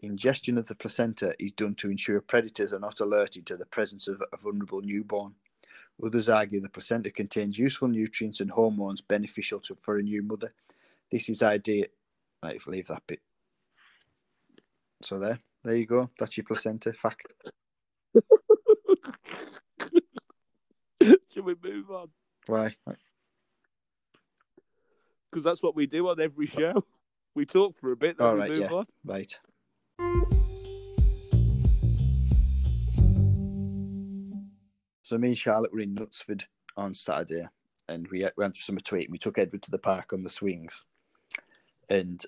ingestion 0.02 0.58
of 0.58 0.66
the 0.66 0.74
placenta 0.74 1.34
is 1.38 1.52
done 1.52 1.74
to 1.76 1.90
ensure 1.90 2.20
predators 2.20 2.72
are 2.72 2.78
not 2.78 3.00
alerted 3.00 3.46
to 3.46 3.56
the 3.56 3.66
presence 3.66 4.08
of 4.08 4.22
a 4.32 4.36
vulnerable 4.36 4.82
newborn? 4.82 5.34
Others 6.04 6.28
argue 6.28 6.60
the 6.60 6.68
placenta 6.68 7.10
contains 7.10 7.58
useful 7.58 7.88
nutrients 7.88 8.40
and 8.40 8.50
hormones 8.50 9.00
beneficial 9.00 9.58
to, 9.60 9.76
for 9.80 9.98
a 9.98 10.02
new 10.02 10.22
mother. 10.22 10.52
This 11.10 11.28
is 11.30 11.42
idea. 11.42 11.86
Right, 12.42 12.60
leave 12.66 12.88
that 12.88 13.06
bit. 13.06 13.20
So 15.02 15.18
there, 15.18 15.38
there 15.64 15.76
you 15.76 15.86
go. 15.86 16.10
That's 16.18 16.36
your 16.36 16.44
placenta 16.44 16.92
fact. 16.92 17.32
Should 21.32 21.44
we 21.44 21.54
move 21.62 21.90
on? 21.90 22.08
Why? 22.46 22.76
Because 25.30 25.44
that's 25.44 25.62
what 25.62 25.74
we 25.74 25.86
do 25.86 26.08
on 26.08 26.20
every 26.20 26.46
show. 26.46 26.84
We 27.34 27.44
talk 27.44 27.76
for 27.76 27.92
a 27.92 27.96
bit, 27.96 28.16
then 28.18 28.26
All 28.26 28.34
we 28.34 28.40
right, 28.40 28.50
move 28.50 28.60
yeah. 28.60 28.72
on. 28.72 28.86
Right. 29.04 29.38
So 35.06 35.16
me 35.16 35.28
and 35.28 35.38
Charlotte 35.38 35.72
were 35.72 35.78
in 35.78 35.94
Knutsford 35.94 36.46
on 36.76 36.92
Saturday, 36.92 37.46
and 37.88 38.08
we 38.08 38.26
went 38.36 38.56
for 38.56 38.60
summer 38.60 38.80
tweet. 38.80 39.04
And 39.04 39.12
we 39.12 39.18
took 39.18 39.38
Edward 39.38 39.62
to 39.62 39.70
the 39.70 39.78
park 39.78 40.12
on 40.12 40.24
the 40.24 40.28
swings, 40.28 40.82
and 41.88 42.20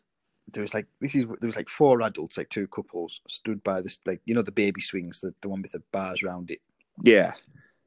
there 0.53 0.62
was 0.62 0.75
like 0.75 0.87
this 1.01 1.17
is 1.17 1.27
there 1.41 1.49
was 1.49 1.57
like 1.57 1.69
four 1.69 2.01
adults, 2.03 2.38
like 2.38 2.51
two 2.51 2.69
couples, 2.69 3.21
stood 3.27 3.64
by 3.64 3.81
this 3.81 3.99
like 4.07 4.21
you 4.27 4.35
know 4.35 4.43
the 4.43 4.53
baby 4.53 4.81
swings, 4.81 5.21
the, 5.21 5.35
the 5.43 5.49
one 5.49 5.61
with 5.61 5.73
the 5.73 5.83
bars 5.91 6.23
around 6.23 6.53
it, 6.53 6.61
Yeah. 7.03 7.33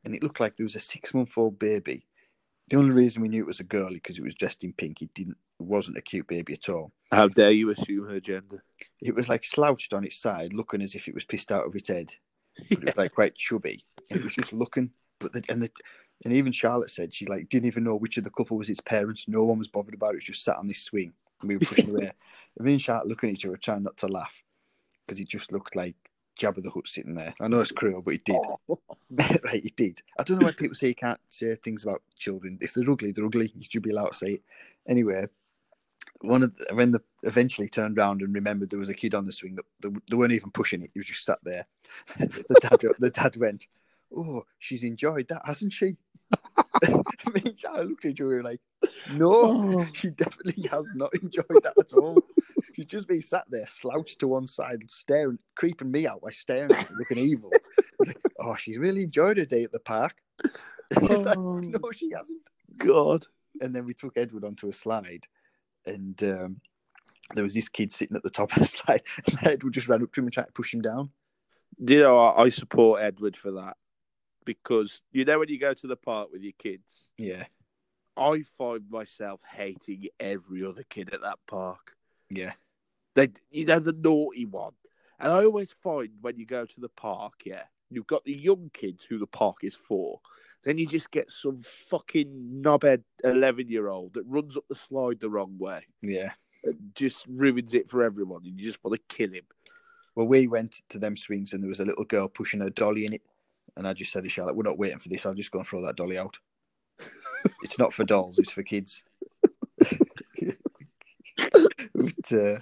and 0.04 0.14
it 0.14 0.24
looked 0.24 0.42
like 0.42 0.58
there 0.58 0.66
was 0.66 0.76
a 0.76 0.82
six 0.82 1.14
month 1.14 1.38
old 1.38 1.58
baby. 1.58 2.06
The 2.70 2.76
only 2.76 2.94
reason 2.94 3.22
we 3.22 3.30
knew 3.30 3.44
it 3.44 3.48
was 3.48 3.62
a 3.62 3.64
girl 3.64 3.92
because 3.94 4.18
it 4.18 4.26
was 4.26 4.36
dressed 4.36 4.66
in 4.66 4.74
pink. 4.74 5.02
It 5.02 5.14
didn't 5.14 5.38
it 5.58 5.64
wasn't 5.64 6.00
a 6.00 6.02
cute 6.02 6.28
baby 6.28 6.52
at 6.52 6.68
all. 6.68 6.92
How 7.14 7.30
dare 7.30 7.52
you 7.52 7.70
assume 7.70 8.10
her 8.10 8.20
gender? 8.20 8.62
It 9.02 9.16
was 9.16 9.30
like 9.30 9.46
slouched 9.46 9.94
on 9.94 10.04
its 10.04 10.18
side, 10.18 10.52
looking 10.52 10.82
as 10.82 10.96
if 10.96 11.08
it 11.08 11.14
was 11.14 11.24
pissed 11.24 11.54
out 11.54 11.66
of 11.66 11.76
its 11.76 11.88
head. 11.88 12.14
But 12.70 12.78
it 12.80 12.84
was 12.86 12.98
like 12.98 13.14
quite 13.14 13.36
chubby, 13.36 13.84
and 14.10 14.20
it 14.20 14.24
was 14.24 14.34
just 14.34 14.54
looking. 14.54 14.92
But 15.20 15.34
the, 15.34 15.44
and 15.50 15.62
the 15.64 15.72
and 16.24 16.34
even 16.34 16.52
Charlotte 16.52 16.92
said 16.92 17.14
she 17.14 17.26
like 17.26 17.50
didn't 17.50 17.68
even 17.68 17.84
know 17.84 17.96
which 17.96 18.18
of 18.18 18.24
the 18.24 18.30
couple 18.32 18.58
was 18.58 18.70
its 18.70 18.82
parents. 18.82 19.28
No 19.28 19.44
one 19.46 19.60
was 19.60 19.68
bothered 19.68 19.94
about 19.94 20.12
it. 20.12 20.14
It 20.14 20.18
was 20.18 20.26
just 20.26 20.44
sat 20.44 20.58
on 20.58 20.68
this 20.68 20.84
swing, 20.84 21.14
and 21.42 21.50
we 21.50 21.58
were 21.58 21.66
pushing 21.66 21.90
away. 21.90 22.12
And 22.58 22.66
me 22.66 22.74
and 22.74 22.82
Charlotte 22.82 23.08
looking 23.08 23.30
at 23.30 23.36
each 23.36 23.46
other, 23.46 23.56
trying 23.56 23.84
not 23.84 23.96
to 24.00 24.08
laugh 24.08 24.44
because 25.06 25.22
it 25.22 25.30
just 25.30 25.54
looked 25.54 25.74
like 25.74 25.96
Jabba 26.40 26.62
the 26.62 26.70
Hutt 26.70 26.88
sitting 26.88 27.16
there. 27.16 27.34
I 27.40 27.48
know 27.48 27.60
it's 27.60 27.72
cruel, 27.72 28.02
but 28.02 28.16
it 28.16 28.26
did. 28.26 28.42
Oh. 28.70 28.80
right, 29.12 29.66
it 29.66 29.76
did. 29.76 30.02
I 30.20 30.24
don't 30.24 30.40
know 30.40 30.48
why 30.48 30.54
people 30.54 30.76
say 30.76 30.90
you 30.90 30.96
can't 30.96 31.20
say 31.30 31.56
things 31.56 31.84
about 31.84 32.02
children. 32.18 32.58
If 32.62 32.74
they're 32.74 32.90
ugly, 32.90 33.12
they're 33.12 33.26
ugly. 33.26 33.52
You 33.56 33.64
should 33.70 33.84
be 33.84 33.92
allowed 33.92 34.10
to 34.10 34.16
say 34.16 34.32
it. 34.34 34.42
Anyway, 34.88 35.28
one 36.22 36.44
of 36.44 36.56
the, 36.56 36.68
when 36.74 36.92
the 36.92 37.02
eventually 37.24 37.70
turned 37.70 37.98
around 37.98 38.22
and 38.22 38.34
remembered 38.34 38.70
there 38.70 38.80
was 38.80 38.90
a 38.90 38.94
kid 38.94 39.16
on 39.16 39.26
the 39.26 39.32
swing 39.32 39.56
that 39.56 39.66
they, 39.82 39.90
they 40.10 40.16
weren't 40.16 40.34
even 40.34 40.52
pushing 40.52 40.82
it. 40.82 40.92
He 40.94 41.00
was 41.00 41.08
just 41.08 41.26
sat 41.26 41.40
there. 41.44 41.66
the 42.18 42.60
dad, 42.62 42.84
the 43.00 43.10
dad 43.10 43.38
went, 43.38 43.68
"Oh, 44.16 44.44
she's 44.60 44.84
enjoyed 44.84 45.28
that, 45.30 45.42
hasn't 45.46 45.74
she?" 45.74 45.98
Me 47.34 47.42
and 47.46 47.60
Charlotte 47.60 47.88
looked 47.90 48.06
at 48.06 48.12
each 48.12 48.22
other 48.22 48.44
like, 48.44 48.62
"No, 49.14 49.80
oh. 49.80 49.88
she 49.94 50.10
definitely 50.10 50.68
has 50.70 50.86
not 50.96 51.14
enjoyed 51.16 51.64
that 51.64 51.78
at 51.80 51.94
all." 51.94 52.24
She's 52.74 52.86
just 52.86 53.08
been 53.08 53.22
sat 53.22 53.46
there, 53.50 53.68
slouched 53.68 54.20
to 54.20 54.28
one 54.28 54.48
side, 54.48 54.84
staring, 54.88 55.40
creeping 55.56 55.92
me 55.92 56.08
out 56.08 56.22
by 56.22 56.32
staring 56.32 56.72
at 56.72 56.92
looking 56.92 57.18
evil. 57.18 57.52
Like, 58.04 58.18
oh, 58.40 58.56
she's 58.56 58.80
really 58.80 59.04
enjoyed 59.04 59.38
her 59.38 59.46
day 59.46 59.64
at 59.64 59.72
the 59.72 59.80
park. 59.80 60.16
Like, 61.00 61.38
Oh. 61.38 61.60
no, 61.60 61.80
she 61.92 62.10
hasn't. 62.10 62.42
God. 62.78 63.28
And 63.62 63.76
then 63.76 63.86
we 63.86 63.94
took 63.94 64.18
Edward 64.18 64.44
onto 64.44 64.70
a 64.70 64.74
slide, 64.74 65.28
and 65.86 66.22
um, 66.24 66.62
there 67.34 67.44
was 67.44 67.54
this 67.54 67.70
kid 67.70 67.92
sitting 67.92 68.16
at 68.16 68.24
the 68.24 68.30
top 68.30 68.52
of 68.54 68.60
the 68.60 68.66
slide, 68.78 69.04
and 69.28 69.40
Edward 69.48 69.74
just 69.74 69.88
ran 69.88 70.04
up 70.04 70.12
to 70.14 70.20
him 70.20 70.26
and 70.26 70.34
tried 70.34 70.46
to 70.48 70.52
push 70.52 70.74
him 70.74 70.82
down. 70.82 71.10
Do 71.84 71.94
you 71.94 72.02
know, 72.02 72.18
I, 72.18 72.44
I 72.44 72.50
support 72.50 73.02
Edward 73.02 73.36
for 73.38 73.52
that 73.52 73.78
because 74.46 75.02
you 75.12 75.26
know 75.26 75.40
when 75.40 75.50
you 75.50 75.60
go 75.60 75.74
to 75.74 75.88
the 75.88 75.96
park 75.96 76.30
with 76.32 76.42
your 76.42 76.54
kids, 76.58 77.10
Yeah, 77.18 77.46
I 78.18 78.44
find 78.58 78.90
myself 78.90 79.40
hating 79.56 80.08
every 80.20 80.66
other 80.66 80.84
kid 80.90 81.14
at 81.14 81.22
that 81.22 81.40
park. 81.48 81.96
yeah, 82.30 82.54
They, 83.16 83.30
you 83.50 83.66
know, 83.66 83.80
the 83.80 83.94
naughty 83.94 84.46
one. 84.46 84.74
And 85.20 85.32
I 85.32 85.44
always 85.46 85.74
find 85.84 86.10
when 86.22 86.38
you 86.38 86.46
go 86.46 86.66
to 86.66 86.80
the 86.80 86.90
park, 86.90 87.34
yeah, 87.46 87.64
you've 87.90 88.08
got 88.08 88.24
the 88.26 88.36
young 88.38 88.72
kids 88.74 89.04
who 89.08 89.20
the 89.20 89.28
park 89.28 89.58
is 89.62 89.76
for. 89.76 90.20
Then 90.64 90.78
you 90.78 90.86
just 90.86 91.12
get 91.12 91.32
some 91.32 91.64
fucking 91.90 92.62
knobhead 92.64 93.04
eleven 93.24 93.68
year 93.68 93.88
old 93.88 94.14
that 94.14 94.26
runs 94.28 94.56
up 94.56 94.66
the 94.70 94.76
slide 94.76 95.20
the 95.20 95.30
wrong 95.30 95.58
way 95.58 95.82
yeah. 96.02 96.32
and 96.64 96.78
just 96.94 97.26
ruins 97.28 97.74
it 97.74 97.90
for 97.90 98.04
everyone. 98.04 98.42
And 98.46 98.60
you 98.60 98.66
just 98.66 98.84
want 98.84 98.96
to 98.96 99.16
kill 99.16 99.34
him. 99.34 99.44
Well, 100.16 100.28
we 100.28 100.48
went 100.48 100.82
to 100.90 101.00
them 101.00 101.18
swings, 101.18 101.54
and 101.54 101.64
there 101.64 101.70
was 101.70 101.80
a 101.80 101.86
little 101.86 102.06
girl 102.06 102.28
pushing 102.28 102.60
her 102.60 102.70
dolly 102.70 103.06
in 103.06 103.14
it, 103.14 103.22
and 103.78 103.88
I 103.88 103.94
just 103.94 104.12
said 104.12 104.24
to 104.24 104.30
Charlotte, 104.30 104.56
"We're 104.56 104.64
not 104.64 104.78
waiting 104.78 105.00
for 105.00 105.10
this. 105.10 105.26
I'll 105.26 105.34
just 105.34 105.52
go 105.52 105.60
and 105.60 105.68
throw 105.68 105.84
that 105.86 105.96
dolly 105.96 106.18
out. 106.18 106.38
it's 107.64 107.80
not 107.80 107.94
for 107.94 108.04
dolls; 108.04 108.38
it's 108.38 108.52
for 108.52 108.64
kids." 108.64 109.04
but, 109.80 109.92
uh, 112.34 112.60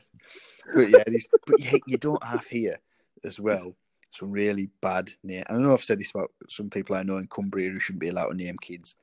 but 0.74 0.90
yeah. 0.90 1.04
But 1.46 1.60
yeah, 1.60 1.78
you 1.88 1.98
don't 1.98 2.24
have 2.24 2.48
here 2.48 2.80
as 3.26 3.40
well 3.40 3.76
some 4.12 4.32
really 4.32 4.70
bad 4.82 5.12
name. 5.24 5.44
I 5.50 5.54
know 5.54 5.74
I've 5.74 5.84
said 5.84 6.00
this 6.00 6.12
about 6.12 6.32
some 6.48 6.70
people 6.70 6.96
I 6.96 7.04
know 7.04 7.18
in 7.18 7.28
Cumbria 7.28 7.70
who 7.70 7.80
shouldn't 7.80 8.02
be 8.02 8.10
allowed 8.10 8.30
to 8.30 8.36
name 8.36 8.58
kids, 8.58 8.96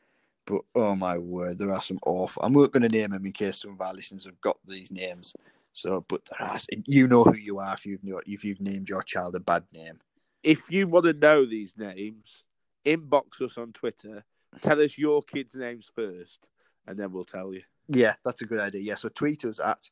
but 0.47 0.62
oh 0.75 0.95
my 0.95 1.19
word, 1.19 1.59
there 1.59 1.73
are 1.73 1.81
some 1.81 1.99
awful. 2.05 2.42
I'm 2.42 2.53
not 2.53 2.73
going 2.73 2.83
to 2.83 2.88
name 2.88 3.11
them 3.11 3.27
in 3.27 3.33
case 3.33 3.61
some 3.61 3.73
of 3.73 3.81
our 3.81 3.95
listeners 3.95 4.25
have 4.25 4.40
got 4.40 4.59
these 4.66 4.90
names. 4.90 5.35
So, 5.73 6.05
but 6.09 6.23
there 6.31 6.49
are. 6.49 6.59
You 6.87 7.07
know 7.07 7.25
who 7.25 7.37
you 7.37 7.59
are 7.59 7.75
if 7.75 7.85
you've 7.85 8.01
if 8.27 8.45
you've 8.45 8.61
named 8.61 8.88
your 8.88 9.03
child 9.03 9.37
a 9.37 9.40
bad 9.40 9.64
name. 9.73 10.01
If 10.42 10.71
you 10.71 10.87
want 10.88 11.07
to 11.07 11.12
know 11.12 11.45
these 11.45 11.75
names, 11.77 12.45
inbox 12.85 13.40
us 13.42 13.59
on 13.59 13.73
Twitter. 13.73 14.25
Tell 14.62 14.81
us 14.81 14.97
your 14.97 15.23
kids' 15.23 15.55
names 15.55 15.90
first, 15.95 16.47
and 16.87 16.99
then 16.99 17.12
we'll 17.12 17.25
tell 17.25 17.53
you. 17.53 17.62
Yeah, 17.88 18.14
that's 18.25 18.42
a 18.42 18.47
good 18.47 18.61
idea. 18.61 18.81
Yeah, 18.81 18.95
so 18.95 19.09
tweet 19.09 19.45
us 19.45 19.61
at 19.61 19.90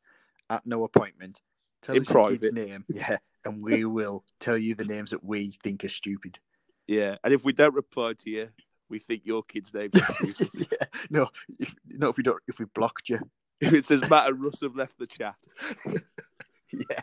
at 0.50 0.66
no 0.66 0.84
appointment. 0.84 1.40
Tell 1.84 1.94
In 1.94 2.02
us 2.02 2.10
your 2.10 2.30
kid's 2.30 2.50
private. 2.50 2.54
name. 2.54 2.84
Yeah, 2.92 3.18
and 3.44 3.62
we 3.62 3.84
will 3.84 4.24
tell 4.40 4.56
you 4.58 4.74
the 4.74 4.86
names 4.86 5.10
that 5.10 5.22
we 5.22 5.52
think 5.62 5.84
are 5.84 5.88
stupid. 5.88 6.38
Yeah, 6.86 7.16
and 7.22 7.32
if 7.32 7.44
we 7.44 7.52
don't 7.52 7.74
reply 7.74 8.14
to 8.14 8.30
you, 8.30 8.48
we 8.88 8.98
think 8.98 9.22
your 9.24 9.42
kid's 9.42 9.72
name. 9.72 9.90
yeah, 10.54 10.86
no, 11.10 11.28
if, 11.60 11.74
no, 11.86 12.08
if 12.08 12.16
we 12.16 12.22
don't, 12.22 12.42
if 12.48 12.58
we 12.58 12.64
blocked 12.64 13.08
you, 13.10 13.20
if 13.60 13.72
it 13.72 13.84
says 13.84 14.08
Matt 14.08 14.28
and 14.28 14.42
Russ 14.42 14.60
have 14.62 14.74
left 14.74 14.98
the 14.98 15.06
chat, 15.06 15.34
yeah. 16.72 17.00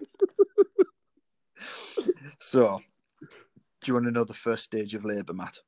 so, 2.40 2.82
do 3.30 3.88
you 3.88 3.94
want 3.94 4.06
to 4.08 4.12
know 4.12 4.24
the 4.24 4.34
first 4.34 4.64
stage 4.64 4.96
of 4.96 5.06
labour, 5.06 5.34
Matt? 5.34 5.60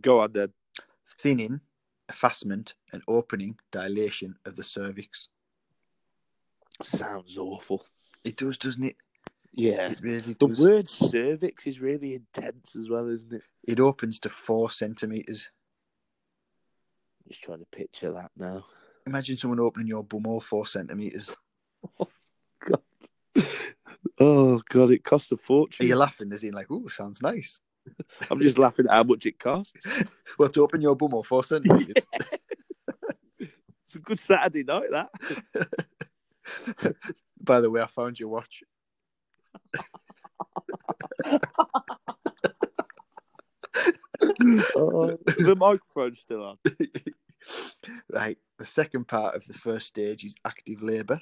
go 0.00 0.20
on 0.20 0.32
then. 0.32 0.52
Thinning, 1.20 1.60
effacement, 2.08 2.74
and 2.92 3.02
opening 3.08 3.58
dilation 3.72 4.36
of 4.44 4.54
the 4.54 4.62
cervix. 4.62 5.28
Sounds 6.82 7.36
awful. 7.38 7.84
It 8.24 8.36
does, 8.36 8.58
doesn't 8.58 8.84
it? 8.84 8.96
Yeah. 9.52 9.90
It 9.90 10.00
really 10.00 10.34
does. 10.34 10.36
The 10.36 10.48
does. 10.48 10.64
word 10.64 10.90
cervix 10.90 11.66
is 11.66 11.80
really 11.80 12.14
intense 12.14 12.76
as 12.76 12.88
well, 12.88 13.08
isn't 13.08 13.32
it? 13.32 13.42
It 13.66 13.80
opens 13.80 14.18
to 14.20 14.28
four 14.28 14.70
centimeters. 14.70 15.50
Just 17.26 17.42
trying 17.42 17.58
to 17.58 17.66
picture 17.66 18.12
that 18.12 18.30
now. 18.36 18.64
Imagine 19.06 19.36
someone 19.36 19.60
opening 19.60 19.88
your 19.88 20.04
bumhole 20.04 20.42
four 20.42 20.66
centimeters. 20.66 21.34
Oh, 24.20 24.56
oh 24.58 24.62
god, 24.68 24.90
it 24.90 25.04
cost 25.04 25.30
a 25.30 25.36
fortune. 25.36 25.84
Are 25.84 25.88
you 25.88 25.94
laughing? 25.94 26.32
As 26.32 26.42
in, 26.42 26.52
like, 26.52 26.68
ooh, 26.72 26.88
sounds 26.88 27.22
nice. 27.22 27.60
I'm 28.30 28.40
just 28.40 28.58
laughing 28.58 28.86
at 28.90 28.96
how 28.96 29.04
much 29.04 29.26
it 29.26 29.38
costs. 29.38 29.72
Well, 30.38 30.48
to 30.50 30.62
open 30.62 30.80
your 30.80 30.96
bumhole 30.96 31.24
four 31.24 31.44
centimeters. 31.44 32.04
It's 33.38 33.94
a 33.94 33.98
good 34.00 34.20
Saturday 34.20 34.64
night, 34.64 34.90
that. 34.90 35.08
By 37.40 37.60
the 37.60 37.70
way, 37.70 37.80
I 37.80 37.86
found 37.86 38.18
your 38.18 38.28
watch. 38.28 38.62
Oh, 44.76 45.18
the 45.38 45.56
microphone's 45.56 46.20
still 46.20 46.42
on. 46.42 46.58
right. 48.10 48.38
The 48.58 48.66
second 48.66 49.06
part 49.06 49.34
of 49.34 49.46
the 49.46 49.54
first 49.54 49.86
stage 49.86 50.24
is 50.24 50.34
active 50.44 50.82
labour. 50.82 51.20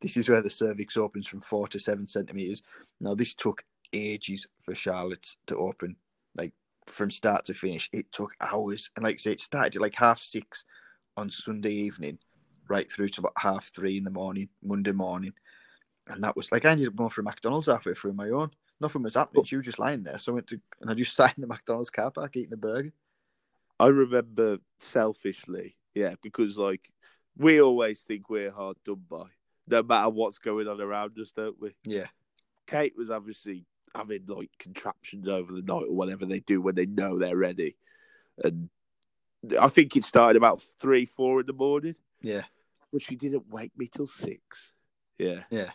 This 0.00 0.16
is 0.16 0.28
where 0.28 0.42
the 0.42 0.50
cervix 0.50 0.96
opens 0.96 1.26
from 1.26 1.40
four 1.40 1.68
to 1.68 1.78
seven 1.78 2.06
centimeters. 2.06 2.62
Now, 3.00 3.14
this 3.14 3.34
took 3.34 3.64
ages 3.92 4.46
for 4.62 4.74
Charlotte 4.74 5.36
to 5.46 5.56
open, 5.56 5.96
like 6.36 6.52
from 6.86 7.10
start 7.10 7.44
to 7.46 7.54
finish. 7.54 7.88
It 7.92 8.10
took 8.12 8.34
hours, 8.40 8.90
and 8.96 9.04
like 9.04 9.14
I 9.14 9.18
say, 9.18 9.32
it 9.32 9.40
started 9.40 9.76
at 9.76 9.82
like 9.82 9.94
half 9.94 10.20
six 10.20 10.64
on 11.16 11.30
Sunday 11.30 11.72
evening, 11.72 12.18
right 12.68 12.90
through 12.90 13.08
to 13.10 13.20
about 13.20 13.32
half 13.36 13.70
three 13.72 13.96
in 13.96 14.04
the 14.04 14.10
morning, 14.10 14.48
Monday 14.62 14.92
morning, 14.92 15.34
and 16.08 16.22
that 16.24 16.36
was 16.36 16.50
like 16.52 16.64
I 16.64 16.70
ended 16.70 16.88
up 16.88 16.96
going 16.96 17.10
for 17.10 17.20
a 17.20 17.24
McDonald's 17.24 17.66
halfway 17.66 17.94
through 17.94 18.14
my 18.14 18.30
own. 18.30 18.50
Nothing 18.80 19.02
was 19.02 19.14
happening. 19.14 19.44
She 19.44 19.56
was 19.56 19.64
just 19.64 19.78
lying 19.78 20.04
there, 20.04 20.18
so 20.18 20.32
I 20.32 20.34
went 20.36 20.46
to 20.48 20.60
and 20.80 20.90
I 20.90 20.94
just 20.94 21.14
sat 21.16 21.36
in 21.36 21.42
the 21.42 21.46
McDonald's 21.46 21.90
car 21.90 22.10
park 22.10 22.36
eating 22.36 22.52
a 22.52 22.56
burger. 22.56 22.92
I 23.80 23.88
remember 23.88 24.58
selfishly, 24.80 25.76
yeah, 25.94 26.14
because 26.22 26.56
like 26.56 26.90
we 27.36 27.60
always 27.60 28.00
think 28.00 28.28
we're 28.28 28.50
hard 28.50 28.76
done 28.84 29.02
by, 29.08 29.26
no 29.68 29.82
matter 29.82 30.08
what's 30.08 30.38
going 30.38 30.66
on 30.66 30.80
around 30.80 31.18
us, 31.18 31.32
don't 31.32 31.60
we? 31.60 31.74
Yeah, 31.84 32.06
Kate 32.66 32.94
was 32.96 33.10
obviously 33.10 33.64
having 33.94 34.24
like 34.26 34.50
contraptions 34.58 35.28
over 35.28 35.52
the 35.52 35.62
night 35.62 35.86
or 35.88 35.94
whatever 35.94 36.26
they 36.26 36.40
do 36.40 36.60
when 36.60 36.74
they 36.74 36.86
know 36.86 37.18
they're 37.18 37.36
ready, 37.36 37.76
and 38.42 38.68
I 39.60 39.68
think 39.68 39.94
it 39.96 40.04
started 40.04 40.36
about 40.36 40.62
three, 40.80 41.06
four 41.06 41.40
in 41.40 41.46
the 41.46 41.52
morning, 41.52 41.94
yeah, 42.20 42.42
but 42.92 43.02
she 43.02 43.16
didn't 43.16 43.48
wake 43.50 43.72
me 43.76 43.88
till 43.92 44.06
six. 44.06 44.72
Yeah, 45.18 45.42
yeah. 45.50 45.70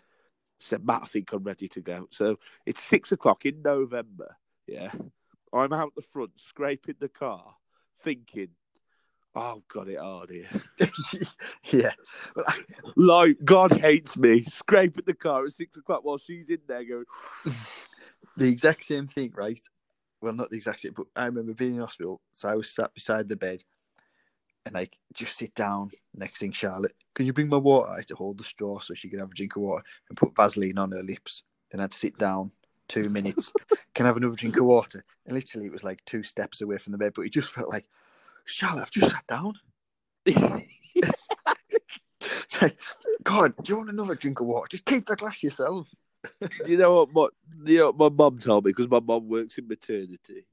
said 0.60 0.86
Matt, 0.86 1.02
I 1.04 1.08
think 1.08 1.32
I'm 1.32 1.44
ready 1.44 1.68
to 1.70 1.82
go. 1.82 2.08
So 2.12 2.38
it's 2.66 2.82
six 2.84 3.12
o'clock 3.12 3.46
in 3.46 3.62
November. 3.62 4.36
Yeah, 4.68 4.92
I'm 5.54 5.74
out 5.74 5.94
the 5.96 6.02
front 6.02 6.32
scraping 6.38 6.96
the 7.00 7.10
car, 7.10 7.56
thinking, 8.04 8.50
"Oh, 9.36 9.62
got 9.68 9.90
it 9.90 10.00
hard 10.00 10.30
here." 10.30 10.50
yeah. 11.72 11.92
Like 12.96 13.38
God 13.44 13.74
hates 13.74 14.16
me. 14.16 14.44
Scraping 14.44 15.04
the 15.06 15.14
car 15.14 15.46
at 15.46 15.54
six 15.54 15.78
o'clock 15.78 16.04
while 16.04 16.18
she's 16.18 16.50
in 16.50 16.60
there 16.68 16.86
going, 16.86 17.06
the 18.38 18.48
exact 18.48 18.86
same 18.86 19.08
thing, 19.08 19.34
right? 19.36 19.62
Well, 20.22 20.34
not 20.34 20.50
the 20.50 20.56
exact 20.56 20.80
same, 20.80 20.94
but 20.96 21.08
I 21.16 21.26
remember 21.26 21.54
being 21.54 21.76
in 21.76 21.82
hospital. 21.82 22.22
So 22.34 22.48
I 22.48 22.56
was 22.56 22.70
sat 22.70 22.94
beside 22.94 23.28
the 23.28 23.36
bed, 23.36 23.64
and 24.66 24.76
like 24.76 24.98
just 25.14 25.38
sit 25.38 25.54
down. 25.56 25.92
Next 26.16 26.40
thing, 26.40 26.52
Charlotte, 26.52 26.94
can 27.16 27.26
you 27.26 27.34
bring 27.34 27.50
my 27.50 27.58
water? 27.58 27.90
I 27.92 27.98
had 27.98 28.08
to 28.08 28.16
hold 28.16 28.38
the 28.38 28.44
straw 28.44 28.80
so 28.80 28.94
she 28.94 29.10
could 29.10 29.20
have 29.20 29.32
a 29.32 29.36
drink 29.36 29.56
of 29.56 29.64
water 29.64 29.84
and 30.10 30.18
put 30.18 30.36
Vaseline 30.36 30.78
on 30.78 30.92
her 30.92 31.04
lips. 31.04 31.44
Then 31.72 31.82
I'd 31.82 31.94
sit 31.94 32.18
down 32.18 32.52
two 32.88 33.10
minutes. 33.10 33.52
can 33.96 34.06
I 34.06 34.10
have 34.10 34.18
another 34.18 34.36
drink 34.36 34.58
of 34.58 34.66
water? 34.66 35.04
And 35.26 35.36
literally, 35.36 35.68
it 35.68 35.74
was 35.74 35.84
like 35.84 36.04
two 36.06 36.24
steps 36.24 36.62
away 36.62 36.78
from 36.78 36.92
the 36.92 36.98
bed, 36.98 37.14
but 37.16 37.24
it 37.26 37.34
just 37.34 37.52
felt 37.52 37.70
like, 37.70 37.86
Charlotte, 38.46 38.84
I've 38.84 38.92
just 38.92 39.12
sat 39.12 39.28
down. 39.28 39.54
It's 42.44 42.62
like, 42.62 42.80
God, 43.24 43.54
do 43.62 43.72
you 43.72 43.78
want 43.78 43.90
another 43.90 44.16
drink 44.16 44.40
of 44.40 44.48
water? 44.48 44.68
Just 44.70 44.86
keep 44.86 45.06
the 45.06 45.16
glass 45.16 45.44
yourself. 45.44 45.88
you 46.66 46.78
know 46.78 46.94
what? 46.94 47.14
What 47.14 47.34
you 47.66 47.80
know, 47.80 47.92
what 47.92 48.14
my 48.14 48.24
mum 48.24 48.40
told 48.40 48.66
me 48.66 48.70
because 48.70 48.90
my 48.90 49.00
mum 49.00 49.28
works 49.28 49.58
in 49.58 49.68
maternity. 49.68 50.46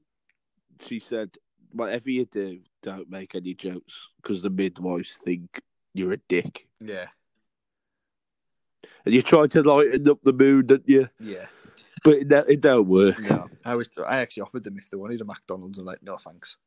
She 0.85 0.99
said, 0.99 1.31
"Whatever 1.71 2.09
you 2.09 2.25
do, 2.25 2.59
don't 2.81 3.09
make 3.09 3.35
any 3.35 3.53
jokes 3.53 4.07
because 4.21 4.41
the 4.41 4.49
midwives 4.49 5.17
think 5.23 5.61
you're 5.93 6.13
a 6.13 6.17
dick, 6.29 6.67
Yeah, 6.79 7.07
and 9.05 9.13
you 9.13 9.21
try 9.21 9.47
to 9.47 9.61
lighten 9.63 10.09
up 10.09 10.19
the 10.23 10.33
mood, 10.33 10.67
don't 10.67 10.87
you? 10.87 11.09
yeah. 11.19 11.45
But 12.03 12.13
it, 12.15 12.27
don't- 12.29 12.49
it 12.49 12.61
don't 12.61 12.87
work." 12.87 13.19
No, 13.19 13.47
I 13.63 13.75
was. 13.75 13.89
I 14.07 14.17
actually 14.21 14.41
offered 14.41 14.63
them 14.63 14.77
if 14.77 14.89
they 14.89 14.97
wanted 14.97 15.21
a 15.21 15.25
McDonald's. 15.25 15.77
I'm 15.77 15.85
like, 15.85 16.01
no, 16.01 16.17
thanks. 16.17 16.57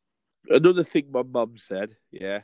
Another 0.49 0.85
thing 0.85 1.11
my 1.11 1.23
mum 1.23 1.55
said, 1.57 1.97
yeah, 2.13 2.43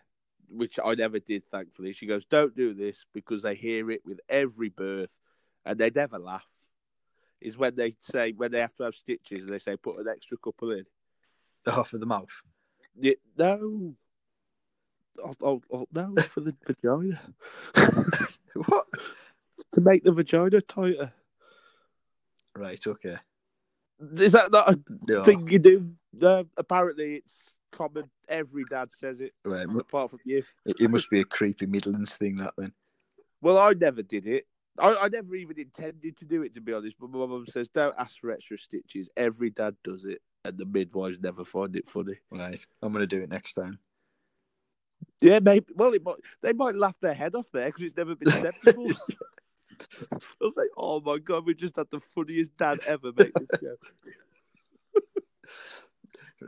which 0.48 0.78
I 0.84 0.94
never 0.94 1.20
did, 1.20 1.44
thankfully. 1.52 1.92
She 1.92 2.06
goes, 2.06 2.24
"Don't 2.24 2.56
do 2.56 2.74
this 2.74 3.04
because 3.14 3.42
they 3.42 3.54
hear 3.54 3.92
it 3.92 4.04
with 4.04 4.18
every 4.28 4.70
birth, 4.70 5.16
and 5.64 5.78
they 5.78 5.90
never 5.90 6.18
laugh." 6.18 6.46
Is 7.40 7.56
when 7.56 7.76
they 7.76 7.94
say 8.00 8.32
when 8.32 8.50
they 8.50 8.58
have 8.60 8.74
to 8.76 8.82
have 8.84 8.94
stitches 8.96 9.44
and 9.44 9.52
they 9.54 9.58
say 9.60 9.76
put 9.76 9.98
an 10.00 10.08
extra 10.08 10.36
couple 10.38 10.72
in. 10.72 10.84
Oh, 11.66 11.84
for 11.84 11.98
the 11.98 12.06
mouth. 12.06 12.42
Yeah, 13.00 13.14
no. 13.36 13.94
Oh, 15.22 15.34
oh, 15.42 15.62
oh, 15.72 15.86
no, 15.92 16.14
for 16.32 16.40
the 16.40 16.54
vagina. 16.66 17.20
What? 18.66 18.86
to 19.72 19.80
make 19.80 20.02
the 20.02 20.12
vagina 20.12 20.60
tighter. 20.60 21.12
Right. 22.56 22.84
Okay. 22.84 23.16
Is 24.16 24.32
that 24.32 24.50
not 24.50 24.68
a 24.68 24.80
No. 25.06 25.24
thing 25.24 25.46
you 25.48 25.58
do? 25.58 25.92
Uh, 26.20 26.44
apparently, 26.56 27.16
it's 27.16 27.54
common. 27.70 28.10
Every 28.28 28.64
dad 28.68 28.90
says 28.98 29.20
it, 29.20 29.32
Right, 29.44 29.66
apart 29.68 30.10
from 30.10 30.20
you. 30.24 30.42
It, 30.64 30.76
it 30.80 30.90
must 30.90 31.10
be 31.10 31.20
a 31.20 31.24
creepy 31.24 31.66
Midlands 31.66 32.16
thing, 32.16 32.36
that 32.36 32.54
then. 32.56 32.72
Well, 33.40 33.58
I 33.58 33.72
never 33.72 34.02
did 34.02 34.26
it. 34.26 34.46
I, 34.78 34.94
I 34.94 35.08
never 35.08 35.34
even 35.34 35.58
intended 35.58 36.16
to 36.18 36.24
do 36.24 36.42
it, 36.42 36.54
to 36.54 36.60
be 36.60 36.72
honest. 36.72 36.96
But 36.98 37.10
my 37.10 37.18
mum 37.18 37.46
says, 37.52 37.68
don't 37.68 37.94
ask 37.98 38.18
for 38.18 38.30
extra 38.30 38.58
stitches. 38.58 39.08
Every 39.16 39.50
dad 39.50 39.76
does 39.84 40.04
it, 40.04 40.22
and 40.44 40.56
the 40.56 40.64
midwives 40.64 41.18
never 41.20 41.44
find 41.44 41.76
it 41.76 41.88
funny. 41.88 42.18
Right. 42.30 42.64
I'm 42.82 42.92
going 42.92 43.06
to 43.06 43.06
do 43.06 43.22
it 43.22 43.30
next 43.30 43.54
time. 43.54 43.78
Yeah, 45.20 45.40
maybe. 45.40 45.66
Well, 45.74 45.92
it 45.92 46.04
might, 46.04 46.16
they 46.42 46.52
might 46.52 46.74
laugh 46.74 46.96
their 47.00 47.14
head 47.14 47.34
off 47.34 47.46
there 47.52 47.66
because 47.66 47.82
it's 47.82 47.96
never 47.96 48.14
been 48.14 48.28
acceptable. 48.28 48.90
I 50.12 50.16
was 50.40 50.56
like, 50.56 50.70
oh 50.76 51.00
my 51.00 51.18
god, 51.18 51.46
we 51.46 51.54
just 51.54 51.76
had 51.76 51.86
the 51.90 52.00
funniest 52.00 52.56
dad 52.56 52.80
ever 52.86 53.12
make 53.16 53.32
this 53.34 53.60
show. 53.60 53.76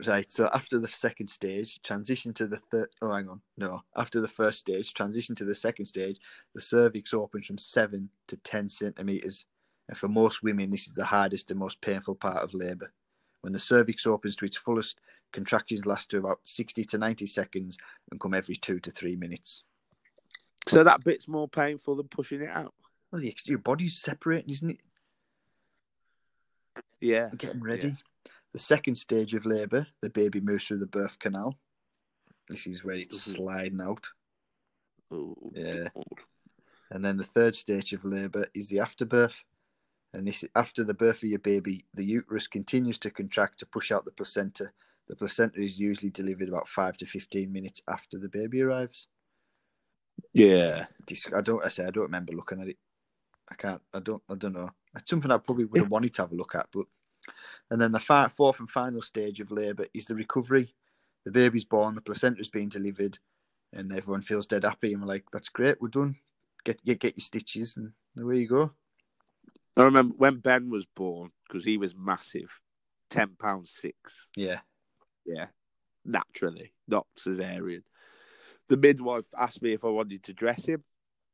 Right. 0.07 0.29
So 0.31 0.49
after 0.51 0.79
the 0.79 0.87
second 0.87 1.27
stage, 1.27 1.79
transition 1.83 2.33
to 2.33 2.47
the 2.47 2.57
third. 2.71 2.89
Oh, 3.01 3.13
hang 3.13 3.29
on. 3.29 3.41
No. 3.57 3.83
After 3.95 4.21
the 4.21 4.27
first 4.27 4.59
stage, 4.59 4.93
transition 4.93 5.35
to 5.35 5.45
the 5.45 5.53
second 5.53 5.85
stage, 5.85 6.19
the 6.55 6.61
cervix 6.61 7.13
opens 7.13 7.45
from 7.45 7.59
seven 7.59 8.09
to 8.27 8.37
10 8.37 8.69
centimeters. 8.69 9.45
And 9.87 9.95
for 9.95 10.07
most 10.07 10.41
women, 10.41 10.71
this 10.71 10.87
is 10.87 10.93
the 10.93 11.05
hardest 11.05 11.51
and 11.51 11.59
most 11.59 11.79
painful 11.79 12.15
part 12.15 12.37
of 12.37 12.55
labor. 12.55 12.91
When 13.43 13.51
the 13.51 13.59
cervix 13.59 14.07
opens 14.07 14.37
to 14.37 14.45
its 14.45 14.55
fullest, 14.55 15.01
contractions 15.33 15.85
last 15.85 16.09
to 16.09 16.17
about 16.17 16.39
60 16.43 16.85
to 16.85 16.97
90 16.97 17.25
seconds 17.25 17.77
and 18.09 18.17
come 18.19 18.33
every 18.33 18.55
two 18.55 18.79
to 18.79 18.89
three 18.89 19.17
minutes. 19.17 19.63
So 20.69 20.81
that 20.85 21.03
bit's 21.03 21.27
more 21.27 21.49
painful 21.49 21.97
than 21.97 22.07
pushing 22.07 22.41
it 22.41 22.49
out. 22.49 22.73
Well, 23.11 23.21
your- 23.21 23.57
body's 23.57 23.99
separating, 23.99 24.49
isn't 24.51 24.69
it? 24.69 24.81
Yeah. 27.01 27.31
getting 27.35 27.61
ready. 27.61 27.97
The 28.53 28.59
second 28.59 28.95
stage 28.95 29.33
of 29.33 29.45
labour, 29.45 29.87
the 29.99 30.09
baby 30.09 30.39
moves 30.39 30.65
through 30.65 30.79
the 30.79 30.87
birth 30.87 31.19
canal. 31.19 31.59
This 32.47 32.65
is 32.65 32.85
where 32.85 32.95
it's 32.95 33.27
Mhm. 33.27 33.35
sliding 33.35 33.81
out. 33.81 34.07
Ooh. 35.11 35.51
Yeah. 35.53 35.89
And 36.91 37.03
then 37.03 37.17
the 37.17 37.25
third 37.25 37.55
stage 37.55 37.91
of 37.91 38.05
labour 38.05 38.47
is 38.53 38.69
the 38.69 38.79
afterbirth. 38.79 39.43
And 40.13 40.27
this 40.27 40.43
after 40.55 40.83
the 40.83 40.93
birth 40.93 41.23
of 41.23 41.29
your 41.29 41.39
baby, 41.39 41.85
the 41.93 42.03
uterus 42.03 42.47
continues 42.47 42.97
to 42.99 43.09
contract 43.09 43.59
to 43.59 43.65
push 43.65 43.91
out 43.91 44.05
the 44.05 44.11
placenta. 44.11 44.71
The 45.07 45.15
placenta 45.15 45.61
is 45.61 45.79
usually 45.79 46.11
delivered 46.11 46.49
about 46.49 46.67
five 46.67 46.97
to 46.97 47.05
fifteen 47.05 47.51
minutes 47.51 47.81
after 47.87 48.17
the 48.17 48.29
baby 48.29 48.61
arrives. 48.61 49.07
Yeah. 50.33 50.85
I 51.35 51.41
don't. 51.41 51.65
I 51.65 51.69
say 51.69 51.85
I 51.85 51.91
don't 51.91 52.03
remember 52.03 52.33
looking 52.33 52.61
at 52.61 52.67
it. 52.67 52.77
I 53.51 53.55
can't. 53.55 53.81
I 53.93 53.99
don't. 53.99 54.21
I 54.29 54.35
don't 54.35 54.53
know. 54.53 54.69
It's 54.95 55.09
something 55.09 55.31
I 55.31 55.37
probably 55.37 55.65
would 55.65 55.81
have 55.81 55.91
wanted 55.91 56.13
to 56.15 56.21
have 56.23 56.31
a 56.31 56.35
look 56.35 56.55
at, 56.55 56.67
but. 56.71 56.85
And 57.71 57.81
then 57.81 57.91
the 57.91 57.99
fi- 57.99 58.27
fourth 58.27 58.59
and 58.59 58.69
final 58.69 59.01
stage 59.01 59.39
of 59.39 59.49
labour 59.49 59.87
is 59.93 60.05
the 60.05 60.15
recovery. 60.15 60.75
The 61.25 61.31
baby's 61.31 61.63
born, 61.63 61.95
the 61.95 62.01
placenta's 62.01 62.49
being 62.49 62.67
delivered, 62.67 63.17
and 63.71 63.93
everyone 63.93 64.21
feels 64.21 64.45
dead 64.45 64.65
happy. 64.65 64.93
And 64.93 65.01
we're 65.01 65.07
like, 65.07 65.23
"That's 65.31 65.49
great, 65.49 65.81
we're 65.81 65.87
done. 65.87 66.17
Get 66.65 66.83
get 66.83 66.99
get 66.99 67.17
your 67.17 67.23
stitches, 67.23 67.77
and 67.77 67.93
away 68.19 68.39
you 68.39 68.47
go." 68.47 68.73
I 69.75 69.83
remember 69.83 70.15
when 70.17 70.37
Ben 70.37 70.69
was 70.69 70.85
born 70.95 71.31
because 71.47 71.65
he 71.65 71.77
was 71.77 71.95
massive, 71.95 72.49
ten 73.09 73.35
pounds 73.39 73.73
six. 73.79 74.27
Yeah, 74.35 74.59
Yeah, 75.25 75.47
naturally, 76.05 76.73
not 76.87 77.07
cesarean. 77.19 77.83
The 78.69 78.77
midwife 78.77 79.25
asked 79.37 79.61
me 79.61 79.73
if 79.73 79.83
I 79.83 79.89
wanted 79.89 80.23
to 80.23 80.33
dress 80.33 80.65
him 80.65 80.83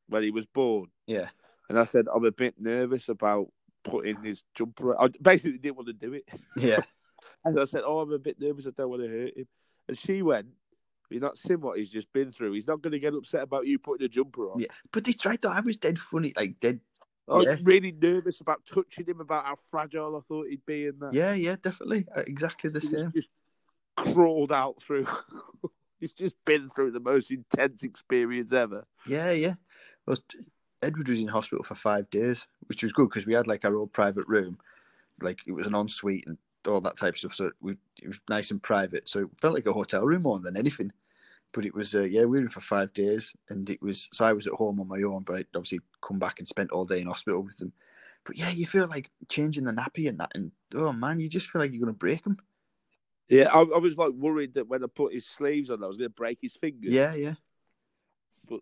when 0.08 0.24
he 0.24 0.32
was 0.32 0.46
born, 0.46 0.88
yeah, 1.06 1.30
and 1.70 1.78
I 1.78 1.86
said 1.86 2.06
I'm 2.14 2.26
a 2.26 2.32
bit 2.32 2.56
nervous 2.58 3.10
about 3.10 3.48
putting 3.84 4.24
his 4.24 4.44
jumper. 4.56 5.00
I 5.00 5.10
basically 5.22 5.58
didn't 5.58 5.78
want 5.78 5.88
to 5.88 5.94
do 5.94 6.14
it, 6.14 6.28
yeah, 6.56 6.80
and 7.46 7.60
I 7.60 7.66
said, 7.66 7.84
"Oh, 7.86 8.00
I'm 8.00 8.12
a 8.14 8.20
bit 8.20 8.40
nervous. 8.40 8.66
I 8.66 8.72
don't 8.76 8.90
want 8.90 9.04
to 9.04 9.10
hurt 9.10 9.38
him." 9.38 9.48
And 9.88 9.98
she 9.98 10.22
went, 10.22 10.48
"You're 11.10 11.22
not 11.22 11.38
seeing 11.38 11.62
what 11.62 11.78
he's 11.78 11.90
just 11.90 12.12
been 12.14 12.32
through. 12.32 12.54
He's 12.54 12.68
not 12.68 12.82
going 12.82 12.94
to 12.94 13.00
get 13.00 13.14
upset 13.14 13.44
about 13.44 13.68
you 13.68 13.80
putting 13.80 14.06
a 14.06 14.10
jumper 14.10 14.50
on." 14.50 14.60
yeah. 14.60 14.68
But 14.92 15.04
they 15.04 15.14
tried 15.14 15.42
to. 15.44 15.52
I 15.52 15.60
was 15.60 15.78
dead 15.78 16.00
funny, 16.00 16.34
like 16.36 16.60
dead. 16.60 16.80
I 17.30 17.38
was 17.38 17.46
Yeah. 17.46 17.58
really 17.62 17.92
nervous 17.92 18.42
about 18.42 18.66
touching 18.66 19.06
him, 19.06 19.22
about 19.22 19.46
how 19.46 19.56
fragile 19.70 20.18
I 20.18 20.22
thought 20.28 20.48
he'd 20.48 20.66
be, 20.66 20.88
and 20.88 21.00
that. 21.00 21.14
Yeah, 21.14 21.34
yeah, 21.34 21.56
definitely, 21.62 22.08
Uh, 22.16 22.22
exactly 22.26 22.70
the 22.70 22.80
He 22.80 22.88
same. 22.88 23.12
just 23.12 23.30
crawled 23.96 24.52
out 24.52 24.82
through. 24.82 25.06
He's 26.00 26.14
just 26.14 26.36
been 26.46 26.70
through 26.70 26.92
the 26.92 27.00
most 27.00 27.30
intense 27.30 27.84
experience 27.84 28.54
ever. 28.54 28.86
Yeah, 29.06 29.32
yeah. 29.32 29.56
Well, 30.06 30.18
Edward 30.82 31.10
was 31.10 31.20
in 31.20 31.28
hospital 31.28 31.64
for 31.64 31.76
five 31.76 32.10
days, 32.10 32.48
which 32.68 32.84
was 32.84 32.94
good 32.94 33.10
because 33.10 33.26
we 33.26 33.34
had 33.34 33.48
like 33.48 33.66
our 33.66 33.76
own 33.76 33.90
private 33.90 34.28
room, 34.28 34.58
like 35.22 35.40
it 35.46 35.52
was 35.52 35.68
an 35.68 35.76
ensuite 35.76 36.26
and 36.26 36.38
all 36.68 36.82
that 36.82 36.98
type 36.98 37.14
of 37.16 37.20
stuff. 37.20 37.34
So 37.34 37.52
we, 37.60 37.76
it 38.02 38.08
was 38.08 38.20
nice 38.30 38.52
and 38.52 38.64
private. 38.64 39.10
So 39.10 39.22
it 39.24 39.30
felt 39.42 39.54
like 39.54 39.66
a 39.66 39.74
hotel 39.74 40.06
room 40.06 40.24
more 40.24 40.40
than 40.40 40.56
anything. 40.56 40.92
But 41.52 41.66
it 41.66 41.74
was, 41.74 41.96
uh, 41.96 42.04
yeah, 42.04 42.22
we 42.22 42.26
were 42.28 42.38
in 42.38 42.50
for 42.50 42.62
five 42.62 42.94
days, 42.94 43.36
and 43.50 43.70
it 43.70 43.82
was. 43.82 44.08
So 44.14 44.26
I 44.26 44.34
was 44.34 44.46
at 44.46 44.54
home 44.54 44.80
on 44.80 44.88
my 44.88 45.02
own, 45.02 45.24
but 45.24 45.38
I 45.38 45.46
obviously 45.56 45.80
come 46.02 46.20
back 46.20 46.40
and 46.40 46.48
spent 46.48 46.72
all 46.72 46.86
day 46.86 47.02
in 47.02 47.08
hospital 47.08 47.42
with 47.42 47.58
them. 47.58 47.74
But 48.26 48.38
yeah, 48.38 48.50
you 48.50 48.68
feel 48.68 48.88
like 48.88 49.10
changing 49.30 49.64
the 49.64 49.72
nappy 49.72 50.08
and 50.08 50.20
that, 50.20 50.32
and 50.36 50.52
oh 50.76 50.94
man, 50.94 51.20
you 51.20 51.28
just 51.28 51.50
feel 51.50 51.62
like 51.62 51.72
you're 51.72 51.80
gonna 51.80 51.94
break 51.94 52.26
him. 52.26 52.38
Yeah, 53.30 53.46
I, 53.46 53.60
I 53.60 53.78
was 53.78 53.96
like 53.96 54.12
worried 54.12 54.56
that 54.56 54.68
when 54.68 54.84
I 54.84 54.88
put 54.88 55.14
his 55.14 55.28
sleeves 55.28 55.70
on, 55.70 55.84
I 55.84 55.88
was 55.88 55.98
going 55.98 56.10
to 56.10 56.16
break 56.16 56.40
his 56.42 56.56
fingers. 56.56 56.92
Yeah, 56.92 57.14
yeah, 57.14 57.36
but 58.48 58.62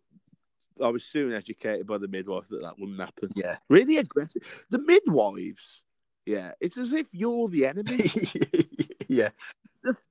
I 0.83 0.89
was 0.89 1.05
soon 1.05 1.33
educated 1.33 1.87
by 1.87 1.97
the 1.97 2.09
midwife 2.09 2.49
that 2.49 2.61
that 2.61 2.77
wouldn't 2.77 2.99
happen. 2.99 3.31
yeah, 3.35 3.57
Really 3.69 3.97
aggressive. 3.97 4.41
The 4.69 4.79
midwives, 4.79 5.81
yeah, 6.25 6.51
it's 6.59 6.77
as 6.77 6.93
if 6.93 7.07
you're 7.13 7.47
the 7.47 7.65
enemy. 7.65 8.11
yeah. 9.07 9.29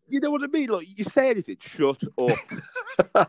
You 0.09 0.21
know 0.21 0.31
what 0.31 0.43
I 0.43 0.47
mean? 0.47 0.69
Like 0.69 0.87
you 0.97 1.05
say 1.05 1.31
anything, 1.31 1.57
shut 1.61 2.03
up. 3.15 3.29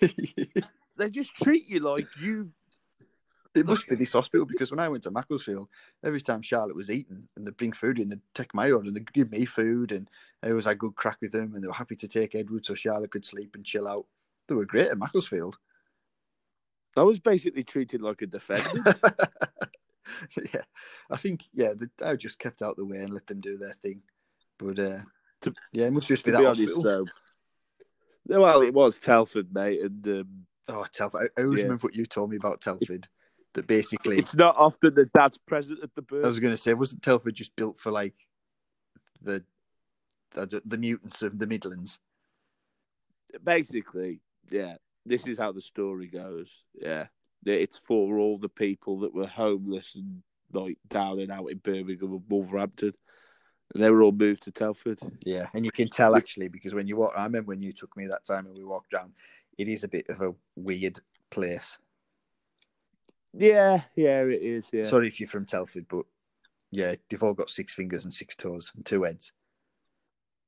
they 0.96 1.10
just 1.10 1.34
treat 1.36 1.68
you 1.68 1.80
like 1.80 2.08
you. 2.20 2.50
It 3.54 3.66
must 3.66 3.86
be 3.86 3.96
this 3.96 4.14
hospital 4.14 4.46
because 4.46 4.70
when 4.70 4.80
I 4.80 4.88
went 4.88 5.02
to 5.02 5.10
Macclesfield, 5.10 5.68
every 6.02 6.22
time 6.22 6.40
Charlotte 6.40 6.74
was 6.74 6.90
eating 6.90 7.28
and 7.36 7.46
they'd 7.46 7.56
bring 7.56 7.72
food 7.72 7.98
in, 7.98 8.08
they'd 8.08 8.20
take 8.34 8.54
my 8.54 8.70
order, 8.70 8.86
and 8.86 8.96
they'd 8.96 9.12
give 9.12 9.30
me 9.30 9.44
food, 9.44 9.92
and 9.92 10.10
I 10.42 10.48
always 10.50 10.64
had 10.64 10.78
good 10.78 10.96
crack 10.96 11.18
with 11.20 11.32
them, 11.32 11.54
and 11.54 11.62
they 11.62 11.68
were 11.68 11.74
happy 11.74 11.96
to 11.96 12.08
take 12.08 12.34
Edward 12.34 12.64
so 12.64 12.74
Charlotte 12.74 13.10
could 13.10 13.26
sleep 13.26 13.54
and 13.54 13.64
chill 13.64 13.86
out. 13.86 14.06
They 14.48 14.54
were 14.54 14.64
great 14.64 14.88
at 14.88 14.98
Macclesfield. 14.98 15.58
I 16.96 17.02
was 17.02 17.20
basically 17.20 17.64
treated 17.64 18.00
like 18.00 18.22
a 18.22 18.26
defendant. 18.26 18.86
yeah, 20.54 20.62
I 21.10 21.16
think 21.16 21.42
yeah, 21.52 21.74
the, 21.74 21.90
I 22.04 22.16
just 22.16 22.38
kept 22.38 22.62
out 22.62 22.76
the 22.76 22.84
way 22.84 22.98
and 22.98 23.12
let 23.12 23.26
them 23.26 23.40
do 23.40 23.56
their 23.56 23.74
thing. 23.82 24.02
But 24.58 24.78
uh, 24.78 25.00
To- 25.42 25.54
yeah, 25.72 25.86
it 25.86 25.92
must 25.92 26.08
just 26.08 26.24
be 26.24 26.30
that 26.30 26.38
be 26.38 26.46
honest, 26.46 26.62
hospital. 26.62 26.82
though. 28.26 28.40
Well, 28.40 28.62
it 28.62 28.72
was 28.72 28.98
Telford, 28.98 29.52
mate, 29.52 29.80
and 29.82 30.06
um, 30.08 30.46
Oh, 30.68 30.86
Telford! 30.92 31.30
I, 31.36 31.40
I 31.40 31.44
always 31.44 31.60
Yeah. 31.60 31.64
remember 31.64 31.86
what 31.86 31.96
you 31.96 32.06
told 32.06 32.30
me 32.30 32.36
about 32.36 32.60
Telford. 32.60 33.08
That 33.54 33.66
basically, 33.66 34.18
it's 34.18 34.32
not 34.34 34.56
often 34.56 34.94
the 34.94 35.04
dad's 35.14 35.36
present 35.36 35.80
at 35.82 35.94
the 35.94 36.00
birth. 36.02 36.24
I 36.24 36.28
was 36.28 36.40
going 36.40 36.54
to 36.54 36.56
say, 36.56 36.72
wasn't 36.72 37.02
Telford 37.02 37.34
just 37.34 37.54
built 37.54 37.78
for 37.78 37.90
like 37.90 38.14
the 39.20 39.44
the, 40.30 40.62
the 40.64 40.78
mutants 40.78 41.20
of 41.20 41.38
the 41.38 41.46
Midlands? 41.46 41.98
Basically, 43.44 44.20
yeah, 44.50 44.76
this 45.04 45.26
is 45.26 45.38
how 45.38 45.52
the 45.52 45.60
story 45.60 46.06
goes. 46.06 46.50
Yeah, 46.80 47.06
it's 47.44 47.76
for 47.76 48.18
all 48.18 48.38
the 48.38 48.48
people 48.48 49.00
that 49.00 49.14
were 49.14 49.26
homeless 49.26 49.94
and 49.96 50.22
like 50.52 50.78
down 50.88 51.18
and 51.20 51.30
out 51.30 51.46
in 51.46 51.58
Birmingham 51.58 52.12
and 52.12 52.22
Wolverhampton. 52.28 52.94
They 53.74 53.90
were 53.90 54.02
all 54.02 54.12
moved 54.12 54.42
to 54.44 54.50
Telford. 54.50 55.00
Yeah, 55.24 55.46
and 55.54 55.64
you 55.64 55.72
can 55.72 55.88
tell 55.88 56.14
actually 56.14 56.48
because 56.48 56.74
when 56.74 56.86
you 56.86 56.96
walk, 56.96 57.14
I 57.16 57.24
remember 57.24 57.48
when 57.48 57.62
you 57.62 57.72
took 57.72 57.96
me 57.96 58.06
that 58.06 58.24
time 58.24 58.46
and 58.46 58.56
we 58.56 58.64
walked 58.64 58.90
down. 58.90 59.12
It 59.58 59.68
is 59.68 59.84
a 59.84 59.88
bit 59.88 60.06
of 60.08 60.20
a 60.20 60.34
weird 60.56 60.98
place. 61.30 61.78
Yeah, 63.34 63.82
yeah, 63.96 64.22
it 64.22 64.42
is. 64.42 64.66
Yeah. 64.72 64.84
Sorry 64.84 65.08
if 65.08 65.20
you're 65.20 65.28
from 65.28 65.46
Telford, 65.46 65.86
but 65.88 66.04
yeah, 66.70 66.94
they've 67.08 67.22
all 67.22 67.34
got 67.34 67.50
six 67.50 67.72
fingers 67.74 68.04
and 68.04 68.12
six 68.12 68.34
toes 68.34 68.72
and 68.74 68.84
two 68.84 69.04
heads. 69.04 69.32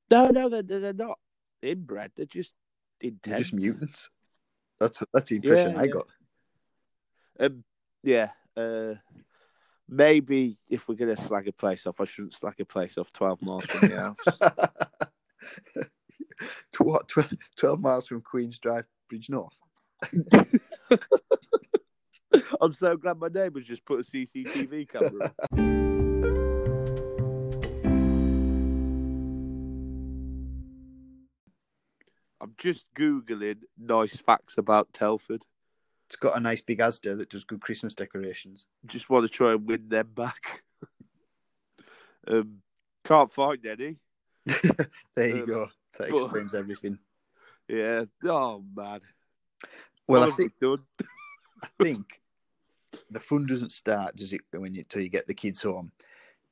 No, 0.09 0.29
no, 0.29 0.49
they're, 0.49 0.63
they're 0.63 0.93
not 0.93 1.19
inbred. 1.61 2.11
They're 2.15 2.25
just 2.25 2.53
intense. 3.01 3.21
They're 3.23 3.37
just 3.39 3.53
mutants. 3.53 4.09
That's 4.79 5.01
that's 5.13 5.29
the 5.29 5.37
impression 5.37 5.73
Yeah, 5.73 5.79
I 5.79 5.83
yeah. 5.83 5.91
got. 5.91 6.07
Um, 7.39 7.63
yeah. 8.03 8.29
Uh, 8.55 8.95
maybe 9.87 10.57
if 10.69 10.87
we're 10.87 10.95
gonna 10.95 11.17
slag 11.17 11.47
a 11.47 11.51
place 11.51 11.85
off, 11.87 12.01
I 12.01 12.05
shouldn't 12.05 12.33
slag 12.33 12.59
a 12.59 12.65
place 12.65 12.97
off 12.97 13.11
twelve 13.13 13.41
miles 13.41 13.65
from 13.65 13.89
the 13.89 13.99
house. 13.99 14.17
To 16.73 16.83
what? 16.83 17.07
Tw- 17.07 17.33
Twelve 17.55 17.79
miles 17.79 18.07
from 18.07 18.21
Queens 18.21 18.59
Drive, 18.59 18.85
Bridgnorth. 19.11 19.53
I'm 22.61 22.73
so 22.73 22.97
glad 22.97 23.17
my 23.17 23.29
neighbours 23.29 23.65
just 23.65 23.85
put 23.85 24.01
a 24.01 24.03
CCTV 24.03 24.89
camera. 24.89 25.33
I'm 32.41 32.53
just 32.57 32.85
googling 32.97 33.61
nice 33.77 34.17
facts 34.17 34.57
about 34.57 34.91
Telford. 34.93 35.45
It's 36.07 36.15
got 36.15 36.37
a 36.37 36.39
nice 36.39 36.61
big 36.61 36.79
Asda 36.79 37.17
that 37.17 37.29
does 37.29 37.43
good 37.45 37.61
Christmas 37.61 37.93
decorations. 37.95 38.67
Just 38.85 39.09
want 39.09 39.25
to 39.25 39.29
try 39.29 39.53
and 39.53 39.65
win 39.65 39.89
them 39.89 40.09
back. 40.15 40.63
um, 42.27 42.57
can't 43.03 43.31
find 43.31 43.65
any. 43.65 43.97
there 45.15 45.27
you 45.29 45.41
Um, 45.43 45.45
go. 45.47 45.67
That 45.97 46.09
but- 46.11 46.21
explains 46.23 46.53
everything. 46.53 46.99
Yeah. 47.67 48.05
Oh 48.23 48.63
man. 48.75 48.99
Well, 50.07 50.21
What 50.21 50.23
I 50.23 50.27
we 50.27 50.49
think? 50.49 50.53
I 51.63 51.67
think 51.81 52.21
the 53.09 53.19
fun 53.19 53.47
doesn't 53.47 53.71
start, 53.71 54.15
does 54.15 54.33
it, 54.33 54.41
when 54.51 54.75
you 54.75 54.83
till 54.83 55.01
you 55.01 55.09
get 55.09 55.25
the 55.25 55.33
kids 55.33 55.63
home? 55.63 55.91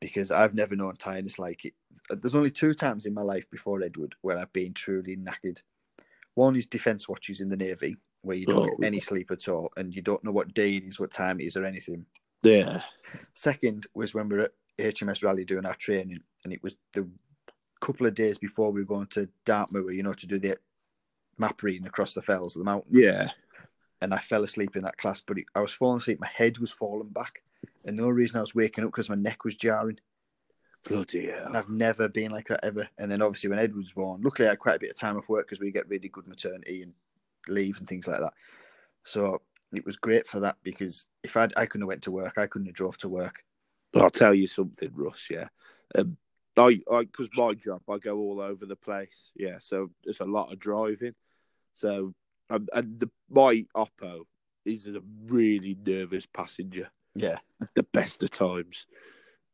Because 0.01 0.31
I've 0.31 0.55
never 0.55 0.75
known 0.75 0.95
tiredness 0.95 1.37
like 1.37 1.65
it. 1.65 1.75
There's 2.09 2.33
only 2.33 2.49
two 2.49 2.73
times 2.73 3.05
in 3.05 3.13
my 3.13 3.21
life 3.21 3.47
before 3.51 3.83
Edward 3.83 4.15
where 4.21 4.39
I've 4.39 4.51
been 4.53 4.73
truly 4.73 5.15
knackered. 5.15 5.61
One 6.33 6.55
is 6.55 6.65
defence 6.65 7.07
watches 7.07 7.41
in 7.41 7.49
the 7.49 7.57
navy, 7.57 7.97
where 8.23 8.35
you 8.37 8.45
don't 8.45 8.69
Oh. 8.69 8.77
get 8.77 8.87
any 8.87 8.99
sleep 8.99 9.31
at 9.31 9.47
all, 9.47 9.71
and 9.77 9.95
you 9.95 10.01
don't 10.01 10.23
know 10.23 10.31
what 10.31 10.53
day 10.53 10.77
it 10.77 10.83
is, 10.83 10.99
what 10.99 11.11
time 11.11 11.39
it 11.39 11.45
is, 11.45 11.55
or 11.57 11.65
anything. 11.65 12.05
Yeah. 12.41 12.81
Second 13.33 13.87
was 13.93 14.13
when 14.13 14.27
we 14.29 14.37
were 14.37 14.43
at 14.43 14.51
HMS 14.79 15.23
Raleigh 15.23 15.45
doing 15.45 15.65
our 15.65 15.75
training, 15.75 16.21
and 16.43 16.51
it 16.53 16.63
was 16.63 16.75
the 16.93 17.07
couple 17.79 18.07
of 18.07 18.15
days 18.15 18.37
before 18.37 18.71
we 18.71 18.81
were 18.81 18.87
going 18.87 19.07
to 19.07 19.29
Dartmoor, 19.45 19.91
you 19.91 20.03
know, 20.03 20.13
to 20.13 20.25
do 20.27 20.39
the 20.39 20.57
map 21.37 21.61
reading 21.63 21.85
across 21.87 22.13
the 22.13 22.21
fells 22.21 22.55
of 22.55 22.61
the 22.61 22.63
mountains 22.65 22.95
Yeah. 22.97 23.29
and 24.01 24.13
I 24.13 24.19
fell 24.19 24.43
asleep 24.43 24.75
in 24.75 24.83
that 24.83 24.97
class. 24.97 25.19
But 25.21 25.39
it, 25.39 25.45
I 25.55 25.59
was 25.61 25.73
falling 25.73 25.97
asleep, 25.97 26.19
my 26.21 26.27
head 26.27 26.59
was 26.59 26.71
falling 26.71 27.09
back, 27.09 27.43
and 27.83 27.97
the 27.99 28.03
only 28.03 28.15
reason 28.15 28.37
I 28.37 28.41
was 28.41 28.55
waking 28.55 28.83
up 28.85 28.91
because 28.91 29.09
my 29.09 29.15
neck 29.15 29.43
was 29.43 29.55
jarring. 29.55 29.99
Bloody 30.87 31.29
And 31.29 31.39
hell. 31.39 31.57
I've 31.57 31.69
never 31.69 32.09
been 32.09 32.31
like 32.31 32.47
that 32.49 32.63
ever. 32.63 32.87
And 32.97 33.09
then 33.11 33.21
obviously 33.21 33.49
when 33.49 33.59
Ed 33.59 33.73
was 33.75 33.93
born, 33.93 34.21
luckily 34.21 34.47
I 34.47 34.51
had 34.51 34.59
quite 34.59 34.75
a 34.75 34.79
bit 34.79 34.89
of 34.89 34.97
time 34.97 35.15
off 35.17 35.29
work 35.29 35.47
because 35.47 35.61
we 35.61 35.71
get 35.71 35.87
really 35.87 36.09
good 36.09 36.27
maternity 36.27 36.81
and 36.83 36.93
leave 37.47 37.79
and 37.79 37.87
things 37.87 38.07
like 38.07 38.19
that. 38.19 38.33
So 39.03 39.41
it 39.73 39.85
was 39.85 39.97
great 39.97 40.27
for 40.27 40.39
that 40.39 40.57
because 40.63 41.07
if 41.23 41.35
I'd, 41.35 41.53
I 41.57 41.65
couldn't 41.65 41.83
have 41.83 41.87
went 41.87 42.03
to 42.03 42.11
work, 42.11 42.37
I 42.37 42.47
couldn't 42.47 42.67
have 42.67 42.75
drove 42.75 42.97
to 42.99 43.09
work. 43.09 43.43
I'll 43.95 44.09
tell 44.09 44.33
you 44.33 44.47
something, 44.47 44.89
Russ. 44.93 45.27
Yeah, 45.29 45.47
um, 45.95 46.17
I, 46.57 46.79
I, 46.91 47.03
because 47.03 47.29
my 47.35 47.53
job, 47.53 47.81
I 47.89 47.97
go 47.97 48.17
all 48.17 48.41
over 48.41 48.65
the 48.65 48.75
place. 48.75 49.31
Yeah, 49.35 49.57
so 49.59 49.91
there's 50.03 50.19
a 50.19 50.25
lot 50.25 50.51
of 50.51 50.59
driving. 50.59 51.13
So, 51.75 52.13
um, 52.49 52.67
and 52.73 52.99
the, 52.99 53.09
my 53.29 53.65
Oppo 53.75 54.21
is 54.65 54.87
a 54.87 55.01
really 55.25 55.77
nervous 55.85 56.25
passenger. 56.25 56.89
Yeah, 57.13 57.37
the 57.75 57.83
best 57.83 58.23
of 58.23 58.31
times, 58.31 58.87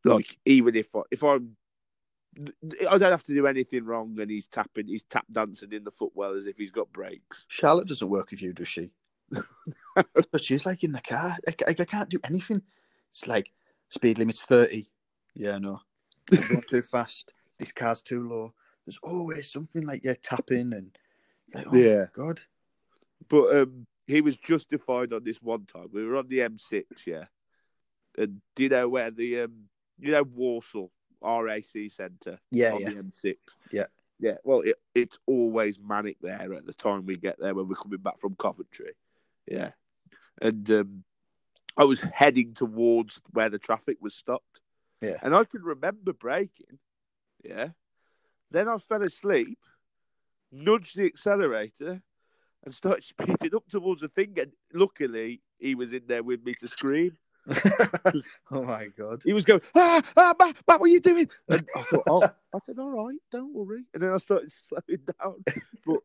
like 0.06 0.38
even 0.46 0.76
if 0.76 0.96
I, 0.96 1.02
if 1.12 1.24
I'm, 1.24 1.58
I 2.38 2.98
don't 2.98 3.12
have 3.12 3.24
to 3.26 3.34
do 3.34 3.48
anything 3.48 3.86
wrong, 3.86 4.18
and 4.20 4.30
he's 4.30 4.48
tapping, 4.48 4.88
he's 4.88 5.04
tap 5.10 5.26
dancing 5.32 5.74
in 5.74 5.84
the 5.84 5.92
footwell 5.92 6.34
as 6.36 6.46
if 6.46 6.58
he's 6.58 6.72
got 6.72 6.92
brakes. 6.94 7.46
Charlotte 7.48 7.88
doesn't 7.88 8.10
work 8.10 8.32
with 8.32 8.42
you, 8.42 8.54
does 8.54 8.68
she? 8.68 8.92
but 9.96 10.44
she's 10.44 10.66
like 10.66 10.84
in 10.84 10.92
the 10.92 11.02
car. 11.02 11.38
I, 11.48 11.56
I, 11.68 11.76
I 11.80 11.86
can't 11.86 12.10
do 12.10 12.20
anything. 12.24 12.62
It's 13.10 13.28
like 13.28 13.52
speed 13.90 14.18
limit's 14.20 14.46
thirty. 14.46 14.90
Yeah, 15.36 15.58
no, 15.58 15.80
I'm 16.32 16.48
going 16.48 16.64
too 16.68 16.82
fast. 16.92 17.34
This 17.58 17.72
car's 17.72 18.02
too 18.02 18.28
low. 18.28 18.54
There's 18.86 19.00
always 19.04 19.52
something 19.52 19.86
like 19.86 20.04
you're 20.04 20.16
tapping 20.16 20.74
and 20.74 20.98
like, 21.54 21.68
oh 21.68 21.76
Yeah. 21.76 22.06
God, 22.14 22.42
But 23.28 23.56
um, 23.56 23.88
he 24.08 24.22
was 24.22 24.36
justified 24.38 25.14
on 25.14 25.24
this 25.24 25.42
one 25.42 25.66
time. 25.66 25.90
We 25.92 26.06
were 26.06 26.18
on 26.18 26.28
the 26.28 26.40
M6, 26.40 26.84
yeah. 27.06 27.26
And 28.18 28.42
do 28.56 28.64
you 28.64 28.70
know 28.70 28.90
where 28.90 29.12
the 29.12 29.42
um, 29.42 29.54
you 30.00 30.12
know 30.12 30.24
Walsall 30.24 30.92
RAC 31.22 31.64
Centre 31.90 32.40
yeah, 32.52 32.74
on 32.74 32.82
yeah, 32.82 32.90
the 32.90 32.96
M6? 32.96 33.36
Yeah. 33.72 33.86
yeah. 34.20 34.36
Well, 34.44 34.62
it, 34.62 34.76
it's 34.96 35.18
always 35.26 35.80
manic 35.80 36.18
there 36.22 36.54
at 36.54 36.66
the 36.66 36.74
time 36.74 37.06
we 37.06 37.18
get 37.18 37.40
there 37.40 37.54
when 37.54 37.68
we're 37.68 37.76
coming 37.76 38.00
back 38.00 38.20
from 38.20 38.36
Coventry. 38.36 38.94
Yeah, 39.48 39.72
and 40.42 40.70
um, 40.72 41.04
I 41.78 41.84
was 41.86 42.02
heading 42.02 42.54
towards 42.54 43.20
where 43.32 43.50
the 43.50 43.58
traffic 43.58 43.98
was 44.02 44.14
stopped. 44.14 44.62
Yeah. 45.02 45.16
and 45.24 45.34
I 45.34 45.46
can 45.46 45.64
remember 45.64 46.12
braking. 46.12 46.78
Yeah, 47.44 47.70
then 48.52 48.68
I 48.68 48.78
fell 48.78 49.02
asleep, 49.02 49.58
nudged 50.52 50.98
the 50.98 51.06
accelerator, 51.06 52.02
and 52.64 52.74
started 52.74 53.04
speeding 53.06 53.56
up 53.56 53.68
towards 53.70 54.02
the 54.02 54.10
thing. 54.10 54.36
And 54.40 54.52
luckily, 54.74 55.42
he 55.58 55.76
was 55.76 55.94
in 55.94 56.04
there 56.08 56.24
with 56.24 56.44
me 56.44 56.54
to 56.56 56.68
scream. 56.68 57.18
Oh 58.52 58.64
my 58.64 58.88
God. 58.98 59.22
He 59.24 59.34
was 59.34 59.46
going, 59.46 59.62
ah, 59.76 60.02
ah, 60.16 60.36
Matt, 60.38 60.58
Matt, 60.68 60.80
what 60.80 60.88
are 60.88 60.94
you 60.94 61.00
doing? 61.00 61.30
And 61.50 61.68
I 61.76 61.82
thought, 61.84 62.04
oh, 62.10 62.24
I 62.56 62.60
said, 62.66 62.80
all 62.80 63.06
right, 63.06 63.20
don't 63.32 63.54
worry. 63.54 63.86
And 63.94 64.04
then 64.04 64.12
I 64.12 64.18
started 64.18 64.52
slowing 64.68 65.02
down. 65.22 65.44
But 65.86 66.00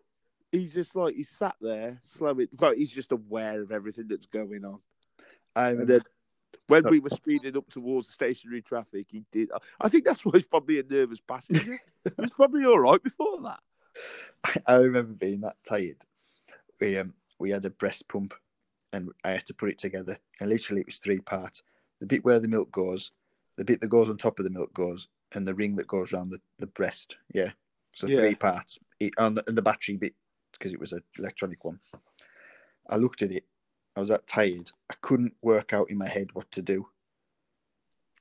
he's 0.53 0.75
just 0.75 0.95
like, 0.97 1.15
he's 1.15 1.31
sat 1.39 1.57
there, 1.61 2.01
slowing, 2.05 2.49
like 2.61 2.77
he's 2.77 2.91
just 2.91 3.13
aware 3.13 3.63
of 3.63 3.73
everything 3.73 4.07
that's 4.09 4.27
going 4.27 4.65
on. 4.65 4.81
I 5.57 5.71
And 5.71 5.89
then 5.89 6.01
when 6.67 6.85
we 6.89 7.01
were 7.01 7.11
speeding 7.15 7.57
up 7.57 7.71
towards 7.71 8.09
the 8.09 8.15
stationary 8.15 8.63
traffic, 8.63 9.07
he 9.11 9.25
did. 9.33 9.51
I 9.81 9.89
think 9.89 10.05
that's 10.05 10.25
why 10.25 10.33
he's 10.35 10.47
probably 10.47 10.81
a 10.81 10.83
nervous 10.83 11.21
passenger. 11.21 11.79
he 12.05 12.11
was 12.19 12.31
probably 12.31 12.65
all 12.65 12.79
right 12.79 13.03
before 13.03 13.41
that. 13.43 13.61
I 14.67 14.75
remember 14.75 15.13
being 15.13 15.41
that 15.43 15.57
tired. 15.69 16.03
We 16.81 16.99
um 16.99 17.15
we 17.39 17.51
had 17.51 17.65
a 17.65 17.71
breast 17.71 18.09
pump, 18.09 18.35
and 18.95 19.11
I 19.25 19.31
had 19.31 19.47
to 19.47 19.55
put 19.55 19.71
it 19.71 19.79
together. 19.79 20.17
And 20.41 20.49
literally, 20.49 20.81
it 20.81 20.87
was 20.87 20.99
three 20.99 21.21
parts: 21.21 21.63
the 22.01 22.07
bit 22.07 22.25
where 22.25 22.41
the 22.41 22.49
milk 22.49 22.71
goes, 22.71 23.13
the 23.57 23.65
bit 23.65 23.81
that 23.81 23.89
goes 23.89 24.09
on 24.09 24.17
top 24.17 24.39
of 24.39 24.45
the 24.45 24.51
milk 24.51 24.73
goes, 24.73 25.09
and 25.33 25.47
the 25.47 25.55
ring 25.55 25.75
that 25.77 25.87
goes 25.89 26.13
around 26.13 26.31
the, 26.31 26.39
the 26.59 26.67
breast. 26.69 27.17
Yeah, 27.33 27.51
so 27.93 28.07
Yeah. 28.07 28.21
three 28.21 28.35
parts. 28.35 28.79
It, 29.01 29.13
on 29.19 29.35
the, 29.35 29.45
and 29.49 29.59
the 29.59 29.63
battery 29.63 29.97
bit 29.97 30.15
because 30.53 30.73
it 30.73 30.79
was 30.81 30.93
an 30.93 31.03
electronic 31.19 31.65
one. 31.65 31.81
I 32.89 32.97
looked 32.97 33.23
at 33.23 33.33
it. 33.33 33.45
I 33.97 34.01
was 34.01 34.09
that 34.09 34.27
tired. 34.27 34.71
I 34.91 34.95
couldn't 35.01 35.35
work 35.43 35.73
out 35.73 35.91
in 35.91 35.99
my 35.99 36.09
head 36.09 36.29
what 36.33 36.51
to 36.53 36.63
do. 36.63 36.87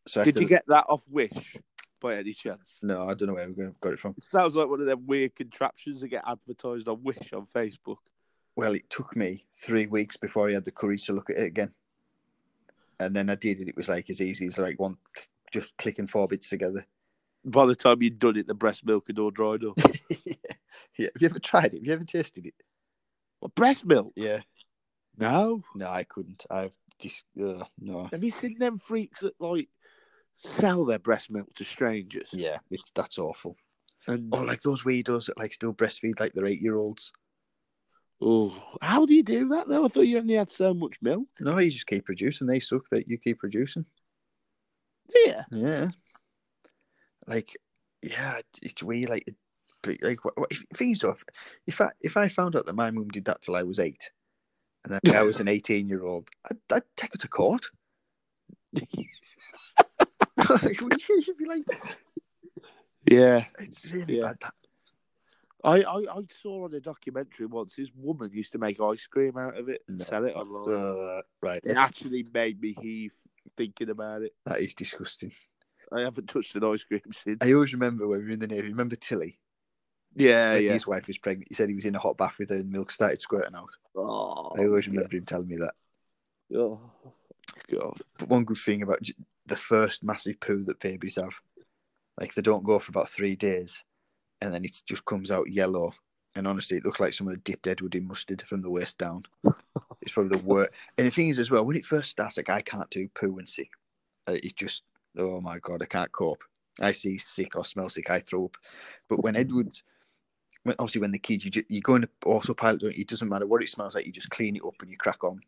So 0.08 0.24
Did 0.24 0.34
to- 0.36 0.42
you 0.42 0.48
get 0.48 0.66
that 0.68 0.86
off 0.90 1.04
Wish 1.08 1.58
by 2.02 2.18
any 2.18 2.34
chance? 2.34 2.78
No, 2.82 3.08
I 3.08 3.14
don't 3.14 3.28
know 3.28 3.36
where 3.36 3.48
we 3.50 3.70
got 3.82 3.94
it 3.94 4.00
from. 4.00 4.16
It 4.18 4.26
sounds 4.26 4.56
like 4.56 4.68
one 4.68 4.82
of 4.82 4.88
them 4.88 5.06
weird 5.06 5.36
contraptions 5.36 6.02
that 6.02 6.10
get 6.10 6.24
advertised 6.28 6.88
on 6.88 7.04
Wish 7.04 7.32
on 7.34 7.46
Facebook. 7.46 7.98
Well, 8.56 8.74
it 8.76 8.90
took 8.90 9.16
me 9.16 9.46
three 9.54 9.88
weeks 9.88 10.18
before 10.18 10.50
I 10.50 10.54
had 10.54 10.66
the 10.66 10.72
courage 10.72 11.06
to 11.06 11.14
look 11.14 11.30
at 11.30 11.38
it 11.38 11.46
again. 11.46 11.72
And 13.00 13.16
then 13.16 13.30
I 13.30 13.36
did 13.36 13.60
it. 13.60 13.68
It 13.68 13.76
was 13.76 13.90
like 13.90 14.10
as 14.10 14.22
easy 14.22 14.48
as 14.48 14.60
like 14.60 14.80
one, 14.80 14.98
just 15.52 15.76
clicking 15.78 16.08
four 16.08 16.28
bits 16.28 16.50
together. 16.50 16.86
By 17.44 17.66
the 17.66 17.76
time 17.76 18.02
you'd 18.02 18.20
done 18.20 18.38
it, 18.38 18.48
the 18.48 18.54
breast 18.54 18.86
milk 18.86 19.06
had 19.08 19.20
all 19.20 19.32
dried 19.32 19.64
up. 19.64 19.78
yeah. 20.26 20.34
yeah. 20.98 21.08
Have 21.14 21.22
you 21.22 21.28
ever 21.30 21.40
tried 21.40 21.74
it? 21.74 21.78
Have 21.78 21.86
you 21.88 21.94
ever 21.94 22.04
tasted 22.04 22.46
it? 22.46 22.54
what, 23.40 23.56
breast 23.56 23.86
milk? 23.86 24.14
Yeah. 24.16 24.42
No. 25.18 25.64
No, 25.76 25.88
I 25.88 26.04
couldn't. 26.04 26.46
I've 26.50 26.72
just 27.00 27.26
uh, 27.42 27.66
no. 27.80 28.08
Have 28.12 28.24
you 28.24 28.32
seen 28.32 28.58
them 28.60 28.78
freaks 28.78 29.20
that 29.22 29.34
like 29.40 29.70
sell 30.36 30.86
their 30.86 31.00
breast 31.00 31.30
milk 31.30 31.54
to 31.56 31.66
strangers? 31.66 32.30
Yeah, 32.32 32.60
it's 32.72 32.92
that's 32.92 33.18
awful. 33.18 33.58
And 34.08 34.34
Or 34.34 34.46
like 34.46 34.62
those 34.62 34.84
weirdos 34.84 35.28
that 35.28 35.38
like 35.38 35.54
still 35.54 35.74
breastfeed 35.74 36.20
like 36.20 36.34
they're 36.34 36.46
eight 36.46 36.62
year 36.62 36.78
olds. 36.78 37.12
Oh, 38.22 38.54
how 38.82 39.06
do 39.06 39.14
you 39.14 39.24
do 39.24 39.48
that 39.50 39.68
though? 39.68 39.86
I 39.86 39.88
thought 39.88 40.02
you 40.08 40.18
only 40.18 40.36
had 40.36 40.52
so 40.52 40.74
much 40.74 40.98
milk. 41.02 41.28
No, 41.40 41.60
you 41.60 41.72
just 41.72 41.88
keep 41.88 42.06
producing. 42.06 42.48
They 42.48 42.60
suck 42.60 42.84
that 42.92 43.08
you 43.08 43.18
keep 43.18 43.40
producing. 43.40 43.86
Yeah. 45.26 45.44
Yeah. 45.52 45.88
Like, 47.28 47.56
yeah, 48.02 48.40
it's- 48.62 48.84
weird. 48.84 49.10
Like, 49.10 49.26
like, 50.02 50.24
what, 50.24 50.38
what, 50.38 50.52
if, 50.52 50.64
things 50.76 51.02
so 51.02 51.14
if, 51.68 51.82
I 51.82 51.90
if 52.02 52.16
I 52.18 52.28
found 52.30 52.56
out 52.56 52.66
that 52.66 52.76
my 52.76 52.90
mum 52.92 53.10
did 53.10 53.26
that 53.26 53.42
till 53.42 53.56
I 53.56 53.64
was 53.64 53.80
eight, 53.80 54.12
and 54.86 55.00
then 55.04 55.16
I 55.16 55.24
was 55.24 55.40
an 55.42 55.48
eighteen 55.50 55.90
year 55.90 56.04
old, 56.04 56.30
I'd, 56.50 56.58
I'd 56.72 56.84
take 56.96 57.12
her 57.12 57.18
to 57.20 57.28
court. 57.28 57.66
You'd 58.74 58.88
be 61.38 61.46
like, 61.46 61.64
Yeah. 63.10 63.46
it's 63.60 63.86
really 63.86 64.18
Yeah. 64.18 64.24
bad. 64.28 64.38
That. 64.42 64.54
I, 65.64 65.82
I, 65.82 65.98
I 66.18 66.22
saw 66.42 66.66
on 66.66 66.74
a 66.74 66.80
documentary 66.82 67.46
once 67.46 67.76
this 67.76 67.90
woman 67.96 68.32
used 68.34 68.52
to 68.52 68.58
make 68.58 68.82
ice 68.82 69.08
cream 69.08 69.38
out 69.38 69.58
of 69.58 69.70
it 69.70 69.82
and 69.88 70.00
No. 70.00 70.06
sell 70.06 70.26
it 70.26 70.36
online. 70.36 71.18
Uh, 71.18 71.22
right, 71.42 71.62
it 71.64 71.78
actually 71.78 72.26
made 72.34 72.60
me 72.60 72.76
heave 72.82 73.14
thinking 73.56 73.90
about 73.90 74.24
it. 74.24 74.34
that 74.46 74.60
is 74.60 74.74
disgusting. 74.74 75.32
I 75.92 76.02
haven't 76.02 76.28
touched 76.28 76.56
an 76.56 76.64
ice 76.66 76.84
cream 76.84 77.02
since. 77.14 77.38
I 77.42 77.54
always 77.54 77.74
remember 77.74 78.08
when 78.08 78.20
we 78.20 78.26
were 78.26 78.32
in 78.32 78.40
the 78.40 78.48
Navy. 78.48 78.68
Remember 78.70 78.96
Tilly? 78.96 79.40
Yeah, 80.16 80.54
when 80.54 80.64
yeah. 80.64 80.74
His 80.74 80.86
wife 80.88 81.08
was 81.08 81.18
pregnant. 81.18 81.48
He 81.50 81.56
said 81.56 81.70
he 81.70 81.76
was 81.76 81.86
in 81.86 81.96
a 81.96 82.00
hot 82.00 82.18
bath 82.18 82.36
with 82.40 82.50
her 82.50 82.58
and 82.58 82.72
milk 82.72 82.92
started 82.92 83.22
squirting 83.22 83.56
out. 83.56 83.70
Oh, 83.96 84.52
I 84.58 84.66
always 84.66 84.88
remember 84.88 85.16
him 85.16 85.26
telling 85.26 85.48
me 85.48 85.58
that. 85.58 85.74
Oh, 86.56 86.80
God. 87.72 88.00
But 88.20 88.30
one 88.30 88.44
good 88.44 88.58
thing 88.58 88.84
about 88.84 89.00
the 89.46 89.56
first 89.56 90.04
massive 90.04 90.40
poo 90.40 90.64
that 90.66 90.80
babies 90.80 91.16
have, 91.16 91.34
like 92.20 92.34
they 92.34 92.42
don't 92.42 92.64
go 92.64 92.80
for 92.80 92.92
about 92.92 93.10
three 93.10 93.36
days, 93.36 93.84
and 94.44 94.54
then 94.54 94.66
it 94.66 94.82
just 94.86 95.06
comes 95.06 95.32
out 95.32 95.50
yellow. 95.50 95.94
And 96.36 96.48
honestly, 96.48 96.78
it 96.78 96.86
looked 96.86 97.00
like 97.00 97.14
someone 97.14 97.36
had 97.36 97.44
dipped 97.44 97.68
Edward 97.68 97.96
in 97.96 98.08
mustard 98.08 98.42
from 98.42 98.62
the 98.62 98.70
waist 98.70 98.98
down. 98.98 99.24
It's 100.02 100.12
probably 100.12 100.38
the 100.38 100.44
worst. 100.44 100.72
And 100.98 101.08
the 101.08 101.12
thing 101.12 101.30
is, 101.30 101.40
as 101.40 101.50
well, 101.50 101.64
when 101.64 101.78
it 101.78 101.86
first 101.86 102.12
starts, 102.12 102.36
like 102.36 102.50
I 102.50 102.62
can't 102.62 102.90
do 102.90 103.08
poo 103.16 103.38
and 103.38 103.48
sick. 103.48 103.70
Uh, 104.28 104.34
It's 104.44 104.52
just, 104.54 104.84
oh 105.18 105.40
my 105.40 105.60
god, 105.60 105.82
I 105.82 105.86
can't 105.86 106.12
cope. 106.12 106.44
I 106.82 106.92
see 106.92 107.18
sick 107.18 107.56
or 107.56 107.64
smell 107.64 107.88
sick, 107.88 108.10
I 108.10 108.20
throw 108.20 108.46
up. 108.46 108.58
But 109.08 109.24
when 109.24 109.38
Edward, 109.38 109.70
when, 110.64 110.76
obviously 110.78 111.00
when 111.00 111.12
the 111.12 111.20
kids, 111.20 111.46
you 111.46 111.52
ju- 111.52 111.64
you 111.70 111.80
go 111.80 111.96
in 111.96 112.06
autopilot, 112.26 112.82
don't 112.82 112.98
you? 112.98 113.02
it 113.04 113.08
doesn't 113.08 113.30
matter 113.30 113.48
what 113.48 113.64
it 113.64 113.70
smells 113.70 113.96
like, 113.96 114.06
you 114.06 114.12
just 114.12 114.30
clean 114.30 114.58
it 114.58 114.66
up 114.66 114.76
and 114.82 114.92
you 114.92 114.98
crack 114.98 115.24
on. 115.24 115.40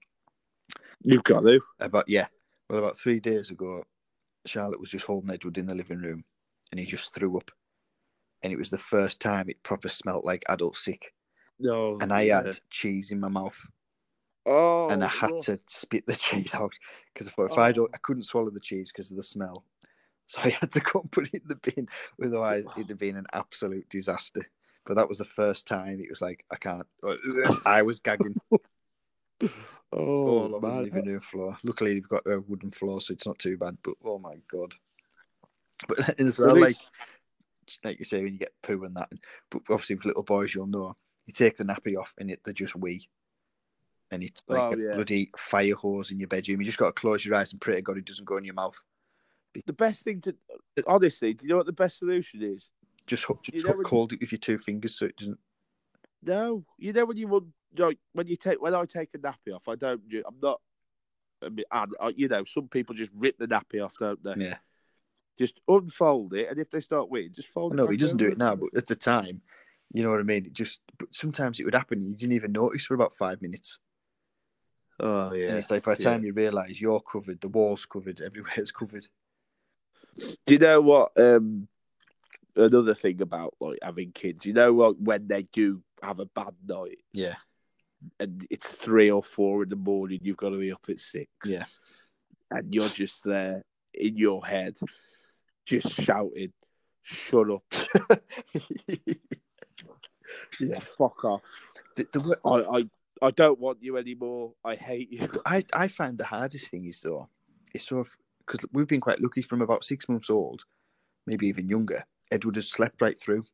You've 1.03 1.25
got 1.25 1.41
to. 1.41 1.59
About 1.81 2.07
yeah, 2.07 2.27
well, 2.69 2.79
about 2.79 2.97
three 2.97 3.19
days 3.19 3.49
ago, 3.49 3.83
Charlotte 4.45 4.79
was 4.79 4.91
just 4.91 5.05
holding 5.05 5.31
Edward 5.31 5.57
in 5.57 5.65
the 5.65 5.75
living 5.75 5.99
room, 5.99 6.23
and 6.71 6.79
he 6.79 6.85
just 6.85 7.13
threw 7.13 7.35
up, 7.37 7.51
and 8.45 8.53
it 8.53 8.57
was 8.59 8.69
the 8.69 8.77
first 8.77 9.19
time 9.19 9.49
it 9.49 9.61
proper 9.63 9.89
smelt 9.89 10.23
like 10.23 10.43
adult 10.47 10.75
sick, 10.77 11.13
No. 11.59 11.97
and 11.99 12.13
I 12.13 12.21
yeah. 12.21 12.43
had 12.43 12.59
cheese 12.69 13.11
in 13.11 13.19
my 13.19 13.27
mouth, 13.27 13.59
Oh, 14.45 14.89
and 14.89 15.03
I 15.03 15.07
had 15.07 15.31
no. 15.31 15.39
to 15.41 15.59
spit 15.67 16.05
the 16.05 16.15
cheese 16.27 16.53
out 16.53 16.71
because 17.11 17.27
I 17.27 17.31
thought 17.31 17.51
if 17.51 17.57
I 17.57 17.69
Oh. 17.69 17.73
don't, 17.73 17.91
I 17.95 17.97
couldn't 17.97 18.23
swallow 18.23 18.51
the 18.51 18.59
cheese 18.59 18.91
because 18.91 19.09
of 19.09 19.17
the 19.17 19.23
smell, 19.23 19.65
so 20.27 20.39
I 20.43 20.49
had 20.51 20.71
to 20.73 20.79
go 20.79 21.01
and 21.01 21.11
put 21.11 21.27
it 21.33 21.41
in 21.41 21.47
the 21.47 21.55
bin. 21.55 21.87
Otherwise, 22.23 22.65
oh. 22.67 22.73
it'd 22.77 22.89
have 22.91 22.99
been 22.99 23.17
an 23.17 23.27
absolute 23.33 23.89
disaster. 23.89 24.47
But 24.85 24.93
that 24.97 25.09
was 25.09 25.17
the 25.17 25.25
first 25.25 25.65
time 25.65 25.99
it 25.99 26.11
was 26.11 26.21
like 26.21 26.45
I 26.51 26.57
can't. 26.57 26.85
I 27.65 27.81
was 27.81 27.99
gagging 27.99 28.35
Oh, 29.91 30.47
the 30.47 30.59
man. 30.59 30.83
living 30.83 31.05
room 31.05 31.19
floor. 31.21 31.57
Luckily, 31.63 31.93
we've 31.95 32.07
got 32.07 32.25
a 32.27 32.39
wooden 32.41 32.69
floor, 32.71 33.01
so 33.01 33.13
it's 33.13 33.25
not 33.25 33.39
too 33.39 33.57
bad. 33.57 33.77
But 33.83 33.95
oh 34.03 34.19
my 34.19 34.35
god! 34.51 34.73
But 35.87 36.19
as 36.19 36.37
well, 36.37 36.59
like 36.59 36.75
like 37.83 37.99
you 37.99 38.05
say, 38.05 38.23
when 38.23 38.33
you 38.33 38.39
get 38.39 38.53
poo 38.61 38.83
and 38.83 38.95
that, 38.95 39.09
but 39.49 39.61
obviously 39.69 39.95
with 39.95 40.05
little 40.05 40.23
boys, 40.23 40.53
you'll 40.53 40.67
know 40.67 40.95
you 41.25 41.33
take 41.33 41.57
the 41.57 41.63
nappy 41.63 41.97
off 41.97 42.13
and 42.19 42.29
it, 42.29 42.41
they're 42.43 42.53
just 42.53 42.75
wee, 42.75 43.09
and 44.11 44.23
it's 44.23 44.43
like 44.47 44.61
Oh, 44.61 44.73
a 44.73 44.77
yeah. 44.77 44.93
bloody 44.95 45.31
fire 45.37 45.75
hose 45.75 46.11
in 46.11 46.19
your 46.19 46.27
bedroom. 46.27 46.61
You 46.61 46.65
just 46.65 46.77
got 46.77 46.87
to 46.95 46.99
close 47.01 47.25
your 47.25 47.35
eyes 47.35 47.51
and 47.51 47.61
pray 47.61 47.75
to 47.75 47.81
God 47.81 47.97
it 47.97 48.05
doesn't 48.05 48.25
go 48.25 48.37
in 48.37 48.45
your 48.45 48.53
mouth. 48.53 48.79
the 49.65 49.73
best 49.73 50.01
thing 50.03 50.21
to 50.21 50.35
honestly, 50.85 51.33
do 51.33 51.45
you 51.45 51.49
know 51.49 51.57
what 51.57 51.65
the 51.65 51.73
best 51.73 51.97
solution 51.99 52.43
is? 52.43 52.69
Just, 53.07 53.25
just 53.43 53.55
You 53.55 53.63
know 53.63 53.83
hold 53.85 54.13
it 54.13 54.19
with 54.21 54.31
your 54.31 54.39
two 54.39 54.57
fingers 54.57 54.97
so 54.97 55.05
it 55.05 55.17
doesn't. 55.17 55.39
No, 56.23 56.65
you 56.77 56.91
know 56.91 57.05
when 57.05 57.17
you 57.17 57.27
would 57.27 57.51
like 57.77 57.99
when 58.13 58.27
you 58.27 58.35
take 58.35 58.61
when 58.61 58.73
I 58.73 58.83
take 58.85 59.09
a 59.13 59.17
nappy 59.19 59.53
off, 59.53 59.67
I 59.67 59.75
don't. 59.75 60.01
I'm 60.25 60.39
not. 60.41 60.59
I 61.43 61.49
mean, 61.49 61.65
I- 61.71 62.13
you 62.15 62.27
know, 62.27 62.43
some 62.45 62.67
people 62.67 62.95
just 62.95 63.11
rip 63.15 63.37
the 63.37 63.47
nappy 63.47 63.83
off, 63.83 63.93
don't 63.99 64.23
they? 64.23 64.33
Yeah, 64.37 64.57
Just 65.37 65.59
unfold 65.67 66.33
it, 66.33 66.49
and 66.49 66.59
if 66.59 66.69
they 66.69 66.79
start 66.81 67.09
weeing, 67.11 67.33
just 67.35 67.49
fold 67.49 67.73
it. 67.73 67.75
no, 67.75 67.87
he 67.87 67.97
doesn't 67.97 68.17
do 68.17 68.27
it 68.29 68.37
now. 68.37 68.55
But 68.55 68.69
at 68.75 68.87
the 68.87 68.95
time, 68.95 69.41
you 69.93 70.01
know 70.03 70.09
what 70.11 70.19
I 70.19 70.23
mean. 70.23 70.45
It 70.45 70.53
just, 70.53 70.81
but 70.97 71.09
sometimes 71.13 71.59
it 71.59 71.65
would 71.65 71.75
happen. 71.75 72.01
You 72.01 72.15
didn't 72.15 72.35
even 72.35 72.51
notice 72.53 72.85
for 72.85 72.93
about 72.95 73.15
five 73.17 73.41
minutes. 73.41 73.79
Oh 74.99 75.31
And 75.31 75.39
yeah. 75.39 75.55
it's 75.55 75.69
like 75.69 75.83
by 75.83 75.95
the 75.95 76.03
yeah. 76.03 76.11
time 76.11 76.23
you 76.23 76.31
realise 76.31 76.79
you're 76.79 77.01
covered, 77.01 77.41
the 77.41 77.49
wall's 77.49 77.85
covered, 77.85 78.21
everywhere's 78.21 78.71
covered. 78.71 79.05
Do 80.17 80.53
you 80.53 80.57
know 80.59 80.79
what? 80.79 81.11
Um, 81.19 81.67
another 82.55 82.93
thing 82.93 83.21
about 83.21 83.55
like 83.59 83.79
having 83.81 84.13
kids, 84.13 84.45
you 84.45 84.53
know, 84.53 84.71
like 84.71 84.95
when 84.97 85.27
they 85.27 85.43
do 85.43 85.81
have 86.01 86.19
a 86.19 86.25
bad 86.25 86.53
night 86.65 86.99
Yeah, 87.11 87.35
and 88.21 88.47
it's 88.49 88.67
three 88.67 89.11
or 89.11 89.21
four 89.21 89.63
in 89.63 89.69
the 89.69 89.75
morning, 89.75 90.19
you've 90.23 90.37
got 90.37 90.49
to 90.51 90.59
be 90.59 90.71
up 90.71 90.85
at 90.87 91.01
six. 91.01 91.29
yeah. 91.43 91.65
and 92.51 92.73
you're 92.73 92.87
just 92.87 93.23
there 93.25 93.65
in 93.93 94.15
your 94.15 94.45
head, 94.45 94.77
just 95.65 95.89
shouted, 96.01 96.53
"Shut 97.03 97.49
up! 97.49 97.63
yeah. 100.59 100.79
Fuck 100.97 101.23
off! 101.25 101.41
The, 101.95 102.07
the, 102.11 102.37
I, 102.45 102.77
I, 102.77 103.27
I 103.27 103.31
don't 103.31 103.59
want 103.59 103.81
you 103.81 103.97
anymore. 103.97 104.53
I 104.63 104.75
hate 104.75 105.11
you." 105.11 105.29
I, 105.45 105.63
I 105.73 105.87
find 105.87 106.17
the 106.17 106.25
hardest 106.25 106.67
thing 106.69 106.85
is 106.85 107.01
though, 107.01 107.29
it's 107.73 107.87
sort 107.87 108.07
of 108.07 108.17
because 108.45 108.65
we've 108.71 108.87
been 108.87 109.01
quite 109.01 109.21
lucky 109.21 109.41
from 109.41 109.61
about 109.61 109.83
six 109.83 110.07
months 110.07 110.29
old, 110.29 110.63
maybe 111.25 111.47
even 111.47 111.67
younger. 111.67 112.05
Edward 112.31 112.55
has 112.55 112.69
slept 112.69 113.01
right 113.01 113.19
through, 113.19 113.45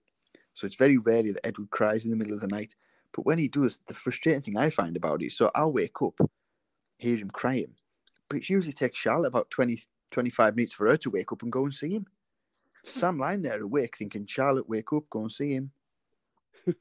so 0.53 0.67
it's 0.67 0.75
very 0.75 0.97
rarely 0.97 1.31
that 1.31 1.45
Edward 1.45 1.69
cries 1.69 2.05
in 2.05 2.11
the 2.11 2.17
middle 2.17 2.33
of 2.33 2.41
the 2.41 2.47
night. 2.47 2.75
But 3.13 3.25
when 3.25 3.37
he 3.37 3.47
does, 3.47 3.79
the 3.87 3.93
frustrating 3.93 4.41
thing 4.41 4.57
I 4.57 4.69
find 4.69 4.95
about 4.95 5.21
it 5.21 5.27
is 5.27 5.37
so 5.37 5.51
I'll 5.53 5.73
wake 5.73 6.01
up, 6.01 6.19
hear 6.97 7.17
him 7.17 7.29
crying, 7.29 7.75
but 8.29 8.37
it 8.37 8.49
usually 8.49 8.73
takes 8.73 8.97
Charlotte 8.97 9.27
about 9.27 9.49
20, 9.49 9.81
25 10.11 10.55
minutes 10.55 10.73
for 10.73 10.89
her 10.89 10.97
to 10.97 11.09
wake 11.09 11.31
up 11.31 11.41
and 11.43 11.51
go 11.51 11.63
and 11.63 11.73
see 11.73 11.95
him. 11.95 12.05
So 12.93 13.07
I'm 13.07 13.19
lying 13.19 13.41
there 13.41 13.61
awake 13.61 13.97
thinking, 13.97 14.25
Charlotte, 14.25 14.67
wake 14.69 14.91
up, 14.93 15.09
go 15.09 15.21
and 15.21 15.31
see 15.31 15.53
him. 15.53 15.71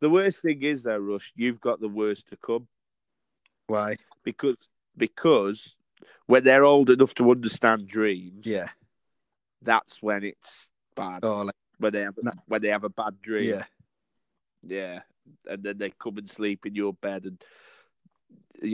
The 0.00 0.10
worst 0.10 0.42
thing 0.42 0.62
is 0.62 0.82
though, 0.82 0.98
Rush, 0.98 1.32
you've 1.34 1.60
got 1.60 1.80
the 1.80 1.88
worst 1.88 2.28
to 2.28 2.36
come 2.36 2.66
Why? 3.68 3.96
because 4.22 4.56
because 4.96 5.74
when 6.26 6.44
they're 6.44 6.64
old 6.64 6.90
enough 6.90 7.14
to 7.14 7.30
understand 7.30 7.88
dreams, 7.88 8.44
Yeah. 8.44 8.68
that's 9.62 10.02
when 10.02 10.24
it's 10.24 10.66
bad. 10.94 11.24
Oh, 11.24 11.42
like, 11.42 11.54
When 11.78 11.92
they 11.92 12.02
have 12.02 12.18
No. 12.22 12.32
when 12.46 12.60
they 12.60 12.68
have 12.68 12.84
a 12.84 12.90
bad 12.90 13.22
dream, 13.22 13.50
yeah. 13.50 13.64
yeah, 14.62 15.00
and 15.48 15.62
then 15.62 15.78
they 15.78 15.90
come 15.90 16.18
and 16.18 16.28
sleep 16.28 16.66
in 16.66 16.74
your 16.74 16.92
bed, 16.92 17.24
and 17.24 17.42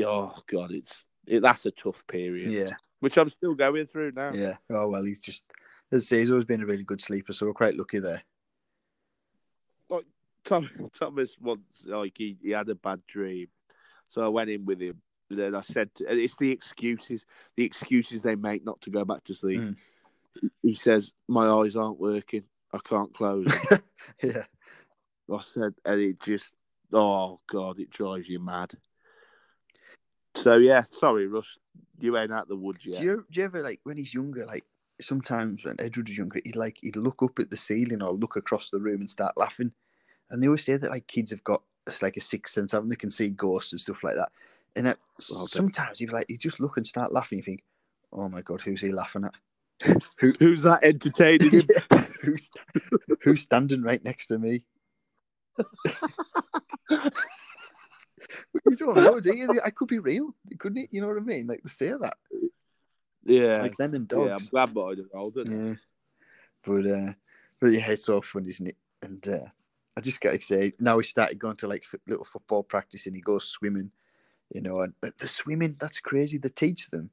oh 0.05 0.35
god, 0.47 0.73
it's 0.73 1.05
it, 1.27 1.41
that's 1.43 1.67
a 1.67 1.71
tough 1.71 2.05
period, 2.07 2.51
Yeah. 2.51 2.75
which 3.01 3.17
I'm 3.17 3.31
still 3.31 3.55
going 3.55 3.87
through 3.87 4.13
now. 4.13 4.33
Yeah. 4.33 4.57
Oh 4.71 4.89
well, 4.89 5.05
he's 5.05 5.21
just 5.21 5.45
as 5.93 6.05
I 6.05 6.07
say, 6.07 6.21
he's 6.21 6.31
always 6.31 6.45
been 6.45 6.63
a 6.63 6.67
really 6.67 6.85
good 6.85 7.01
sleeper, 7.01 7.33
so 7.33 7.47
we're 7.47 7.53
quite 7.53 7.77
lucky 7.77 7.99
there. 7.99 8.23
Like 9.89 10.05
Tom, 10.45 10.71
Thomas 10.99 11.37
once, 11.41 11.85
like 11.85 12.15
he, 12.17 12.37
he 12.43 12.51
had 12.51 12.69
a 12.69 12.75
bad 12.75 13.01
dream, 13.07 13.49
so 14.09 14.23
I 14.23 14.29
went 14.29 14.51
in 14.51 14.65
with 14.65 14.81
him. 14.81 15.01
And 15.31 15.39
then 15.39 15.55
I 15.55 15.61
said, 15.61 15.95
to, 15.95 16.05
it's 16.09 16.35
the 16.37 16.51
excuses, 16.51 17.25
the 17.57 17.65
excuses 17.65 18.23
they 18.23 18.35
make 18.35 18.65
not 18.65 18.81
to 18.83 18.91
go 18.91 19.05
back 19.05 19.23
to 19.25 19.35
sleep. 19.35 19.61
Mm. 19.61 19.77
He 20.63 20.75
says, 20.75 21.13
"My 21.29 21.49
eyes 21.49 21.77
aren't 21.77 22.01
working. 22.01 22.45
I 22.73 22.79
can't 22.85 23.15
close." 23.15 23.47
yeah. 24.23 24.45
I 25.33 25.41
said, 25.41 25.75
and 25.85 26.01
it 26.01 26.21
just, 26.21 26.55
oh 26.93 27.41
god, 27.49 27.79
it 27.79 27.91
drives 27.91 28.29
you 28.29 28.41
mad. 28.41 28.73
So 30.41 30.57
yeah, 30.57 30.85
sorry, 30.91 31.27
Russ, 31.27 31.59
you 32.01 32.17
ain't 32.17 32.33
out 32.33 32.49
the 32.49 32.57
woods 32.57 32.85
yet. 32.85 32.99
Do 32.99 33.05
you 33.05 33.25
do 33.31 33.41
you 33.41 33.45
ever 33.45 33.63
like 33.63 33.81
when 33.85 33.97
he's 33.97 34.15
younger, 34.15 34.47
like 34.47 34.65
sometimes 35.01 35.65
when 35.65 35.77
Edward 35.79 36.09
was 36.09 36.19
younger, 36.19 36.41
he'd 36.45 36.57
like 36.57 36.79
he'd 36.81 36.97
look 36.97 37.23
up 37.23 37.39
at 37.39 37.51
the 37.51 37.57
ceiling 37.57 38.03
or 38.03 38.13
look 38.13 38.37
across 38.37 38.71
the 38.71 38.81
room 38.81 39.01
and 39.01 39.11
start 39.11 39.37
laughing. 39.37 39.73
And 40.31 40.43
they 40.43 40.47
always 40.47 40.65
say 40.65 40.77
that 40.77 40.91
like 40.91 41.07
kids 41.07 41.31
have 41.31 41.45
got 41.45 41.63
it's 41.87 42.03
like 42.03 42.17
a 42.17 42.21
sixth 42.21 42.55
sense, 42.55 42.73
haven't 42.73 42.89
they? 42.89 42.97
Can 42.97 43.11
see 43.11 43.29
ghosts 43.29 43.73
and 43.73 43.81
stuff 43.81 44.03
like 44.05 44.17
that. 44.17 44.31
And 44.77 44.87
that, 44.87 44.99
Well, 45.31 45.47
sometimes 45.49 45.99
he'd 45.99 46.07
be 46.07 46.13
like, 46.13 46.27
he'd 46.29 46.39
just 46.41 46.61
look 46.61 46.77
and 46.77 46.87
start 46.87 47.13
laughing. 47.13 47.39
You 47.39 47.43
think, 47.43 47.65
oh 48.13 48.29
my 48.29 48.41
god, 48.43 48.61
who's 48.61 48.81
he 48.81 48.93
laughing 48.93 49.25
at? 49.25 49.35
Who 50.19 50.33
Who's 50.39 50.63
that 50.63 50.85
entertaining 50.85 51.51
him? 51.51 51.69
Yeah, 51.91 52.05
who's 52.23 52.51
who's 53.23 53.41
standing 53.41 53.83
right 53.83 54.05
next 54.05 54.27
to 54.27 54.39
me? 54.39 54.63
you 58.65 58.77
don't 58.77 58.97
know, 58.97 59.21
do 59.21 59.37
you? 59.37 59.61
I 59.65 59.71
could 59.71 59.89
be 59.89 59.99
real, 59.99 60.35
couldn't 60.59 60.79
it? 60.79 60.89
You 60.93 61.01
know 61.01 61.09
what 61.09 61.17
I 61.17 61.21
mean? 61.21 61.47
Like 61.47 61.63
they 61.63 61.71
say 61.71 61.93
that, 62.01 62.17
yeah, 63.25 63.61
like 63.63 63.77
them 63.77 63.95
and 63.95 64.11
yeah, 64.11 64.19
I'm 64.19 64.29
dogs. 64.29 64.49
glad 64.49 64.75
mine 64.75 65.07
are 65.13 65.19
older. 65.19 65.45
Yeah, 65.47 65.75
but 66.65 66.87
uh, 66.87 67.13
but 67.61 67.69
yeah, 67.69 67.91
it's 67.91 68.09
all 68.09 68.23
fun, 68.23 68.47
isn't 68.47 68.67
it? 68.67 68.77
And 69.03 69.27
uh, 69.29 69.47
I 69.97 70.01
just 70.01 70.21
gotta 70.21 70.41
say, 70.41 70.73
now 70.79 70.99
he 70.99 71.05
started 71.05 71.39
going 71.39 71.57
to 71.57 71.69
like 71.69 71.85
f- 71.93 72.01
little 72.07 72.25
football 72.25 72.63
practice, 72.63 73.07
and 73.07 73.17
he 73.17 73.23
goes 73.23 73.45
swimming. 73.45 73.91
You 74.51 74.63
know, 74.63 74.81
and 74.81 74.95
the- 75.01 75.29
swimming 75.29 75.77
that's 75.79 76.01
crazy. 76.01 76.39
They 76.39 76.49
teach 76.49 76.91
them 76.91 77.11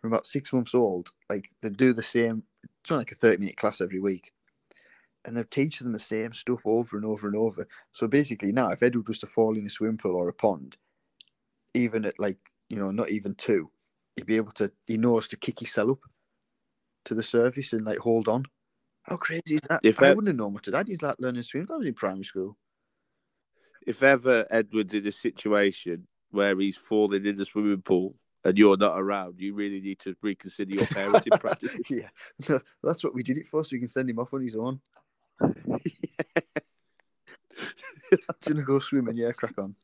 from 0.00 0.12
about 0.12 0.26
six 0.26 0.52
months 0.52 0.74
old. 0.74 1.10
Like 1.30 1.50
they 1.62 1.70
do 1.70 1.92
the 1.92 2.02
same 2.02 2.42
it's 2.86 2.92
only 2.92 3.00
like 3.00 3.10
a 3.10 3.16
30 3.16 3.38
minute 3.38 3.56
class 3.56 3.80
every 3.80 3.98
week. 3.98 4.32
And 5.26 5.36
they're 5.36 5.44
teaching 5.44 5.86
them 5.86 5.92
the 5.92 5.98
same 5.98 6.32
stuff 6.32 6.62
over 6.64 6.96
and 6.96 7.04
over 7.04 7.26
and 7.26 7.36
over. 7.36 7.66
So 7.92 8.06
basically, 8.06 8.52
now 8.52 8.70
if 8.70 8.82
Edward 8.82 9.08
was 9.08 9.18
to 9.18 9.26
fall 9.26 9.56
in 9.56 9.66
a 9.66 9.70
swimming 9.70 9.98
pool 9.98 10.16
or 10.16 10.28
a 10.28 10.32
pond, 10.32 10.76
even 11.74 12.04
at 12.04 12.18
like, 12.18 12.38
you 12.68 12.78
know, 12.78 12.90
not 12.92 13.10
even 13.10 13.34
two, 13.34 13.70
he'd 14.14 14.26
be 14.26 14.36
able 14.36 14.52
to, 14.52 14.70
he 14.86 14.96
knows 14.96 15.28
to 15.28 15.36
kick 15.36 15.58
himself 15.58 15.90
up 15.90 15.98
to 17.06 17.14
the 17.14 17.22
surface 17.22 17.72
and 17.72 17.84
like 17.84 17.98
hold 17.98 18.28
on. 18.28 18.44
How 19.02 19.16
crazy 19.16 19.56
is 19.56 19.60
that? 19.68 19.80
If 19.82 20.02
I 20.02 20.10
wouldn't 20.10 20.26
have 20.28 20.36
known 20.36 20.54
what 20.54 20.64
to 20.64 20.72
do. 20.72 20.84
Did 20.84 21.02
like 21.02 21.16
learning 21.18 21.42
to 21.42 21.48
swim. 21.48 21.66
That 21.66 21.78
was 21.78 21.86
in 21.86 21.94
primary 21.94 22.24
school. 22.24 22.56
If 23.86 24.02
ever 24.02 24.46
Edward's 24.50 24.94
in 24.94 25.06
a 25.06 25.12
situation 25.12 26.08
where 26.30 26.58
he's 26.58 26.76
falling 26.76 27.24
in 27.24 27.36
the 27.36 27.44
swimming 27.44 27.82
pool 27.82 28.16
and 28.44 28.58
you're 28.58 28.76
not 28.76 28.98
around, 28.98 29.36
you 29.38 29.54
really 29.54 29.80
need 29.80 30.00
to 30.00 30.16
reconsider 30.22 30.74
your 30.74 30.86
parenting 30.86 31.38
practices. 31.40 31.80
yeah, 31.88 32.08
no, 32.48 32.58
that's 32.82 33.04
what 33.04 33.14
we 33.14 33.22
did 33.22 33.38
it 33.38 33.46
for, 33.46 33.62
so 33.62 33.70
we 33.72 33.78
can 33.78 33.88
send 33.88 34.10
him 34.10 34.18
off 34.18 34.34
on 34.34 34.42
his 34.42 34.56
own. 34.56 34.80
Do 35.40 35.48
you 38.46 38.54
to 38.54 38.62
go 38.62 38.78
swimming? 38.78 39.16
Yeah, 39.16 39.32
crack 39.32 39.58
on. 39.58 39.74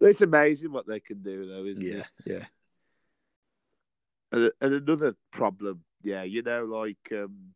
It's 0.00 0.20
amazing 0.20 0.72
what 0.72 0.86
they 0.86 1.00
can 1.00 1.22
do, 1.22 1.46
though, 1.48 1.64
isn't 1.64 1.84
it? 1.86 2.04
yeah. 2.26 2.44
And, 4.32 4.50
and 4.60 4.74
another 4.74 5.14
problem, 5.30 5.84
yeah, 6.02 6.24
you 6.24 6.42
know, 6.42 6.64
like, 6.64 6.96
um, 7.12 7.54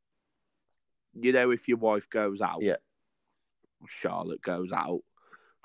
you 1.21 1.33
know, 1.33 1.51
if 1.51 1.67
your 1.67 1.79
wife 1.79 2.09
goes 2.09 2.41
out, 2.41 2.63
Yeah. 2.63 2.77
or 3.81 3.89
Charlotte 3.89 4.41
goes 4.43 4.71
out 4.73 5.01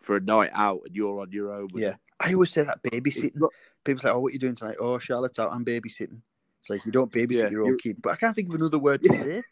for 0.02 0.16
a 0.16 0.20
night 0.22 0.50
out 0.54 0.82
and 0.86 0.96
you're 0.96 1.22
on 1.22 1.32
your 1.32 1.54
own. 1.54 1.68
Yeah. 1.76 1.96
I 2.20 2.34
always 2.34 2.50
say 2.50 2.64
that 2.64 2.82
babysitting. 2.84 3.36
not- 3.36 3.52
People 3.86 4.02
say, 4.02 4.10
"Oh, 4.10 4.20
what 4.22 4.30
are 4.30 4.34
you 4.34 4.40
doing 4.40 4.56
tonight?" 4.56 4.78
Oh, 4.80 4.98
Charlotte's 4.98 5.40
out. 5.40 5.52
I'm 5.52 5.66
babysitting. 5.66 6.22
It's 6.62 6.70
like 6.70 6.86
you 6.86 6.92
don't 6.94 7.12
babysit 7.12 7.44
Yeah, 7.44 7.50
your 7.50 7.64
own 7.66 7.78
kid, 7.78 8.02
but 8.02 8.12
I 8.12 8.16
can't 8.16 8.34
think 8.34 8.48
of 8.48 8.56
another 8.56 8.80
word 8.80 9.04
to 9.04 9.10
Yeah. 9.14 9.24
say. 9.24 9.44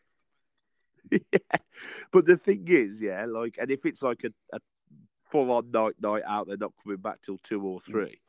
yeah. 1.11 1.59
But 2.11 2.25
the 2.25 2.37
thing 2.37 2.65
is, 2.67 2.99
yeah, 3.01 3.25
like, 3.25 3.57
and 3.59 3.71
if 3.71 3.85
it's 3.85 4.01
like 4.01 4.23
a, 4.23 4.55
a 4.55 4.59
full 5.31 5.51
on 5.51 5.71
night 5.71 5.95
night 6.01 6.23
out, 6.27 6.47
they're 6.47 6.57
not 6.57 6.73
coming 6.83 6.99
back 6.99 7.21
till 7.21 7.37
two 7.43 7.61
or 7.61 7.79
mm. 7.79 7.85
three. 7.85 8.21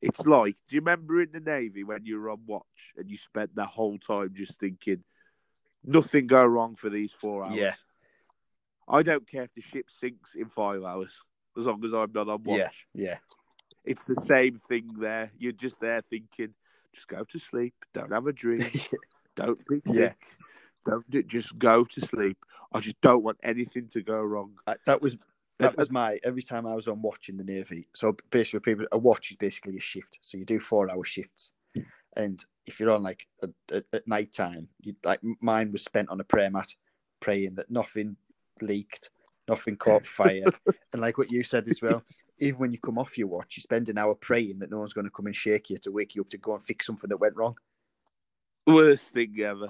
It's 0.00 0.20
like, 0.26 0.56
do 0.68 0.74
you 0.74 0.80
remember 0.80 1.22
in 1.22 1.30
the 1.32 1.38
Navy 1.38 1.84
when 1.84 2.04
you 2.04 2.20
were 2.20 2.30
on 2.30 2.40
watch 2.44 2.92
and 2.96 3.08
you 3.08 3.16
spent 3.16 3.54
the 3.54 3.64
whole 3.64 3.98
time 3.98 4.32
just 4.34 4.58
thinking, 4.58 5.04
nothing 5.84 6.26
go 6.26 6.44
wrong 6.44 6.74
for 6.74 6.90
these 6.90 7.12
four 7.12 7.44
hours? 7.44 7.54
Yeah. 7.54 7.74
I 8.88 9.02
don't 9.04 9.28
care 9.28 9.44
if 9.44 9.54
the 9.54 9.62
ship 9.62 9.86
sinks 10.00 10.34
in 10.34 10.48
five 10.48 10.82
hours, 10.82 11.12
as 11.56 11.66
long 11.66 11.84
as 11.84 11.92
I'm 11.92 12.10
not 12.12 12.28
on 12.28 12.42
watch. 12.42 12.58
Yeah, 12.58 12.68
yeah, 12.94 13.18
It's 13.84 14.02
the 14.02 14.16
same 14.16 14.58
thing 14.58 14.90
there. 14.98 15.30
You're 15.38 15.52
just 15.52 15.78
there 15.80 16.02
thinking, 16.10 16.54
just 16.92 17.06
go 17.06 17.22
to 17.22 17.38
sleep, 17.38 17.74
don't 17.94 18.10
have 18.10 18.26
a 18.26 18.32
dream, 18.32 18.68
don't 19.36 19.64
be 19.68 19.80
sick, 19.86 19.94
Yeah. 19.94 20.12
Don't 20.86 21.08
do- 21.10 21.22
just 21.22 21.58
go 21.58 21.84
to 21.84 22.00
sleep. 22.00 22.38
I 22.72 22.80
just 22.80 23.00
don't 23.00 23.22
want 23.22 23.38
anything 23.42 23.88
to 23.88 24.02
go 24.02 24.20
wrong. 24.20 24.54
I, 24.66 24.76
that 24.86 25.02
was 25.02 25.16
that 25.58 25.76
was 25.76 25.90
my 25.90 26.18
every 26.24 26.42
time 26.42 26.66
I 26.66 26.74
was 26.74 26.88
on 26.88 27.02
watch 27.02 27.28
in 27.28 27.36
the 27.36 27.44
navy. 27.44 27.88
So 27.94 28.16
basically, 28.30 28.60
people 28.60 28.86
a 28.92 28.98
watch 28.98 29.30
is 29.30 29.36
basically 29.36 29.76
a 29.76 29.80
shift. 29.80 30.18
So 30.20 30.38
you 30.38 30.44
do 30.44 30.60
four 30.60 30.90
hour 30.90 31.04
shifts, 31.04 31.52
and 32.16 32.44
if 32.66 32.80
you're 32.80 32.90
on 32.90 33.02
like 33.02 33.26
at, 33.42 33.50
at, 33.72 33.84
at 33.92 34.08
night 34.08 34.32
time, 34.32 34.68
you 34.80 34.94
like 35.04 35.20
mine 35.40 35.72
was 35.72 35.84
spent 35.84 36.08
on 36.08 36.20
a 36.20 36.24
prayer 36.24 36.50
mat, 36.50 36.74
praying 37.20 37.54
that 37.56 37.70
nothing 37.70 38.16
leaked, 38.60 39.10
nothing 39.48 39.76
caught 39.76 40.04
fire, 40.20 40.52
and 40.92 41.02
like 41.02 41.18
what 41.18 41.30
you 41.30 41.42
said 41.42 41.68
as 41.68 41.80
well. 41.82 42.02
Even 42.38 42.58
when 42.58 42.72
you 42.72 42.78
come 42.78 42.98
off 42.98 43.18
your 43.18 43.28
watch, 43.28 43.56
you 43.56 43.60
spend 43.60 43.88
an 43.88 43.98
hour 43.98 44.14
praying 44.14 44.58
that 44.58 44.70
no 44.70 44.78
one's 44.78 44.94
going 44.94 45.04
to 45.04 45.10
come 45.10 45.26
and 45.26 45.36
shake 45.36 45.70
you 45.70 45.76
to 45.78 45.92
wake 45.92 46.14
you 46.14 46.22
up 46.22 46.28
to 46.30 46.38
go 46.38 46.54
and 46.54 46.62
fix 46.62 46.86
something 46.86 47.08
that 47.08 47.18
went 47.18 47.36
wrong. 47.36 47.54
Worst 48.66 49.04
thing 49.12 49.38
ever. 49.44 49.68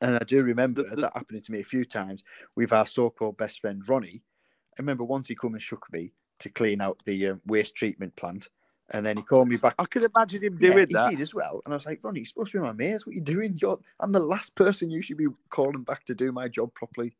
And 0.00 0.16
I 0.16 0.24
do 0.24 0.42
remember 0.42 0.82
that 0.82 1.12
happening 1.14 1.42
to 1.42 1.52
me 1.52 1.60
a 1.60 1.64
few 1.64 1.84
times 1.84 2.22
with 2.56 2.72
our 2.72 2.86
so-called 2.86 3.36
best 3.36 3.60
friend 3.60 3.82
Ronnie. 3.88 4.22
I 4.78 4.82
remember 4.82 5.04
once 5.04 5.28
he 5.28 5.34
come 5.34 5.54
and 5.54 5.62
shook 5.62 5.86
me 5.92 6.14
to 6.40 6.48
clean 6.50 6.80
out 6.80 7.00
the 7.04 7.28
um, 7.28 7.40
waste 7.46 7.74
treatment 7.74 8.16
plant, 8.16 8.48
and 8.90 9.04
then 9.04 9.16
he 9.16 9.22
called 9.22 9.48
me 9.48 9.56
back. 9.56 9.74
I 9.78 9.84
could 9.84 10.02
imagine 10.04 10.42
him 10.42 10.56
Yeah, 10.60 10.70
doing 10.70 10.86
he 10.88 10.94
that. 10.94 11.10
did 11.10 11.20
as 11.20 11.34
well, 11.34 11.62
and 11.64 11.74
I 11.74 11.76
was 11.76 11.86
like, 11.86 12.00
Ronnie, 12.02 12.20
you're 12.20 12.26
supposed 12.26 12.52
to 12.52 12.58
be 12.58 12.62
my 12.62 12.72
mate. 12.72 13.06
What 13.06 13.08
are 13.08 13.14
you 13.14 13.20
doing? 13.20 13.58
You're, 13.60 13.78
I'm 14.00 14.12
the 14.12 14.20
last 14.20 14.54
person 14.56 14.90
you 14.90 15.02
should 15.02 15.18
be 15.18 15.26
calling 15.50 15.82
back 15.82 16.04
to 16.06 16.14
do 16.14 16.32
my 16.32 16.48
job 16.48 16.72
properly. 16.74 17.16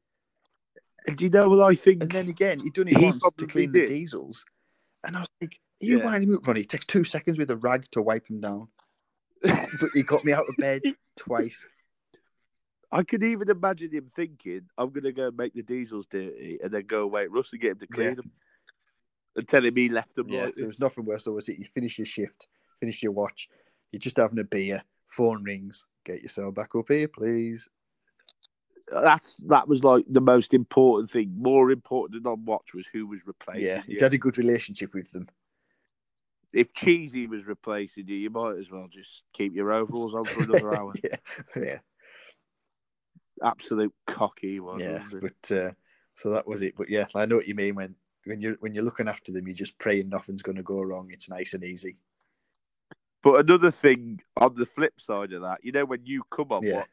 And 1.07 1.17
do 1.17 1.25
you 1.25 1.31
know 1.31 1.49
what 1.49 1.61
I 1.61 1.75
think? 1.75 2.03
And 2.03 2.11
then 2.11 2.29
again, 2.29 2.61
he'd 2.61 2.75
done 2.75 2.89
it 2.89 2.97
He 2.97 3.05
once 3.05 3.25
to 3.39 3.47
clean 3.47 3.73
the 3.73 3.85
diesels, 3.87 4.45
and 5.05 5.17
I 5.17 5.21
was 5.21 5.31
like, 5.41 5.59
you 5.81 5.99
Yeah. 5.99 6.05
winding 6.05 6.31
me 6.31 6.37
up, 6.37 6.47
Ronnie? 6.47 6.61
It 6.61 6.69
takes 6.69 6.87
two 6.87 7.05
seconds 7.05 7.39
with 7.39 7.51
a 7.51 7.57
rag 7.57 7.87
to 7.93 8.03
wipe 8.03 8.29
him 8.31 8.41
down, 8.41 8.69
but 9.43 9.91
he 9.95 10.03
got 10.03 10.25
me 10.25 10.33
out 10.33 10.49
of 10.49 10.57
bed 10.57 10.83
twice. 11.17 11.67
I 12.93 13.03
could 13.03 13.25
even 13.25 13.49
imagine 13.49 13.91
him 13.91 14.11
thinking, 14.15 14.63
I'm 14.77 14.91
going 14.91 15.05
to 15.05 15.13
go 15.13 15.29
and 15.29 15.37
make 15.37 15.55
the 15.55 15.63
diesels 15.63 16.07
dirty 16.11 16.59
and 16.63 16.71
then 16.71 16.85
go 16.87 17.03
away 17.03 17.23
at 17.23 17.31
Russ 17.33 17.51
and 17.53 17.61
get 17.61 17.73
him 17.73 17.79
to 17.79 17.87
clean 17.87 18.09
Yeah. 18.11 18.15
them. 18.17 18.31
And 19.35 19.49
tell 19.49 19.65
him 19.65 19.75
he 19.75 19.89
left 19.89 20.15
them 20.15 20.29
Yeah, 20.29 20.45
like 20.45 20.55
there 20.57 20.67
was 20.67 20.79
nothing 20.79 21.07
worse. 21.07 21.25
So 21.25 21.33
was 21.33 21.49
it? 21.49 21.59
You 21.59 21.65
finish 21.65 21.99
your 21.99 22.05
shift, 22.05 22.49
finish 22.81 23.03
your 23.03 23.13
watch, 23.13 23.49
you're 23.91 23.99
just 24.01 24.19
having 24.19 24.39
a 24.39 24.45
beer, 24.45 24.83
phone 25.07 25.43
rings, 25.43 25.87
get 26.05 26.21
yourself 26.21 26.55
back 26.55 26.75
up 26.75 26.85
here, 26.89 27.09
please. 27.09 27.69
That's 28.91 29.35
that 29.47 29.69
was 29.69 29.85
like 29.85 30.05
the 30.07 30.21
most 30.21 30.53
important 30.53 31.11
thing. 31.11 31.33
More 31.39 31.71
important 31.71 32.23
than 32.23 32.31
on 32.31 32.45
watch 32.45 32.75
was 32.75 32.87
who 32.93 33.07
was 33.07 33.21
replacing 33.27 33.65
yeah, 33.65 33.77
you. 33.77 33.83
if 33.89 34.01
you 34.01 34.05
had 34.05 34.13
a 34.13 34.19
good 34.19 34.37
relationship 34.37 34.93
with 34.93 35.11
them. 35.13 35.29
If 36.53 36.75
Cheesy 36.75 37.27
was 37.27 37.47
replacing 37.47 38.07
you, 38.09 38.17
you 38.17 38.29
might 38.29 38.59
as 38.59 38.71
well 38.71 38.87
just 38.93 39.23
keep 39.33 39.55
your 39.55 39.73
overalls 39.73 40.15
on 40.15 40.27
for 40.27 40.43
another 40.43 40.75
hour. 40.77 40.93
yeah, 41.03 41.17
yeah, 41.57 41.79
Absolute 43.43 43.93
cocky 44.07 44.61
one. 44.61 44.81
yeah. 44.81 45.03
But 45.21 45.57
uh, 45.57 45.71
so 46.15 46.31
that 46.31 46.47
was 46.47 46.63
it. 46.63 46.75
But 46.77 46.89
yeah, 46.89 47.07
I 47.15 47.27
know 47.27 47.37
what 47.37 47.49
you 47.49 47.55
mean 47.55 47.75
when 47.75 47.95
when 48.25 48.41
you're 48.41 48.55
when 48.61 48.75
you're 48.75 48.85
looking 48.85 49.09
after 49.09 49.33
them, 49.33 49.47
you're 49.47 49.55
just 49.57 49.79
praying 49.79 50.09
nothing's 50.09 50.43
going 50.43 50.57
to 50.57 50.63
go 50.63 50.81
wrong. 50.83 51.09
It's 51.11 51.29
nice 51.29 51.55
and 51.55 51.65
easy. 51.65 51.97
But 53.23 53.41
another 53.41 53.71
thing 53.71 54.21
on 54.37 54.55
the 54.55 54.67
flip 54.67 55.01
side 55.01 55.33
of 55.33 55.43
that, 55.43 55.61
you 55.63 55.71
know, 55.73 55.85
when 55.85 56.05
you 56.05 56.23
come 56.31 56.51
on 56.51 56.65
Yeah. 56.65 56.79
watch, 56.79 56.89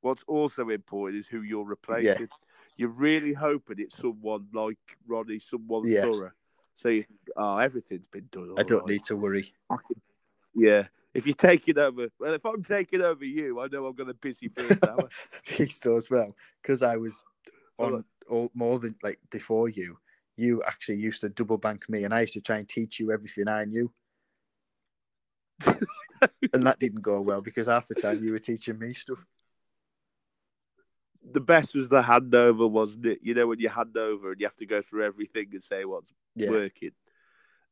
what's 0.00 0.22
also 0.28 0.68
important 0.68 1.18
is 1.20 1.26
who 1.26 1.42
you're 1.42 1.64
replacing. 1.64 2.28
You're 2.76 2.90
really 2.90 3.32
hoping 3.32 3.80
it's 3.80 3.98
someone 3.98 4.46
like 4.52 4.78
Ronnie, 5.08 5.40
someone 5.40 5.82
Yeah. 5.84 6.02
thorough. 6.02 6.30
So 6.76 6.90
you, 6.90 7.04
oh, 7.36 7.56
everything's 7.56 8.06
been 8.06 8.28
done. 8.30 8.54
I 8.56 8.62
don't 8.62 8.80
right. 8.80 8.90
need 8.90 9.04
to 9.06 9.16
worry. 9.16 9.52
Yeah. 10.54 10.86
If 11.18 11.26
you're 11.26 11.34
taking 11.34 11.76
over, 11.78 12.06
well, 12.20 12.34
if 12.34 12.44
I'm 12.46 12.62
taking 12.62 13.02
over 13.02 13.24
you, 13.24 13.58
I 13.60 13.66
know 13.66 13.86
I'm 13.86 13.94
going 13.96 14.06
to 14.06 14.14
busy 14.14 14.48
for 14.48 14.62
an 14.62 14.78
hour. 14.84 15.08
so 15.68 15.96
as 15.96 16.08
well 16.08 16.36
because 16.62 16.80
I 16.80 16.96
was 16.96 17.20
on 17.76 18.04
all, 18.30 18.50
more 18.54 18.78
than 18.78 18.94
like 19.02 19.18
before 19.28 19.68
you. 19.68 19.98
You 20.36 20.62
actually 20.62 20.98
used 20.98 21.22
to 21.22 21.28
double 21.28 21.58
bank 21.58 21.88
me, 21.88 22.04
and 22.04 22.14
I 22.14 22.20
used 22.20 22.34
to 22.34 22.40
try 22.40 22.58
and 22.58 22.68
teach 22.68 23.00
you 23.00 23.10
everything 23.10 23.48
I 23.48 23.64
knew. 23.64 23.92
and 26.52 26.64
that 26.64 26.78
didn't 26.78 27.02
go 27.02 27.20
well 27.20 27.40
because 27.40 27.66
half 27.66 27.88
the 27.88 27.96
time 27.96 28.22
you 28.22 28.30
were 28.30 28.38
teaching 28.38 28.78
me 28.78 28.94
stuff. 28.94 29.24
the 31.32 31.40
best 31.40 31.74
was 31.74 31.88
the 31.88 32.02
handover, 32.02 32.70
wasn't 32.70 33.06
it? 33.06 33.18
You 33.22 33.34
know, 33.34 33.48
when 33.48 33.58
you 33.58 33.68
hand 33.68 33.96
over 33.96 34.30
and 34.30 34.40
you 34.40 34.46
have 34.46 34.56
to 34.56 34.66
go 34.66 34.82
through 34.82 35.04
everything 35.04 35.48
and 35.52 35.62
say 35.62 35.84
what's 35.84 36.12
Yeah, 36.36 36.50
working. 36.50 36.92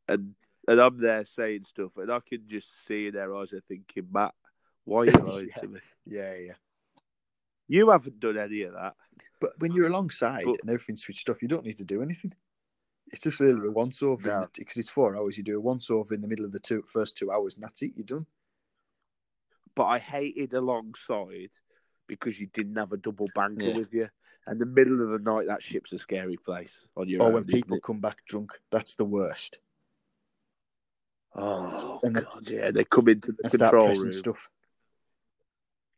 And 0.08 0.34
and 0.68 0.80
I'm 0.80 0.98
there 1.00 1.24
saying 1.24 1.64
stuff, 1.64 1.92
and 1.96 2.10
I 2.10 2.20
can 2.20 2.46
just 2.48 2.68
see 2.86 3.06
in 3.08 3.14
their 3.14 3.34
eyes, 3.34 3.50
they're 3.50 3.60
thinking, 3.68 4.08
Matt, 4.10 4.34
why 4.84 5.00
are 5.00 5.04
you 5.06 5.12
lying 5.24 5.48
Yeah. 5.54 5.62
to 5.62 5.68
me? 5.68 5.80
yeah, 6.06 6.34
yeah. 6.34 6.54
You 7.68 7.90
haven't 7.90 8.20
done 8.20 8.38
any 8.38 8.62
of 8.62 8.74
that. 8.74 8.94
But 9.40 9.58
when 9.58 9.72
you're 9.72 9.88
alongside 9.88 10.44
But- 10.44 10.60
and 10.62 10.70
everything's 10.70 11.02
switched 11.02 11.28
off, 11.28 11.42
you 11.42 11.48
don't 11.48 11.64
need 11.66 11.76
to 11.78 11.84
do 11.84 12.00
anything. 12.02 12.32
It's 13.08 13.22
just 13.22 13.38
really 13.40 13.66
a 13.66 13.70
once 13.70 14.02
over 14.02 14.26
No. 14.28 14.46
because 14.54 14.76
it's 14.78 14.88
four 14.90 15.16
hours. 15.16 15.36
You 15.38 15.44
do 15.44 15.56
a 15.56 15.60
once 15.60 15.90
over 15.90 16.12
in 16.14 16.20
the 16.22 16.26
middle 16.28 16.44
of 16.44 16.52
the 16.52 16.58
two 16.60 16.82
first 16.82 17.16
two 17.16 17.30
hours, 17.30 17.54
and 17.54 17.62
that's 17.62 17.82
it. 17.82 17.92
You're 17.96 18.04
done. 18.04 18.26
But 19.76 19.84
I 19.86 19.98
hated 19.98 20.54
alongside 20.54 21.50
because 22.08 22.40
you 22.40 22.46
didn't 22.46 22.76
have 22.76 22.92
a 22.92 22.96
double 22.96 23.28
banker 23.34 23.64
Yeah. 23.66 23.76
with 23.78 23.92
you. 23.92 24.08
And 24.46 24.60
the 24.60 24.66
middle 24.66 25.02
of 25.02 25.10
the 25.10 25.18
night, 25.30 25.46
that 25.48 25.62
ship's 25.62 25.92
a 25.92 25.98
scary 25.98 26.36
place 26.36 26.80
on 26.96 27.08
your 27.08 27.22
or 27.22 27.26
own. 27.26 27.32
when 27.34 27.44
people 27.44 27.78
come 27.80 28.00
back 28.00 28.24
drunk, 28.26 28.52
that's 28.70 28.94
the 28.94 29.04
worst. 29.04 29.58
Oh, 31.38 32.00
and 32.02 32.14
God, 32.14 32.48
yeah, 32.48 32.70
they 32.70 32.84
come 32.84 33.08
into 33.08 33.32
the 33.32 33.44
And 33.44 33.52
control 33.52 33.88
room. 33.94 34.12
stuff. 34.12 34.48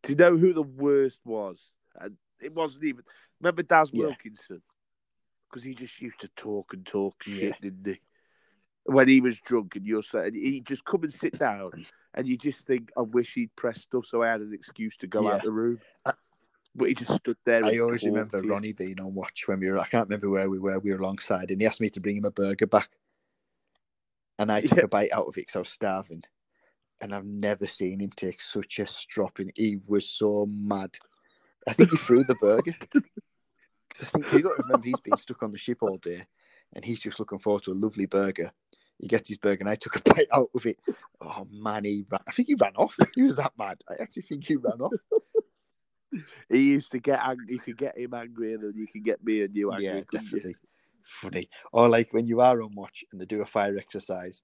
Do 0.02 0.12
you 0.12 0.16
know 0.16 0.36
who 0.36 0.52
the 0.52 0.62
worst 0.62 1.18
was? 1.24 1.58
And 2.00 2.16
it 2.40 2.54
wasn't 2.54 2.84
even. 2.84 3.04
Remember 3.40 3.62
Daz 3.62 3.90
Yeah. 3.92 4.06
Wilkinson? 4.06 4.62
Because 5.48 5.62
he 5.64 5.74
just 5.74 6.00
used 6.00 6.20
to 6.20 6.28
talk 6.36 6.72
and 6.72 6.84
talk 6.84 7.14
Yeah. 7.26 7.36
shit, 7.52 7.60
didn't 7.60 7.86
he? 7.86 8.00
When 8.84 9.06
he 9.08 9.20
was 9.20 9.38
drunk, 9.40 9.76
and 9.76 9.86
you're 9.86 10.02
saying 10.02 10.34
he'd 10.34 10.66
just 10.66 10.84
come 10.84 11.02
and 11.04 11.12
sit 11.12 11.38
down, 11.38 11.84
and 12.14 12.26
you 12.26 12.36
just 12.36 12.66
think, 12.66 12.90
I 12.96 13.02
wish 13.02 13.34
he'd 13.34 13.54
pressed 13.54 13.82
stuff 13.82 14.06
so 14.06 14.22
I 14.22 14.28
had 14.28 14.40
an 14.40 14.52
excuse 14.54 14.96
to 14.98 15.06
go 15.06 15.22
Yeah. 15.22 15.36
out 15.36 15.42
the 15.42 15.50
room. 15.52 15.80
I- 16.04 16.14
but 16.74 16.88
he 16.88 16.94
just 16.94 17.12
stood 17.14 17.36
there. 17.44 17.64
I 17.64 17.78
always 17.78 18.04
remember. 18.04 18.38
Ronnie 18.40 18.72
being 18.72 19.00
on 19.00 19.14
watch 19.14 19.46
when 19.48 19.60
we 19.60 19.70
were. 19.70 19.78
I 19.78 19.86
can't 19.88 20.08
remember 20.08 20.30
where 20.30 20.48
we 20.48 20.58
were. 20.58 20.78
We 20.78 20.90
were 20.92 20.98
alongside, 20.98 21.50
and 21.50 21.60
he 21.60 21.66
asked 21.66 21.80
me 21.80 21.88
to 21.90 22.00
bring 22.00 22.16
him 22.16 22.24
a 22.24 22.30
burger 22.30 22.66
back, 22.66 22.90
and 24.38 24.50
I 24.52 24.60
took 24.60 24.78
Yeah. 24.78 24.84
a 24.84 24.88
bite 24.88 25.12
out 25.12 25.26
of 25.26 25.36
it 25.36 25.42
because 25.42 25.56
I 25.56 25.60
was 25.60 25.68
starving. 25.70 26.22
And 27.00 27.14
I've 27.14 27.24
never 27.24 27.66
seen 27.66 28.00
him 28.00 28.10
take 28.16 28.40
such 28.40 28.78
a 28.80 28.86
stropping. 28.86 29.52
He 29.54 29.78
was 29.86 30.08
so 30.08 30.46
mad. 30.50 30.98
I 31.68 31.72
think 31.72 31.90
he 31.90 31.96
threw 31.96 32.24
the 32.24 32.34
burger. 32.36 32.72
I 34.00 34.04
think 34.04 34.32
you 34.32 34.42
got 34.42 34.56
to 34.56 34.62
remember 34.62 34.84
he's 34.86 35.00
been 35.00 35.16
stuck 35.16 35.42
on 35.42 35.50
the 35.52 35.58
ship 35.58 35.78
all 35.82 35.98
day, 35.98 36.26
and 36.74 36.84
he's 36.84 37.00
just 37.00 37.18
looking 37.20 37.38
forward 37.38 37.62
to 37.64 37.72
a 37.72 37.74
lovely 37.74 38.06
burger. 38.06 38.52
He 38.98 39.06
gets 39.06 39.28
his 39.28 39.38
burger, 39.38 39.60
and 39.60 39.68
I 39.70 39.76
took 39.76 39.96
a 39.96 40.00
bite 40.14 40.26
out 40.32 40.50
of 40.54 40.66
it. 40.66 40.78
Oh 41.20 41.46
man, 41.50 41.84
he 41.84 42.04
ran. 42.10 42.20
I 42.26 42.32
think 42.32 42.48
he 42.48 42.56
ran 42.60 42.74
off. 42.76 42.98
He 43.14 43.22
was 43.22 43.36
that 43.36 43.52
mad. 43.58 43.80
I 43.88 43.94
actually 44.02 44.22
think 44.22 44.44
he 44.44 44.56
ran 44.56 44.80
off. 44.80 44.92
He 46.48 46.62
used 46.62 46.90
to 46.92 46.98
get 46.98 47.20
angry. 47.22 47.44
You 47.50 47.58
could 47.60 47.76
get 47.76 47.98
him 47.98 48.14
angry, 48.14 48.54
and 48.54 48.62
then 48.62 48.72
you 48.74 48.86
could 48.86 49.04
get 49.04 49.22
me 49.22 49.42
and 49.42 49.54
you 49.54 49.70
angry. 49.70 49.84
yeah, 49.84 50.00
definitely. 50.10 50.56
Funny. 51.08 51.48
Or 51.72 51.88
like 51.88 52.12
when 52.12 52.26
you 52.26 52.40
are 52.42 52.60
on 52.60 52.74
watch 52.74 53.02
and 53.10 53.20
they 53.20 53.24
do 53.24 53.40
a 53.40 53.46
fire 53.46 53.78
exercise, 53.78 54.42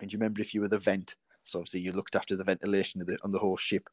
and 0.00 0.12
you 0.12 0.18
remember 0.18 0.40
if 0.40 0.52
you 0.52 0.60
were 0.60 0.68
the 0.68 0.78
vent, 0.78 1.14
so 1.44 1.60
obviously 1.60 1.80
you 1.80 1.92
looked 1.92 2.16
after 2.16 2.34
the 2.34 2.42
ventilation 2.42 3.00
of 3.00 3.06
the, 3.06 3.16
on 3.22 3.30
the 3.30 3.38
whole 3.38 3.56
ship, 3.56 3.88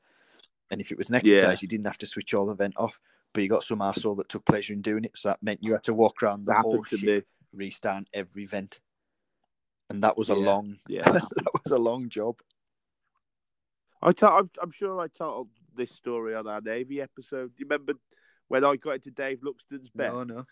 and 0.72 0.82
if 0.82 0.92
it 0.92 0.98
was 0.98 1.10
an 1.10 1.16
exercise, 1.16 1.44
Yeah. 1.44 1.58
you 1.62 1.68
didn't 1.68 1.86
have 1.86 2.00
to 2.00 2.08
switch 2.08 2.34
all 2.34 2.48
the 2.48 2.56
vent 2.56 2.74
off, 2.76 3.00
but 3.34 3.44
you 3.44 3.50
got 3.50 3.64
some 3.64 3.80
arsehole 3.80 4.18
that 4.18 4.30
took 4.30 4.44
pleasure 4.46 4.74
in 4.74 4.82
doing 4.82 5.06
it, 5.06 5.12
so 5.16 5.30
that 5.30 5.44
meant 5.44 5.64
you 5.64 5.74
had 5.74 5.84
to 5.84 5.94
walk 5.94 6.24
around 6.24 6.44
the 6.44 6.54
That 6.54 6.62
whole 6.62 6.84
ship, 6.84 7.28
restart 7.54 8.06
every 8.14 8.48
vent, 8.48 8.80
and 9.92 10.04
that 10.04 10.18
was 10.18 10.30
a 10.30 10.36
Yeah. 10.36 10.46
long, 10.46 10.80
Yeah. 10.88 11.12
that 11.12 11.54
was 11.64 11.72
a 11.72 11.78
long 11.78 12.10
job. 12.10 12.38
I 14.02 14.12
told, 14.12 14.34
I'm, 14.34 14.50
I'm 14.64 14.72
sure 14.72 15.00
I 15.00 15.08
told 15.08 15.50
this 15.76 15.92
story 15.92 16.34
on 16.34 16.48
our 16.48 16.62
Navy 16.62 17.00
episode. 17.00 17.56
Do 17.56 17.60
you 17.60 17.68
remember 17.70 17.94
when 18.48 18.66
I 18.66 18.76
got 18.76 18.96
into 18.96 19.12
Dave 19.12 19.44
Luxton's 19.44 19.92
bed? 19.92 20.12
No, 20.14 20.24
no. 20.24 20.46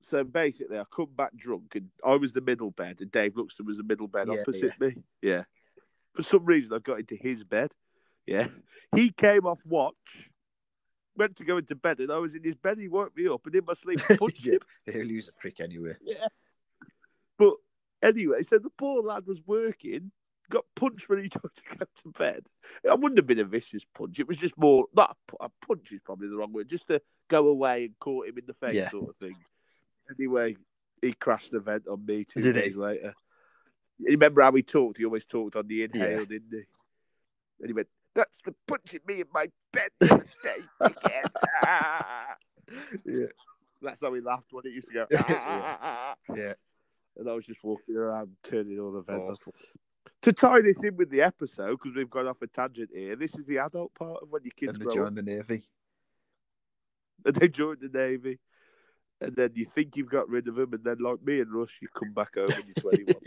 So 0.00 0.22
basically, 0.24 0.78
I 0.78 0.84
come 0.94 1.08
back 1.16 1.34
drunk, 1.36 1.74
and 1.74 1.88
I 2.06 2.14
was 2.14 2.32
the 2.32 2.40
middle 2.40 2.70
bed, 2.70 2.98
and 3.00 3.10
Dave 3.10 3.34
Luxton 3.34 3.66
was 3.66 3.78
the 3.78 3.82
middle 3.82 4.06
bed 4.06 4.28
Yeah, 4.28 4.40
opposite 4.40 4.78
me. 4.80 4.96
Yeah. 5.22 5.42
For 6.14 6.22
some 6.22 6.44
reason, 6.44 6.72
I 6.72 6.78
got 6.78 7.00
into 7.00 7.16
his 7.16 7.44
bed. 7.44 7.72
Yeah. 8.26 8.48
He 8.94 9.10
came 9.10 9.44
off 9.46 9.60
watch, 9.66 10.30
went 11.16 11.36
to 11.36 11.44
go 11.44 11.56
into 11.58 11.74
bed, 11.74 11.98
and 12.00 12.12
I 12.12 12.18
was 12.18 12.34
in 12.34 12.44
his 12.44 12.54
bed. 12.54 12.78
He 12.78 12.88
woke 12.88 13.16
me 13.16 13.26
up, 13.28 13.44
and 13.46 13.54
in 13.54 13.64
my 13.66 13.74
sleep, 13.74 14.00
I 14.08 14.16
punched 14.18 14.44
Yeah. 14.46 14.54
him. 14.54 14.60
He'll 14.92 15.10
use 15.10 15.28
a 15.28 15.32
prick 15.32 15.60
anyway. 15.60 15.94
Yeah. 16.00 16.26
But 17.38 17.54
anyway, 18.02 18.42
so 18.42 18.58
the 18.58 18.70
poor 18.70 19.02
lad 19.02 19.26
was 19.26 19.40
working, 19.46 20.10
got 20.50 20.64
punched 20.76 21.08
when 21.08 21.22
he 21.22 21.28
tried 21.28 21.54
to 21.54 21.76
go 21.78 21.86
to 22.02 22.18
bed. 22.18 22.46
I 22.88 22.94
wouldn't 22.94 23.18
have 23.18 23.26
been 23.26 23.38
a 23.40 23.44
vicious 23.44 23.82
punch. 23.96 24.18
It 24.20 24.28
was 24.28 24.36
just 24.38 24.56
more, 24.56 24.86
not 24.94 25.16
a, 25.40 25.46
a 25.46 25.48
punch 25.66 25.90
is 25.92 26.00
probably 26.04 26.28
the 26.28 26.36
wrong 26.36 26.52
word, 26.52 26.68
just 26.68 26.86
to 26.88 27.00
go 27.28 27.48
away 27.48 27.86
and 27.86 27.98
caught 27.98 28.28
him 28.28 28.38
in 28.38 28.46
the 28.46 28.54
face 28.54 28.74
Yeah. 28.74 28.90
sort 28.90 29.10
of 29.10 29.16
thing. 29.16 29.36
Anyway, 30.16 30.56
he 31.02 31.12
crashed 31.12 31.50
the 31.52 31.60
vent 31.60 31.86
on 31.88 32.04
me 32.04 32.24
two 32.24 32.40
Did 32.40 32.56
he? 32.56 32.62
days 32.62 32.76
later. 32.76 33.14
You 33.98 34.12
remember 34.12 34.42
how 34.42 34.52
he 34.52 34.62
talked? 34.62 34.98
He 34.98 35.04
always 35.04 35.24
talked 35.24 35.56
on 35.56 35.66
the 35.66 35.82
inhale, 35.84 36.24
didn't 36.24 36.50
he? 36.52 36.62
And 37.60 37.66
he 37.68 37.72
went, 37.72 37.88
That's 38.14 38.36
the 38.44 38.54
punching 38.66 39.00
me 39.06 39.20
in 39.20 39.26
my 39.32 39.48
bed 39.72 39.90
the 40.00 40.14
other 40.14 40.94
day. 41.02 41.22
Ah. 41.66 42.36
Yeah, 43.04 43.26
That's 43.82 44.00
how 44.00 44.12
he 44.14 44.20
laughed 44.20 44.52
when 44.52 44.66
it 44.66 44.70
used 44.72 44.88
to 44.88 44.94
go. 44.94 45.06
Yeah. 45.10 45.22
"Ah." 45.28 46.14
yeah. 46.34 46.52
And 47.16 47.28
I 47.28 47.32
was 47.34 47.44
just 47.46 47.62
walking 47.64 47.96
around 47.96 48.30
turning 48.44 48.78
all 48.78 48.92
the 48.92 49.02
vents 49.02 49.24
off. 49.46 49.54
To 50.22 50.32
tie 50.32 50.60
this 50.60 50.82
in 50.84 50.96
with 50.96 51.10
the 51.10 51.22
episode, 51.22 51.70
because 51.80 51.96
we've 51.96 52.10
gone 52.10 52.28
off 52.28 52.42
a 52.42 52.46
tangent 52.46 52.90
here, 52.94 53.16
this 53.16 53.34
is 53.34 53.44
the 53.46 53.58
adult 53.58 53.94
part 53.94 54.22
of 54.22 54.28
when 54.30 54.42
your 54.44 54.52
kids 54.56 54.72
And 54.72 54.80
they 54.80 54.94
join 54.94 55.06
up 55.08 55.14
the 55.16 55.22
navy. 55.22 55.62
and 57.24 57.34
they 57.36 57.48
join 57.48 57.76
the 57.80 57.88
navy, 57.88 58.38
and 59.20 59.34
then 59.34 59.50
you 59.54 59.64
think 59.64 59.96
you've 59.96 60.10
got 60.10 60.28
rid 60.28 60.48
of 60.48 60.54
them, 60.54 60.72
and 60.72 60.84
then 60.84 60.98
like 61.00 61.22
me 61.24 61.40
and 61.40 61.52
Russ, 61.52 61.70
you 61.80 61.88
come 61.96 62.12
back 62.12 62.34
home 62.36 62.48
when 62.48 62.66
you're 62.66 62.74
21. 62.76 63.20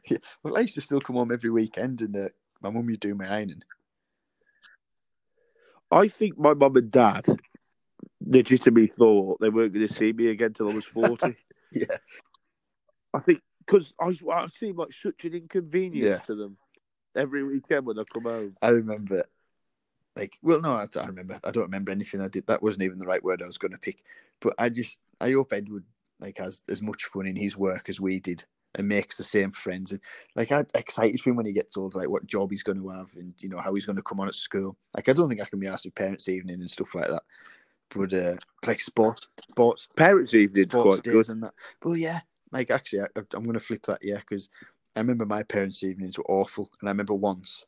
yeah. 0.10 0.18
Well, 0.42 0.56
I 0.56 0.60
used 0.60 0.74
to 0.74 0.80
still 0.80 1.00
come 1.00 1.16
home 1.16 1.32
every 1.32 1.50
weekend, 1.50 2.00
and 2.00 2.16
uh, 2.16 2.28
my 2.62 2.70
mum 2.70 2.86
would 2.86 3.00
do 3.00 3.14
my 3.14 3.26
ironing. 3.28 3.62
I 5.90 6.08
think 6.08 6.38
my 6.38 6.54
mum 6.54 6.76
and 6.76 6.90
dad 6.90 7.26
legitimately 8.24 8.86
thought 8.88 9.40
they 9.40 9.48
weren't 9.48 9.72
going 9.72 9.86
to 9.86 9.92
see 9.92 10.12
me 10.12 10.28
again 10.28 10.52
till 10.52 10.68
I 10.68 10.72
was 10.72 10.84
40. 10.84 11.36
Yeah, 11.72 11.98
I 13.14 13.20
think 13.20 13.42
because 13.64 13.94
I, 14.00 14.12
I 14.32 14.48
seem 14.48 14.76
like 14.76 14.92
such 14.92 15.24
an 15.24 15.34
inconvenience 15.34 16.10
Yeah. 16.10 16.18
to 16.26 16.34
them 16.34 16.56
every 17.14 17.44
weekend 17.44 17.86
when 17.86 17.96
I 17.96 18.02
come 18.12 18.24
home. 18.24 18.56
I 18.60 18.70
remember. 18.70 19.24
Like, 20.20 20.38
well, 20.42 20.60
no, 20.60 20.72
I, 20.72 20.86
I 21.00 21.06
remember. 21.06 21.40
I 21.42 21.50
don't 21.50 21.64
remember 21.64 21.90
anything 21.90 22.20
I 22.20 22.28
did. 22.28 22.46
That 22.46 22.62
wasn't 22.62 22.82
even 22.82 22.98
the 22.98 23.06
right 23.06 23.24
word 23.24 23.40
I 23.40 23.46
was 23.46 23.56
going 23.56 23.72
to 23.72 23.78
pick. 23.78 24.04
But 24.40 24.52
I 24.58 24.68
just, 24.68 25.00
I 25.18 25.32
hope 25.32 25.54
Edward 25.54 25.84
like 26.20 26.36
has 26.36 26.62
as 26.68 26.82
much 26.82 27.06
fun 27.06 27.26
in 27.26 27.36
his 27.36 27.56
work 27.56 27.88
as 27.88 28.02
we 28.02 28.20
did, 28.20 28.44
and 28.74 28.86
makes 28.86 29.16
the 29.16 29.24
same 29.24 29.50
friends. 29.50 29.92
And 29.92 30.00
like, 30.36 30.52
I'm 30.52 30.66
excited 30.74 31.18
for 31.22 31.30
him 31.30 31.36
when 31.36 31.46
he 31.46 31.54
gets 31.54 31.78
older, 31.78 31.98
like 31.98 32.10
what 32.10 32.26
job 32.26 32.50
he's 32.50 32.62
going 32.62 32.82
to 32.82 32.88
have, 32.90 33.08
and 33.16 33.32
you 33.38 33.48
know 33.48 33.56
how 33.56 33.72
he's 33.72 33.86
going 33.86 33.96
to 33.96 34.02
come 34.02 34.20
on 34.20 34.28
at 34.28 34.34
school. 34.34 34.76
Like, 34.94 35.08
I 35.08 35.14
don't 35.14 35.26
think 35.26 35.40
I 35.40 35.46
can 35.46 35.58
be 35.58 35.68
asked 35.68 35.86
with 35.86 35.94
parents' 35.94 36.28
evening 36.28 36.60
and 36.60 36.70
stuff 36.70 36.94
like 36.94 37.08
that. 37.08 37.22
But 37.88 38.12
uh, 38.12 38.36
like 38.66 38.80
sports, 38.80 39.26
sports 39.38 39.88
Parents' 39.96 40.34
evening 40.34 40.68
sports 40.68 41.00
days 41.00 41.14
good. 41.14 41.28
and 41.30 41.44
that. 41.44 41.54
But 41.80 41.92
yeah, 41.92 42.20
like 42.52 42.70
actually, 42.70 43.00
I, 43.00 43.06
I'm 43.16 43.44
going 43.44 43.54
to 43.54 43.60
flip 43.60 43.86
that. 43.86 44.00
Yeah, 44.02 44.18
because 44.18 44.50
I 44.94 45.00
remember 45.00 45.24
my 45.24 45.44
parents' 45.44 45.82
evenings 45.82 46.18
were 46.18 46.30
awful, 46.30 46.68
and 46.80 46.90
I 46.90 46.92
remember 46.92 47.14
once 47.14 47.64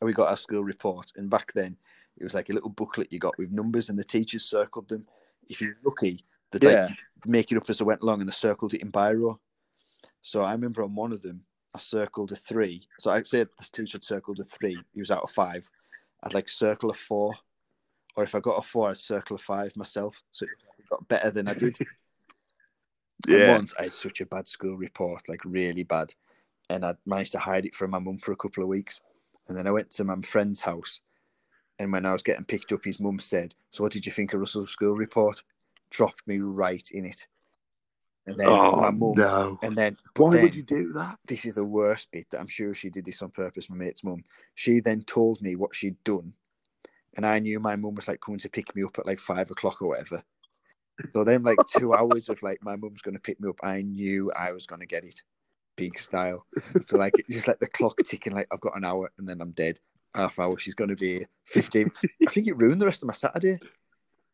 we 0.00 0.12
got 0.12 0.28
our 0.28 0.36
school 0.36 0.64
report, 0.64 1.12
and 1.16 1.28
back 1.30 1.52
then 1.52 1.76
it 2.16 2.24
was 2.24 2.34
like 2.34 2.50
a 2.50 2.52
little 2.52 2.70
booklet 2.70 3.12
you 3.12 3.18
got 3.18 3.38
with 3.38 3.50
numbers, 3.50 3.88
and 3.88 3.98
the 3.98 4.04
teachers 4.04 4.44
circled 4.44 4.88
them. 4.88 5.06
If 5.48 5.60
you're 5.60 5.76
lucky, 5.84 6.24
they'd 6.50 6.62
Yeah. 6.62 6.88
like 6.88 6.96
make 7.26 7.52
it 7.52 7.56
up 7.58 7.68
as 7.68 7.78
they 7.78 7.84
went 7.84 8.02
along, 8.02 8.20
and 8.20 8.28
they 8.28 8.32
circled 8.32 8.74
it 8.74 8.82
in 8.82 8.92
biro. 8.92 9.38
So 10.22 10.42
I 10.42 10.52
remember 10.52 10.82
on 10.82 10.94
one 10.94 11.12
of 11.12 11.22
them, 11.22 11.44
I 11.74 11.78
circled 11.78 12.32
a 12.32 12.36
three. 12.36 12.88
So 12.98 13.10
I 13.10 13.22
said 13.22 13.48
the 13.58 13.64
teacher 13.72 13.96
had 13.96 14.04
circled 14.04 14.40
a 14.40 14.44
three. 14.44 14.78
He 14.92 15.00
was 15.00 15.10
out 15.10 15.22
of 15.22 15.30
five. 15.30 15.68
I'd 16.22 16.34
like 16.34 16.48
circle 16.48 16.90
a 16.90 16.94
four, 16.94 17.34
or 18.16 18.24
if 18.24 18.34
I 18.34 18.40
got 18.40 18.58
a 18.58 18.62
four, 18.62 18.90
I'd 18.90 18.96
circle 18.96 19.36
a 19.36 19.38
five 19.38 19.74
myself. 19.76 20.22
So 20.32 20.44
it 20.44 20.88
got 20.88 21.08
better 21.08 21.30
than 21.30 21.48
I 21.48 21.54
did. 21.54 21.78
And 23.28 23.38
Yeah. 23.38 23.48
once 23.48 23.74
I 23.78 23.84
had 23.84 23.92
such 23.92 24.22
a 24.22 24.26
bad 24.26 24.48
school 24.48 24.76
report, 24.76 25.28
like 25.28 25.44
really 25.44 25.82
bad, 25.82 26.14
and 26.70 26.84
I'd 26.84 26.96
managed 27.04 27.32
to 27.32 27.38
hide 27.38 27.66
it 27.66 27.74
from 27.74 27.90
my 27.90 27.98
mum 27.98 28.18
for 28.18 28.32
a 28.32 28.36
couple 28.36 28.62
of 28.62 28.68
weeks. 28.70 29.02
And 29.50 29.58
then 29.58 29.66
I 29.66 29.72
went 29.72 29.90
to 29.90 30.04
my 30.04 30.14
friend's 30.22 30.60
house, 30.60 31.00
and 31.80 31.90
when 31.90 32.06
I 32.06 32.12
was 32.12 32.22
getting 32.22 32.44
picked 32.44 32.70
up, 32.70 32.84
his 32.84 33.00
mum 33.00 33.18
said, 33.18 33.52
"So 33.72 33.82
what 33.82 33.92
did 33.92 34.06
you 34.06 34.12
think 34.12 34.32
of 34.32 34.38
Russell's 34.38 34.70
school 34.70 34.94
report?" 34.94 35.42
Dropped 35.90 36.24
me 36.24 36.38
right 36.38 36.88
in 36.92 37.04
it. 37.04 37.26
And 38.26 38.38
then 38.38 38.48
Oh, 38.48 38.76
my 38.76 38.90
mum, 38.92 39.14
no. 39.16 39.58
and 39.60 39.76
then 39.76 39.96
Why 40.16 40.34
then, 40.34 40.42
would 40.44 40.54
you 40.54 40.62
do 40.62 40.92
that? 40.92 41.18
This 41.26 41.44
is 41.44 41.56
the 41.56 41.64
worst 41.64 42.12
bit. 42.12 42.30
That 42.30 42.38
I'm 42.38 42.46
sure 42.46 42.74
she 42.74 42.90
did 42.90 43.04
this 43.04 43.22
on 43.22 43.30
purpose. 43.32 43.68
My 43.68 43.74
mate's 43.74 44.04
mum. 44.04 44.22
She 44.54 44.78
then 44.78 45.02
told 45.02 45.42
me 45.42 45.56
what 45.56 45.74
she'd 45.74 46.02
done, 46.04 46.34
and 47.16 47.26
I 47.26 47.40
knew 47.40 47.58
my 47.58 47.74
mum 47.74 47.96
was 47.96 48.06
like 48.06 48.20
coming 48.20 48.38
to 48.38 48.48
pick 48.48 48.76
me 48.76 48.84
up 48.84 49.00
at 49.00 49.06
like 49.06 49.18
five 49.18 49.50
o'clock 49.50 49.82
or 49.82 49.88
whatever. 49.88 50.22
So 51.12 51.24
then, 51.24 51.42
like 51.42 51.58
two 51.76 51.92
hours 51.98 52.28
of 52.28 52.40
like 52.44 52.62
my 52.62 52.76
mum's 52.76 53.02
going 53.02 53.14
to 53.14 53.20
pick 53.20 53.40
me 53.40 53.48
up, 53.48 53.58
I 53.64 53.82
knew 53.82 54.30
I 54.30 54.52
was 54.52 54.66
going 54.66 54.80
to 54.80 54.86
get 54.86 55.02
it, 55.02 55.22
big 55.80 55.98
style. 55.98 56.46
So 56.82 56.98
like 56.98 57.14
just 57.30 57.48
like 57.48 57.58
the 57.58 57.66
clock 57.66 57.96
ticking, 58.04 58.34
like 58.34 58.48
I've 58.52 58.60
got 58.60 58.76
an 58.76 58.84
hour 58.84 59.10
and 59.18 59.28
then 59.28 59.40
I'm 59.40 59.52
dead. 59.52 59.80
Half 60.14 60.38
hour, 60.38 60.58
she's 60.58 60.74
going 60.74 60.90
to 60.90 60.96
be 60.96 61.26
fifteen. 61.44 61.90
I 62.26 62.30
think 62.30 62.48
it 62.48 62.56
ruined 62.58 62.80
the 62.80 62.86
rest 62.86 63.02
of 63.02 63.06
my 63.06 63.14
Saturday 63.14 63.58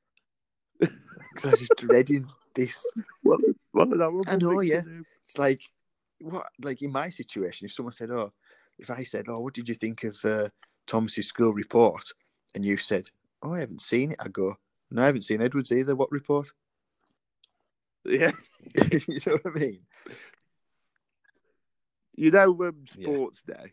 because 0.81 1.45
I 1.45 1.51
was 1.51 1.61
just 1.61 1.77
dreading 1.77 2.27
this. 2.55 2.85
What, 3.23 3.41
what 3.73 3.89
an 3.89 4.01
horrible 4.01 4.25
I 4.27 4.37
know, 4.37 4.61
yeah. 4.61 4.83
It's 5.23 5.39
like 5.39 5.61
what, 6.21 6.47
like 6.63 6.83
in 6.83 6.91
my 6.91 7.11
situation, 7.11 7.67
if 7.67 7.73
someone 7.73 7.93
said, 7.93 8.11
"Oh," 8.11 8.33
if 8.79 8.91
I 8.91 9.03
said, 9.03 9.27
"Oh, 9.29 9.41
what 9.41 9.55
did 9.55 9.69
you 9.69 9.75
think 9.75 10.05
of 10.05 10.17
uh, 10.25 10.49
Thomas's 10.87 11.29
school 11.29 11.53
report?" 11.53 12.05
and 12.55 12.65
you 12.65 12.77
said, 12.79 13.11
"Oh, 13.43 13.53
I 13.55 13.61
haven't 13.61 13.83
seen 13.83 14.13
it," 14.13 14.19
I 14.21 14.29
go, 14.29 14.57
"No, 14.91 15.03
I 15.03 15.07
haven't 15.07 15.23
seen 15.23 15.43
Edwards 15.43 15.73
either. 15.73 15.95
What 15.95 16.11
report?" 16.11 16.49
Yeah. 18.05 18.33
you 19.09 19.21
know 19.27 19.39
what 19.43 19.57
I 19.57 19.59
mean? 19.59 19.81
You 22.17 22.31
know, 22.31 22.51
um, 22.65 22.85
Yeah. 22.97 23.09
Sports 23.09 23.43
Day. 23.47 23.73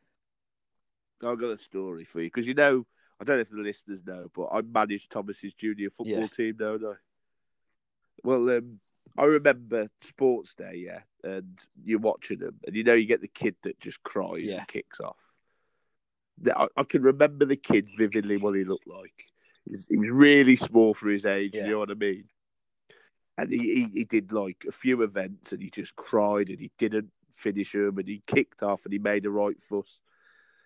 I've 1.23 1.39
got 1.39 1.51
a 1.51 1.57
story 1.57 2.03
for 2.03 2.19
you 2.21 2.27
because 2.27 2.45
you 2.45 2.53
know, 2.53 2.85
I 3.19 3.23
don't 3.23 3.37
know 3.37 3.41
if 3.41 3.49
the 3.49 3.57
listeners 3.57 4.01
know, 4.05 4.29
but 4.35 4.47
I 4.51 4.61
managed 4.61 5.09
Thomas's 5.09 5.53
junior 5.53 5.89
football 5.89 6.21
Yeah. 6.23 6.27
team, 6.27 6.55
don't 6.57 6.83
I? 6.83 6.95
Well, 8.23 8.49
um, 8.49 8.79
I 9.17 9.23
remember 9.25 9.89
Sports 10.01 10.53
Day, 10.55 10.83
yeah, 10.85 11.01
and 11.23 11.59
you're 11.83 11.99
watching 11.99 12.39
them, 12.39 12.59
and 12.65 12.75
you 12.75 12.83
know, 12.83 12.93
you 12.93 13.05
get 13.05 13.21
the 13.21 13.27
kid 13.27 13.55
that 13.63 13.79
just 13.79 14.03
cries 14.03 14.43
Yeah. 14.45 14.59
and 14.59 14.67
kicks 14.67 14.99
off. 14.99 15.17
I, 16.45 16.67
I 16.75 16.83
can 16.83 17.03
remember 17.03 17.45
the 17.45 17.55
kid 17.55 17.89
vividly 17.97 18.37
what 18.37 18.55
he 18.55 18.65
looked 18.65 18.87
like. 18.87 19.31
He 19.65 19.71
was, 19.71 19.85
he 19.87 19.97
was 19.97 20.09
really 20.09 20.55
small 20.55 20.93
for 20.93 21.09
his 21.09 21.25
age, 21.25 21.51
Yeah. 21.53 21.65
you 21.65 21.71
know 21.71 21.79
what 21.79 21.91
I 21.91 21.95
mean? 21.95 22.25
And 23.37 23.51
he, 23.51 23.57
he, 23.59 23.89
he 23.93 24.03
did 24.03 24.31
like 24.31 24.65
a 24.67 24.71
few 24.71 25.03
events 25.03 25.51
and 25.51 25.61
he 25.61 25.69
just 25.69 25.95
cried 25.95 26.49
and 26.49 26.59
he 26.59 26.71
didn't 26.77 27.11
finish 27.43 27.75
him, 27.75 27.97
and 27.97 28.07
he 28.07 28.21
kicked 28.25 28.63
off 28.63 28.85
and 28.85 28.93
he 28.93 28.99
made 28.99 29.25
a 29.25 29.29
right 29.29 29.61
fuss. 29.61 29.99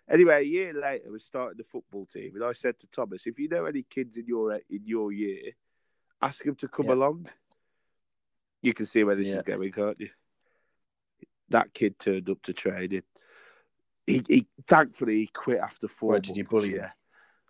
Anyway, 0.10 0.36
a 0.40 0.42
year 0.46 0.74
later, 0.74 1.06
I 1.08 1.10
was 1.12 1.26
starting 1.26 1.58
the 1.58 1.64
football 1.66 2.06
team, 2.06 2.32
and 2.36 2.44
I 2.44 2.54
said 2.54 2.80
to 2.80 2.88
Thomas, 2.88 3.26
"If 3.26 3.40
you 3.40 3.50
know 3.50 3.66
any 3.66 3.84
kids 3.84 4.16
in 4.18 4.26
your 4.28 4.54
in 4.70 4.84
your 4.86 5.12
year, 5.12 5.52
ask 6.22 6.44
them 6.44 6.56
to 6.58 6.68
come 6.68 6.86
Yeah. 6.88 6.94
along." 6.94 7.30
You 8.62 8.74
can 8.74 8.86
see 8.86 9.04
where 9.04 9.16
this 9.16 9.28
Yeah. 9.28 9.38
is 9.38 9.44
going, 9.44 9.72
can't 9.72 10.00
you? 10.00 10.10
That 11.50 11.74
kid 11.74 12.00
turned 12.00 12.30
up 12.30 12.42
to 12.44 12.54
training. 12.54 13.04
He, 14.06 14.24
he 14.28 14.48
thankfully 14.68 15.16
he 15.22 15.28
quit 15.28 15.60
after 15.60 15.88
four. 15.88 16.14
Why, 16.14 16.20
did 16.20 16.38
you 16.38 16.46
bully 16.46 16.70
him? 16.70 16.76
Yeah, 16.78 16.92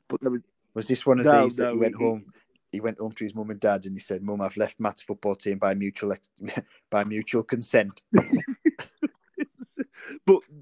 but 0.08 0.22
was 0.24 0.42
Was 0.74 0.88
this 0.88 1.06
one 1.06 1.20
of 1.20 1.26
No, 1.26 1.44
these 1.44 1.58
that 1.58 1.66
no, 1.66 1.74
he 1.74 1.78
went 1.80 1.98
he- 1.98 2.04
home? 2.04 2.34
He 2.70 2.80
went 2.82 3.00
home 3.00 3.14
to 3.14 3.24
his 3.24 3.34
mum 3.34 3.50
and 3.50 3.60
dad, 3.60 3.86
and 3.86 3.96
he 3.96 4.00
said, 4.02 4.22
"Mum, 4.22 4.42
I've 4.42 4.58
left 4.58 4.78
Matt's 4.80 5.02
football 5.02 5.36
team 5.36 5.58
by 5.58 5.74
mutual 5.74 6.12
ex- 6.12 6.30
by 6.92 7.04
mutual 7.06 7.44
consent." 7.44 8.02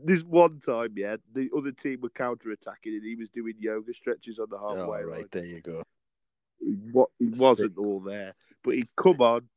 This 0.06 0.22
one 0.22 0.60
time, 0.60 0.94
yeah, 0.96 1.16
the 1.34 1.50
other 1.58 1.72
team 1.72 2.02
were 2.02 2.10
counter 2.10 2.52
attacking 2.52 2.94
and 2.94 3.04
he 3.04 3.16
was 3.16 3.30
doing 3.30 3.56
yoga 3.58 3.94
stretches 3.94 4.38
on 4.38 4.48
the 4.50 4.58
Oh, 4.58 4.76
halfway 4.78 5.04
right, 5.04 5.18
line. 5.22 5.28
there 5.32 5.46
you 5.46 5.62
go. 5.62 5.82
What 6.92 7.10
he 7.20 7.32
wasn't 7.38 7.78
all 7.78 8.00
there, 8.00 8.36
but 8.64 8.76
he'd 8.76 8.96
come 8.96 9.20
on. 9.22 9.50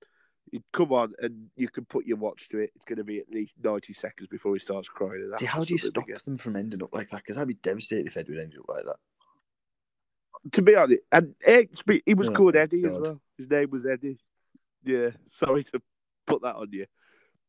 He'd 0.51 0.65
come 0.73 0.93
on, 0.93 1.13
and 1.21 1.51
you 1.57 1.69
can 1.69 1.85
put 1.85 2.07
your 2.07 2.17
watch 2.17 2.49
to 2.49 2.59
it. 2.59 2.73
It's 2.75 2.87
going 2.87 2.97
to 2.97 3.05
be 3.05 3.19
at 3.19 3.31
least 3.31 3.55
ninety 3.63 3.93
seconds 3.93 4.29
before 4.29 4.55
he 4.55 4.59
starts 4.59 4.89
crying. 4.89 5.31
See, 5.39 5.45
how 5.45 5.65
do 5.65 5.75
you 5.75 5.79
stop 5.79 6.07
them 6.25 6.39
from 6.39 6.57
ending 6.57 6.83
up 6.83 6.95
like 6.95 7.11
that? 7.11 7.19
Because 7.19 7.37
I'd 7.37 7.49
be 7.49 7.55
devastated 7.55 8.07
if 8.07 8.17
Edward 8.17 8.39
ended 8.39 8.59
up 8.61 8.69
like 8.69 8.85
that. 8.85 8.97
To 10.53 10.63
be 10.63 10.75
honest, 10.75 11.01
and 11.13 11.35
he 12.07 12.15
was 12.15 12.29
Oh, 12.29 12.33
called 12.33 12.57
Eddie 12.57 12.85
as 12.87 12.99
well. 12.99 13.21
His 13.37 13.51
name 13.51 13.71
was 13.71 13.85
Eddie. 13.85 14.19
Yeah, 14.85 15.11
sorry 15.39 15.65
to 15.65 15.83
put 16.27 16.41
that 16.43 16.55
on 16.57 16.69
you, 16.73 16.87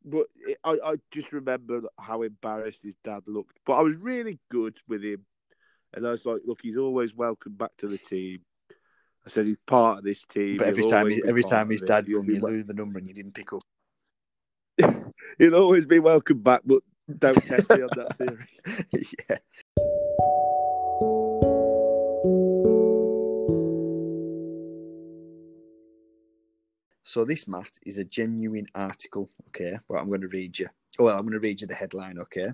but 0.03 0.27
I, 0.63 0.77
I 0.83 0.95
just 1.11 1.31
remember 1.31 1.81
how 1.99 2.21
embarrassed 2.21 2.81
his 2.83 2.95
dad 3.03 3.23
looked. 3.27 3.57
But 3.65 3.73
I 3.73 3.81
was 3.81 3.97
really 3.97 4.39
good 4.49 4.77
with 4.87 5.03
him, 5.03 5.25
and 5.93 6.07
I 6.07 6.11
was 6.11 6.25
like, 6.25 6.41
"Look, 6.45 6.59
he's 6.61 6.77
always 6.77 7.13
welcome 7.13 7.53
back 7.53 7.71
to 7.79 7.87
the 7.87 7.97
team." 7.97 8.41
I 9.25 9.29
said 9.29 9.45
he's 9.45 9.57
part 9.67 9.99
of 9.99 10.03
this 10.03 10.23
team. 10.25 10.57
But 10.57 10.67
every 10.67 10.83
he'll 10.83 10.91
time, 10.91 11.09
he, 11.09 11.21
every 11.27 11.43
time 11.43 11.69
his 11.69 11.81
dad 11.81 12.05
rung, 12.09 12.25
you 12.25 12.39
lose 12.39 12.65
the 12.65 12.73
number 12.73 12.99
and 12.99 13.07
you 13.07 13.13
didn't 13.13 13.33
pick 13.33 13.51
up. 13.53 13.63
He'll 15.37 15.55
always 15.55 15.85
be 15.85 15.99
welcome 15.99 16.39
back, 16.39 16.61
but 16.65 16.81
don't 17.17 17.35
test 17.43 17.69
me 17.69 17.81
on 17.81 17.89
that 17.95 18.17
theory. 18.17 18.47
yeah. 19.29 19.37
So 27.09 27.25
this, 27.25 27.47
Matt, 27.47 27.79
is 27.87 27.97
a 27.97 28.03
genuine 28.03 28.67
article, 28.75 29.31
okay? 29.47 29.79
Well, 29.87 29.99
I'm 29.99 30.09
going 30.09 30.21
to 30.21 30.27
read 30.27 30.59
you. 30.59 30.69
Oh, 30.99 31.05
well, 31.05 31.17
I'm 31.17 31.23
going 31.23 31.33
to 31.33 31.39
read 31.39 31.59
you 31.59 31.65
the 31.65 31.73
headline, 31.73 32.19
okay? 32.19 32.49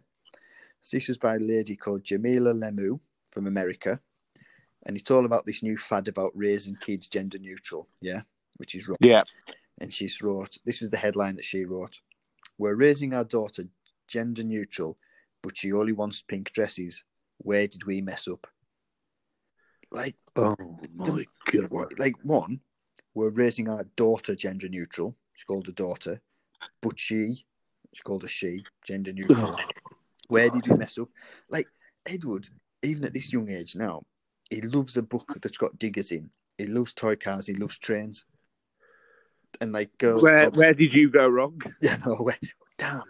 So 0.81 0.95
this 0.95 1.09
was 1.09 1.17
by 1.17 1.35
a 1.35 1.39
lady 1.39 1.75
called 1.75 2.05
Jamila 2.05 2.53
Lemu 2.53 2.97
from 3.33 3.47
America, 3.47 3.99
and 4.85 4.95
it's 4.95 5.11
all 5.11 5.25
about 5.25 5.45
this 5.45 5.61
new 5.61 5.75
fad 5.75 6.07
about 6.07 6.31
raising 6.33 6.77
kids 6.77 7.09
gender 7.09 7.37
neutral, 7.37 7.89
yeah, 7.99 8.21
which 8.55 8.75
is 8.75 8.87
wrong. 8.87 8.95
Yeah, 9.01 9.23
And 9.81 9.93
she's 9.93 10.21
wrote, 10.21 10.57
this 10.63 10.79
was 10.79 10.89
the 10.89 10.95
headline 10.95 11.35
that 11.35 11.43
she 11.43 11.65
wrote. 11.65 11.99
We're 12.57 12.75
raising 12.75 13.13
our 13.13 13.25
daughter 13.25 13.65
gender 14.07 14.45
neutral, 14.45 14.97
but 15.41 15.57
she 15.57 15.73
only 15.73 15.91
wants 15.91 16.21
pink 16.21 16.53
dresses. 16.53 17.03
Where 17.39 17.67
did 17.67 17.83
we 17.83 17.99
mess 17.99 18.25
up? 18.29 18.47
Like, 19.91 20.15
Oh 20.37 20.55
my 20.95 21.25
god! 21.51 21.99
like 21.99 22.15
one, 22.23 22.61
we're 23.15 23.29
raising 23.29 23.69
our 23.69 23.85
daughter 23.95 24.35
gender 24.35 24.69
neutral. 24.69 25.15
She's 25.33 25.45
called 25.45 25.67
a 25.67 25.71
daughter, 25.71 26.21
but 26.81 26.99
she, 26.99 27.45
she's 27.93 28.03
called 28.03 28.23
a 28.23 28.27
she, 28.27 28.63
gender 28.83 29.13
neutral. 29.13 29.57
Where 30.27 30.49
did 30.49 30.67
we 30.67 30.75
mess 30.75 30.97
up? 30.97 31.09
Like 31.49 31.67
Edward, 32.05 32.47
even 32.83 33.05
at 33.05 33.13
this 33.13 33.33
young 33.33 33.49
age 33.49 33.75
now, 33.75 34.03
he 34.49 34.61
loves 34.61 34.97
a 34.97 35.01
book 35.01 35.37
that's 35.41 35.57
got 35.57 35.79
diggers 35.79 36.11
in. 36.11 36.29
He 36.57 36.67
loves 36.67 36.93
toy 36.93 37.15
cars. 37.15 37.47
He 37.47 37.53
loves 37.55 37.77
trains. 37.77 38.25
And 39.61 39.71
like 39.71 39.97
girls, 39.97 40.21
Where 40.21 40.49
where 40.49 40.73
did 40.73 40.93
you 40.93 41.09
go 41.09 41.27
wrong? 41.27 41.61
yeah, 41.81 41.97
no 42.05 42.15
way. 42.15 42.37
Damn. 42.77 43.03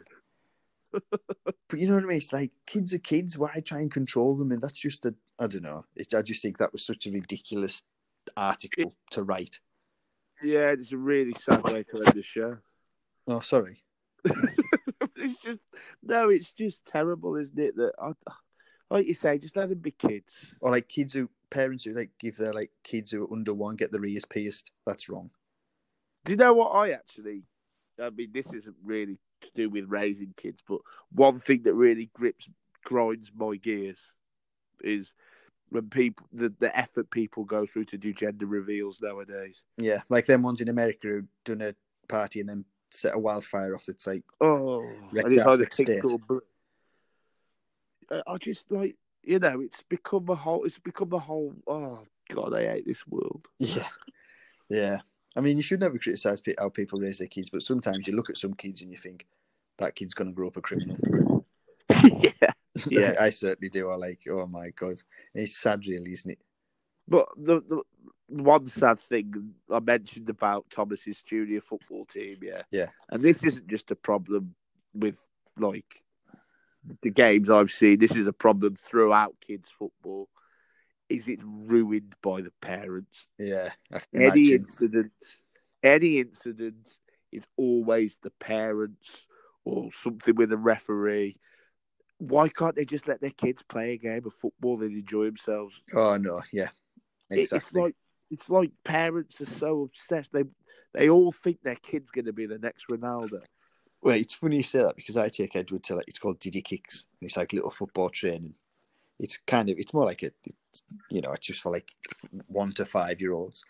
but 1.10 1.80
you 1.80 1.88
know 1.88 1.95
what 1.95 2.03
I 2.03 2.08
mean? 2.08 2.18
It's 2.18 2.32
like 2.32 2.51
kids 2.68 2.93
are 2.93 2.99
kids. 2.99 3.38
Why 3.38 3.62
try 3.66 3.80
and 3.80 3.91
control 3.91 4.38
them? 4.38 4.51
And 4.51 4.62
that's 4.62 4.80
just 4.80 5.06
a, 5.06 5.16
I 5.39 5.47
don't 5.47 5.64
know. 5.64 5.86
It, 5.95 6.14
I 6.14 6.22
just 6.22 6.41
think 6.41 6.60
that 6.60 6.72
was 6.72 6.86
such 6.86 7.08
a 7.08 7.12
ridiculous 7.12 7.82
article 8.38 8.93
to 9.12 9.24
write. 9.24 9.60
Yeah, 10.43 10.71
it's 10.71 10.91
a 10.91 10.97
really 10.97 11.33
sad 11.39 11.63
way 11.63 11.83
to 11.83 11.97
end 11.97 12.13
the 12.13 12.23
show. 12.23 12.57
Oh, 13.27 13.39
sorry. 13.39 13.83
it's 14.25 15.41
just 15.41 15.59
no, 16.03 16.29
it's 16.29 16.51
just 16.51 16.86
terrible, 16.86 17.36
isn't 17.36 17.59
it? 17.59 17.75
That 17.75 17.93
I, 18.01 18.11
like 18.89 19.07
you 19.07 19.13
say, 19.13 19.38
just 19.38 19.55
let 19.55 19.69
them 19.69 19.79
be 19.79 19.91
kids. 19.91 20.55
Or 20.61 20.71
like 20.71 20.88
kids 20.88 21.13
who, 21.13 21.29
parents 21.49 21.86
who 21.86 21.93
like 21.93 22.11
give 22.19 22.38
their 22.38 22.53
like 22.53 22.71
kids 22.83 23.11
who 23.11 23.23
are 23.23 23.33
under 23.33 23.53
one 23.53 23.75
get 23.75 23.91
their 23.91 24.05
ears 24.05 24.25
pierced. 24.25 24.71
That's 24.86 25.09
wrong. 25.09 25.29
Do 26.25 26.33
you 26.33 26.38
know 26.38 26.53
what 26.53 26.69
I 26.71 26.91
actually? 26.91 27.43
I 28.01 28.09
mean, 28.09 28.29
this 28.33 28.47
isn't 28.47 28.75
really 28.83 29.17
to 29.41 29.47
do 29.55 29.69
with 29.69 29.86
raising 29.88 30.33
kids, 30.38 30.61
but 30.67 30.79
one 31.11 31.39
thing 31.39 31.63
that 31.63 31.73
really 31.73 32.09
grips 32.13 32.49
grinds 32.83 33.31
my 33.36 33.55
gears 33.55 33.99
is 34.81 35.13
when 35.76 35.89
people 35.89 36.26
the, 36.34 36.51
the 36.59 36.76
effort 36.78 37.09
people 37.11 37.43
go 37.43 37.65
through 37.65 37.86
to 37.86 37.97
do 37.97 38.13
gender 38.13 38.45
reveals 38.45 39.01
nowadays. 39.01 39.61
Yeah, 39.78 40.01
like 40.09 40.26
them 40.26 40.41
ones 40.41 40.61
in 40.61 40.69
America 40.69 41.07
who 41.07 41.23
done 41.43 41.61
a 41.61 41.76
party 42.07 42.39
and 42.39 42.49
then 42.49 42.65
set 42.89 43.15
a 43.15 43.19
wildfire 43.19 43.76
off 43.76 43.86
that's 43.86 44.07
like, 44.07 44.23
Oh, 44.41 44.80
Wrecked 45.11 45.28
and 45.28 45.38
it's 45.38 45.45
our 45.45 45.53
either 45.53 45.63
thick 45.65 45.88
pink 45.88 46.03
state. 46.03 46.11
or 46.11 46.19
blue. 46.19 46.41
I- 48.09 48.23
I 48.26 48.38
just 48.38 48.71
like 48.71 48.95
you 49.23 49.39
know, 49.39 49.59
it's 49.61 49.82
become 49.84 50.30
a 50.30 50.36
whole. 50.36 50.63
It's 50.65 50.78
become 50.80 51.11
a 51.13 51.19
whole. 51.19 51.53
Oh 51.67 51.99
God, 52.30 52.53
I 52.53 52.65
hate 52.67 52.86
this 52.86 53.05
world. 53.07 53.47
yeah, 53.59 53.88
yeah. 54.69 54.99
I 55.36 55.41
mean, 55.41 55.57
you 55.57 55.63
should 55.63 55.80
never 55.82 55.97
criticize 55.97 56.41
how 56.57 56.69
people 56.69 56.99
raise 56.99 57.17
their 57.17 57.28
kids, 57.28 57.49
but 57.49 57.63
sometimes 57.63 58.07
you 58.07 58.15
look 58.15 58.30
at 58.30 58.38
some 58.38 58.53
kids 58.53 58.82
and 58.82 58.91
you 58.91 58.97
think 58.97 59.26
that 59.80 59.95
kid's 59.95 60.13
going 60.13 60.30
to 60.30 60.34
grow 60.34 60.47
up 60.47 60.57
a 60.57 60.61
criminal. 60.61 61.45
yeah, 62.03 62.51
Yeah. 62.89 63.15
I 63.19 63.30
certainly 63.30 63.69
do. 63.69 63.89
I 63.89 63.95
like, 63.95 64.21
oh 64.30 64.47
my 64.47 64.69
god, 64.71 65.01
it's 65.34 65.57
sad, 65.57 65.86
really, 65.88 66.11
isn't 66.13 66.32
it? 66.32 66.39
but 67.07 67.28
the, 67.38 67.61
the 67.69 67.82
one 68.28 68.67
sad 68.67 68.99
thing 68.99 69.53
I 69.69 69.80
mentioned 69.80 70.28
about 70.30 70.65
Thomas's 70.71 71.21
junior 71.21 71.61
football 71.61 72.05
team, 72.05 72.38
yeah, 72.41 72.63
Yeah. 72.71 72.88
and 73.09 73.21
this 73.23 73.43
isn't 73.43 73.67
just 73.67 73.91
a 73.91 73.95
problem 73.95 74.55
with 74.93 75.19
like 75.57 76.01
the 77.01 77.11
games 77.11 77.49
I've 77.49 77.71
seen. 77.71 77.99
This 77.99 78.15
is 78.15 78.26
a 78.28 78.34
problem 78.34 78.76
throughout 78.76 79.36
kids' 79.45 79.69
football. 79.78 80.28
Is 81.07 81.28
it 81.28 81.39
ruined 81.43 82.15
by 82.23 82.41
the 82.41 82.51
parents? 82.61 83.28
Yeah, 83.38 83.69
any 84.13 84.26
imagine. 84.51 84.53
incident, 84.65 85.11
any 85.84 86.19
incident 86.19 86.97
is 87.32 87.43
always 87.57 88.17
the 88.23 88.32
parents 88.32 89.28
or 89.63 89.91
something 89.93 90.34
with 90.36 90.51
a 90.51 90.57
referee. 90.57 91.38
Why 92.18 92.47
can't 92.49 92.76
they 92.76 92.86
just 92.86 93.07
let 93.07 93.22
their 93.22 93.32
kids 93.32 93.61
play 93.61 93.93
a 93.93 93.97
game 93.97 94.26
of 94.26 94.34
football 94.34 94.82
and 94.82 94.95
enjoy 94.95 95.26
themselves? 95.26 95.82
Oh 95.93 96.18
no, 96.18 96.41
yeah, 96.51 96.70
It- 97.30 97.39
exactly. 97.39 97.57
It's 97.57 97.74
like 97.74 97.95
it's 98.32 98.49
like 98.49 98.72
parents 98.84 99.39
are 99.41 99.45
so 99.45 99.84
obsessed. 99.84 100.32
They 100.32 100.43
they 100.93 101.09
all 101.09 101.32
think 101.32 101.61
their 101.61 101.76
kid's 101.76 102.11
going 102.11 102.26
to 102.26 102.34
be 102.34 102.45
the 102.45 102.57
next 102.57 102.88
Ronaldo. 102.88 103.41
Well, 104.01 104.16
it's 104.16 104.34
funny 104.34 104.57
you 104.57 104.63
say 104.63 104.80
that 104.80 104.95
because 104.95 105.18
I 105.18 105.28
take 105.30 105.55
Edward 105.55 105.84
to 105.86 105.95
like 105.95 106.05
it's 106.07 106.20
called 106.20 106.39
Diddy 106.39 106.61
Kicks. 106.61 107.05
And 107.20 107.28
it's 107.28 107.38
like 107.38 107.53
little 107.53 107.72
football 107.72 108.09
training. 108.09 108.53
It's 109.20 109.38
kind 109.38 109.70
of 109.70 109.78
it's 109.78 109.93
more 109.93 110.05
like 110.05 110.24
a 110.24 110.32
it's, 110.43 110.84
you 111.09 111.22
know 111.22 111.32
it's 111.32 111.45
just 111.47 111.61
for 111.61 111.72
like 111.72 111.91
one 112.47 112.72
to 112.74 112.86
five 112.86 113.20
year 113.20 113.34
olds. 113.34 113.63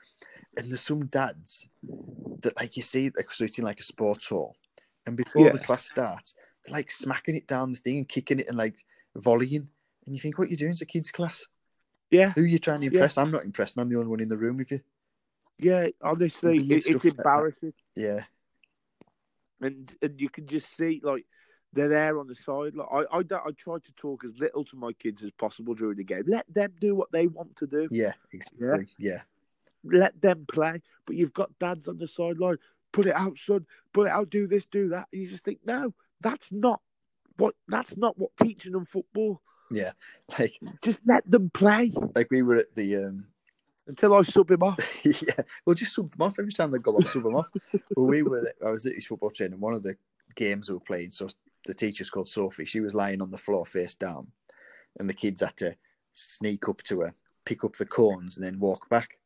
And 0.57 0.71
there's 0.71 0.81
some 0.81 1.05
dads 1.07 1.67
that 2.41 2.55
like 2.57 2.77
you 2.77 2.83
see 2.83 3.11
like 3.15 3.31
so 3.31 3.45
it's 3.45 3.57
in 3.59 3.65
like 3.65 3.79
a 3.79 3.83
sports 3.83 4.27
hall, 4.29 4.55
and 5.05 5.17
before 5.17 5.45
Yeah. 5.45 5.51
the 5.51 5.59
class 5.59 5.85
starts, 5.85 6.35
like 6.69 6.91
smacking 6.91 7.35
it 7.35 7.47
down 7.47 7.71
the 7.71 7.77
thing 7.77 7.97
and 7.99 8.07
kicking 8.09 8.39
it 8.39 8.47
and 8.47 8.57
like 8.57 8.85
volleying. 9.15 9.67
And 10.05 10.15
you 10.15 10.21
think, 10.21 10.37
what 10.37 10.49
you're 10.49 10.57
doing? 10.57 10.71
It's 10.71 10.81
a 10.81 10.85
kids' 10.85 11.11
class. 11.11 11.47
Yeah, 12.11 12.31
Who 12.35 12.41
are 12.41 12.45
you 12.45 12.59
trying 12.59 12.81
to 12.81 12.85
Yeah. 12.85 12.91
impress? 12.93 13.17
I'm 13.17 13.31
not 13.31 13.43
impressed. 13.43 13.77
I'm 13.77 13.89
the 13.89 13.97
only 13.97 14.09
one 14.09 14.19
in 14.19 14.29
the 14.29 14.37
room 14.37 14.57
with 14.57 14.71
you. 14.71 14.81
yeah. 15.57 15.87
Honestly, 16.01 16.57
it, 16.57 16.71
it's 16.71 16.85
stuff 16.85 17.03
like 17.03 17.15
embarrassing. 17.17 17.73
Yeah, 17.95 18.19
and 19.61 19.91
and 20.01 20.19
you 20.19 20.29
can 20.29 20.47
just 20.47 20.67
see 20.77 21.01
like 21.03 21.25
they're 21.73 21.89
there 21.89 22.19
on 22.19 22.27
the 22.27 22.35
side. 22.35 22.75
Like 22.75 22.87
I, 22.91 23.17
I, 23.17 23.19
I 23.19 23.51
try 23.57 23.77
to 23.79 23.91
talk 23.97 24.23
as 24.23 24.37
little 24.39 24.63
to 24.65 24.75
my 24.77 24.93
kids 24.93 25.23
as 25.23 25.31
possible 25.31 25.73
during 25.73 25.97
the 25.97 26.03
game. 26.03 26.23
Let 26.27 26.45
them 26.53 26.71
do 26.79 26.95
what 26.95 27.11
they 27.11 27.27
want 27.27 27.55
to 27.57 27.67
do. 27.67 27.87
yeah, 27.91 28.13
exactly. 28.31 28.87
Yeah, 28.97 29.21
Let 29.83 30.21
them 30.21 30.45
play. 30.51 30.81
But 31.05 31.15
you've 31.15 31.33
got 31.33 31.57
dads 31.59 31.87
on 31.87 31.97
the 31.97 32.07
sideline. 32.07 32.57
Put 32.93 33.07
it 33.07 33.15
out, 33.15 33.37
son. 33.37 33.65
Put 33.91 34.07
it 34.07 34.11
out. 34.11 34.29
Do 34.29 34.47
this. 34.47 34.65
Do 34.65 34.89
that. 34.89 35.07
And 35.11 35.21
you 35.23 35.27
just 35.29 35.43
think, 35.43 35.59
no, 35.65 35.93
that's 36.21 36.51
not 36.51 36.81
what. 37.37 37.55
That's 37.67 37.95
not 37.97 38.17
what 38.17 38.31
teaching 38.41 38.73
them 38.73 38.85
football. 38.85 39.41
yeah. 39.71 39.91
Like 40.37 40.59
Just 40.81 40.99
let 41.05 41.29
them 41.29 41.49
play 41.49 41.91
like 42.15 42.29
we 42.31 42.41
were 42.41 42.55
at 42.55 42.75
the 42.75 42.95
um 42.97 43.25
until 43.87 44.13
I 44.15 44.21
sub 44.23 44.51
him 44.51 44.63
off. 44.63 44.79
yeah, 45.03 45.43
well, 45.65 45.75
just 45.75 45.93
sub 45.93 46.11
them 46.11 46.21
off 46.21 46.39
every 46.39 46.51
time 46.51 46.71
they 46.71 46.79
go 46.79 46.95
off. 46.95 47.09
Sub 47.09 47.23
them 47.23 47.35
off. 47.35 47.47
well, 47.95 48.05
we 48.07 48.23
were. 48.23 48.51
I 48.65 48.71
was 48.71 48.85
at 48.85 48.93
his 48.93 49.05
football 49.05 49.31
training. 49.31 49.59
One 49.59 49.73
of 49.73 49.83
the 49.83 49.95
games 50.35 50.69
we 50.69 50.75
were 50.75 50.81
playing. 50.81 51.11
So 51.11 51.27
the 51.65 51.73
teacher's 51.73 52.09
called 52.09 52.29
Sophie. 52.29 52.65
She 52.65 52.79
was 52.79 52.95
lying 52.95 53.21
on 53.21 53.31
the 53.31 53.37
floor 53.37 53.65
face 53.65 53.95
down, 53.95 54.27
and 54.99 55.09
the 55.09 55.13
kids 55.13 55.41
had 55.41 55.57
to 55.57 55.75
sneak 56.13 56.67
up 56.67 56.81
to 56.83 57.01
her, 57.01 57.13
pick 57.45 57.63
up 57.63 57.75
the 57.75 57.85
cones, 57.85 58.37
and 58.37 58.45
then 58.45 58.59
walk 58.59 58.89
back, 58.89 59.17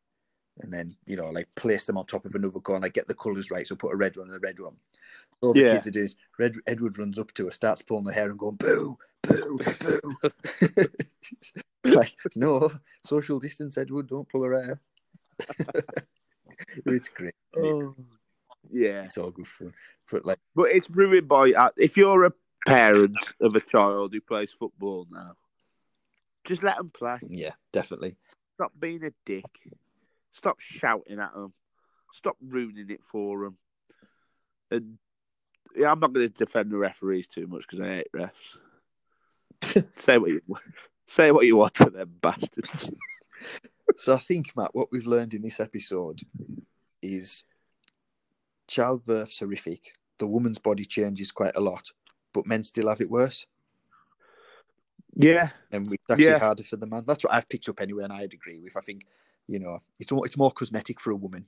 and 0.60 0.74
then 0.74 0.96
you 1.06 1.16
know 1.16 1.30
like 1.30 1.48
place 1.56 1.86
them 1.86 1.98
on 1.98 2.06
top 2.06 2.26
of 2.26 2.36
another 2.36 2.60
cone, 2.60 2.82
like 2.82 2.94
get 2.94 3.08
the 3.08 3.14
colours 3.16 3.52
right. 3.52 3.68
So 3.68 3.76
put 3.76 3.94
a 3.94 3.98
red 3.98 4.18
one 4.18 4.28
and 4.28 4.38
a 4.38 4.40
red 4.40 4.60
one. 4.60 4.76
All 5.42 5.54
the 5.54 5.62
Yeah. 5.62 5.76
kids 5.76 5.88
are 5.88 5.92
doing 5.92 6.06
is 6.06 6.16
Red, 6.38 6.56
Edward 6.68 6.98
runs 6.98 7.18
up 7.18 7.34
to 7.36 7.46
her, 7.46 7.52
starts 7.52 7.82
pulling 7.82 8.06
her 8.06 8.12
hair 8.12 8.30
and 8.30 8.40
going 8.40 8.56
boo, 8.56 8.98
boo, 9.24 9.60
boo. 9.80 10.18
like, 11.86 12.14
no, 12.36 12.72
social 13.06 13.40
distance, 13.40 13.78
Edward. 13.78 14.08
Don't 14.08 14.28
pull 14.28 14.44
her 14.44 14.54
hair. 14.62 14.82
it's 16.86 17.10
great. 17.10 17.34
Oh, 17.58 17.96
yeah, 18.70 19.04
It's 19.06 19.18
all 19.18 19.32
good 19.32 19.48
fun. 19.48 19.74
But 20.12 20.26
like, 20.26 20.40
but 20.56 20.72
it's 20.72 20.90
ruined 20.90 21.28
by 21.28 21.52
uh, 21.52 21.70
if 21.78 21.96
you're 21.98 22.26
a 22.26 22.34
parent 22.68 23.18
of 23.42 23.56
a 23.56 23.62
child 23.62 24.14
who 24.14 24.22
plays 24.22 24.52
football 24.52 25.08
now, 25.10 25.34
just 26.46 26.64
let 26.64 26.78
them 26.78 26.92
play. 26.94 27.20
yeah, 27.28 27.54
definitely. 27.72 28.18
Stop 28.56 28.74
being 28.78 29.04
a 29.06 29.12
dick. 29.26 29.46
Stop 30.34 30.60
shouting 30.60 31.20
at 31.20 31.34
them. 31.34 31.54
Stop 32.14 32.38
ruining 32.42 32.90
it 32.90 33.04
for 33.04 33.44
them. 33.44 33.58
And 34.72 34.98
yeah, 35.76 35.92
I'm 35.92 36.00
not 36.00 36.14
going 36.14 36.28
to 36.28 36.34
defend 36.34 36.72
the 36.72 36.78
referees 36.78 37.28
too 37.28 37.48
much 37.48 37.66
because 37.70 37.80
I 37.82 37.88
hate 37.88 38.12
refs. 38.14 38.58
say 40.00 40.18
what 40.18 40.30
you 40.30 40.42
say 41.08 41.32
what 41.32 41.46
you 41.46 41.58
want 41.58 41.74
to 41.76 41.90
them 41.90 42.14
bastards. 42.22 42.90
So 43.98 44.14
I 44.14 44.20
think, 44.20 44.56
Matt, 44.56 44.72
what 44.74 44.90
we've 44.92 45.06
learned 45.06 45.34
in 45.34 45.42
this 45.42 45.60
episode 45.60 46.22
is 47.02 47.44
childbirth's 48.68 49.40
horrific. 49.40 49.94
The 50.20 50.28
woman's 50.28 50.60
body 50.60 50.86
changes 50.86 51.32
quite 51.32 51.56
a 51.56 51.62
lot, 51.62 51.92
but 52.34 52.46
men 52.46 52.64
still 52.64 52.90
have 52.90 53.02
it 53.02 53.10
worse. 53.10 53.46
Yeah, 55.16 55.50
and 55.72 55.92
it's 55.92 56.04
actually 56.10 56.26
Yeah. 56.28 56.40
harder 56.40 56.64
for 56.64 56.78
the 56.78 56.86
man. 56.88 57.04
That's 57.06 57.24
what 57.24 57.34
I've 57.34 57.50
picked 57.50 57.68
up 57.68 57.82
anyway, 57.82 58.04
and 58.04 58.14
I'd 58.14 58.34
agree 58.34 58.60
with. 58.60 58.78
I 58.78 58.82
think 58.82 59.06
you 59.48 59.60
know 59.60 59.82
it's 60.00 60.12
more, 60.12 60.26
it's 60.26 60.38
more 60.38 60.52
cosmetic 60.52 61.00
for 61.00 61.12
a 61.12 61.16
woman. 61.16 61.46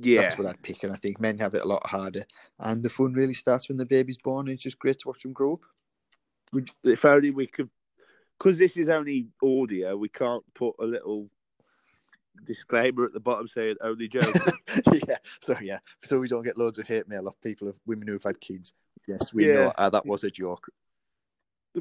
Yeah. 0.00 0.22
That's 0.22 0.38
what 0.38 0.46
I'd 0.46 0.62
pick, 0.62 0.82
and 0.82 0.92
I 0.92 0.96
think 0.96 1.20
men 1.20 1.38
have 1.38 1.54
it 1.54 1.62
a 1.62 1.68
lot 1.68 1.86
harder. 1.86 2.24
And 2.58 2.82
the 2.82 2.88
fun 2.88 3.12
really 3.12 3.34
starts 3.34 3.68
when 3.68 3.78
the 3.78 3.86
baby's 3.86 4.18
born, 4.18 4.46
and 4.48 4.54
it's 4.54 4.62
just 4.62 4.78
great 4.78 4.98
to 5.00 5.08
watch 5.08 5.22
them 5.22 5.32
grow 5.32 5.54
up. 5.54 5.60
If 6.84 7.04
only 7.04 7.30
we 7.30 7.46
could, 7.46 7.70
because 8.38 8.58
this 8.58 8.76
is 8.76 8.88
only 8.88 9.28
audio, 9.42 9.96
we 9.96 10.08
can't 10.08 10.44
put 10.54 10.74
a 10.80 10.84
little 10.84 11.28
disclaimer 12.44 13.04
at 13.04 13.12
the 13.12 13.20
bottom 13.20 13.46
saying 13.48 13.76
only 13.82 14.08
joke. 14.08 14.34
yeah, 15.08 15.16
so 15.40 15.56
yeah, 15.60 15.78
so 16.02 16.18
we 16.18 16.28
don't 16.28 16.44
get 16.44 16.58
loads 16.58 16.78
of 16.78 16.86
hate 16.86 17.08
mail 17.08 17.28
off 17.28 17.40
people 17.42 17.68
of 17.68 17.76
women 17.86 18.08
who've 18.08 18.22
had 18.22 18.40
kids. 18.40 18.74
Yes, 19.06 19.32
we 19.32 19.46
Yeah. 19.46 19.52
know 19.52 19.72
uh, 19.78 19.90
that 19.90 20.06
was 20.06 20.24
a 20.24 20.30
joke. 20.30 20.68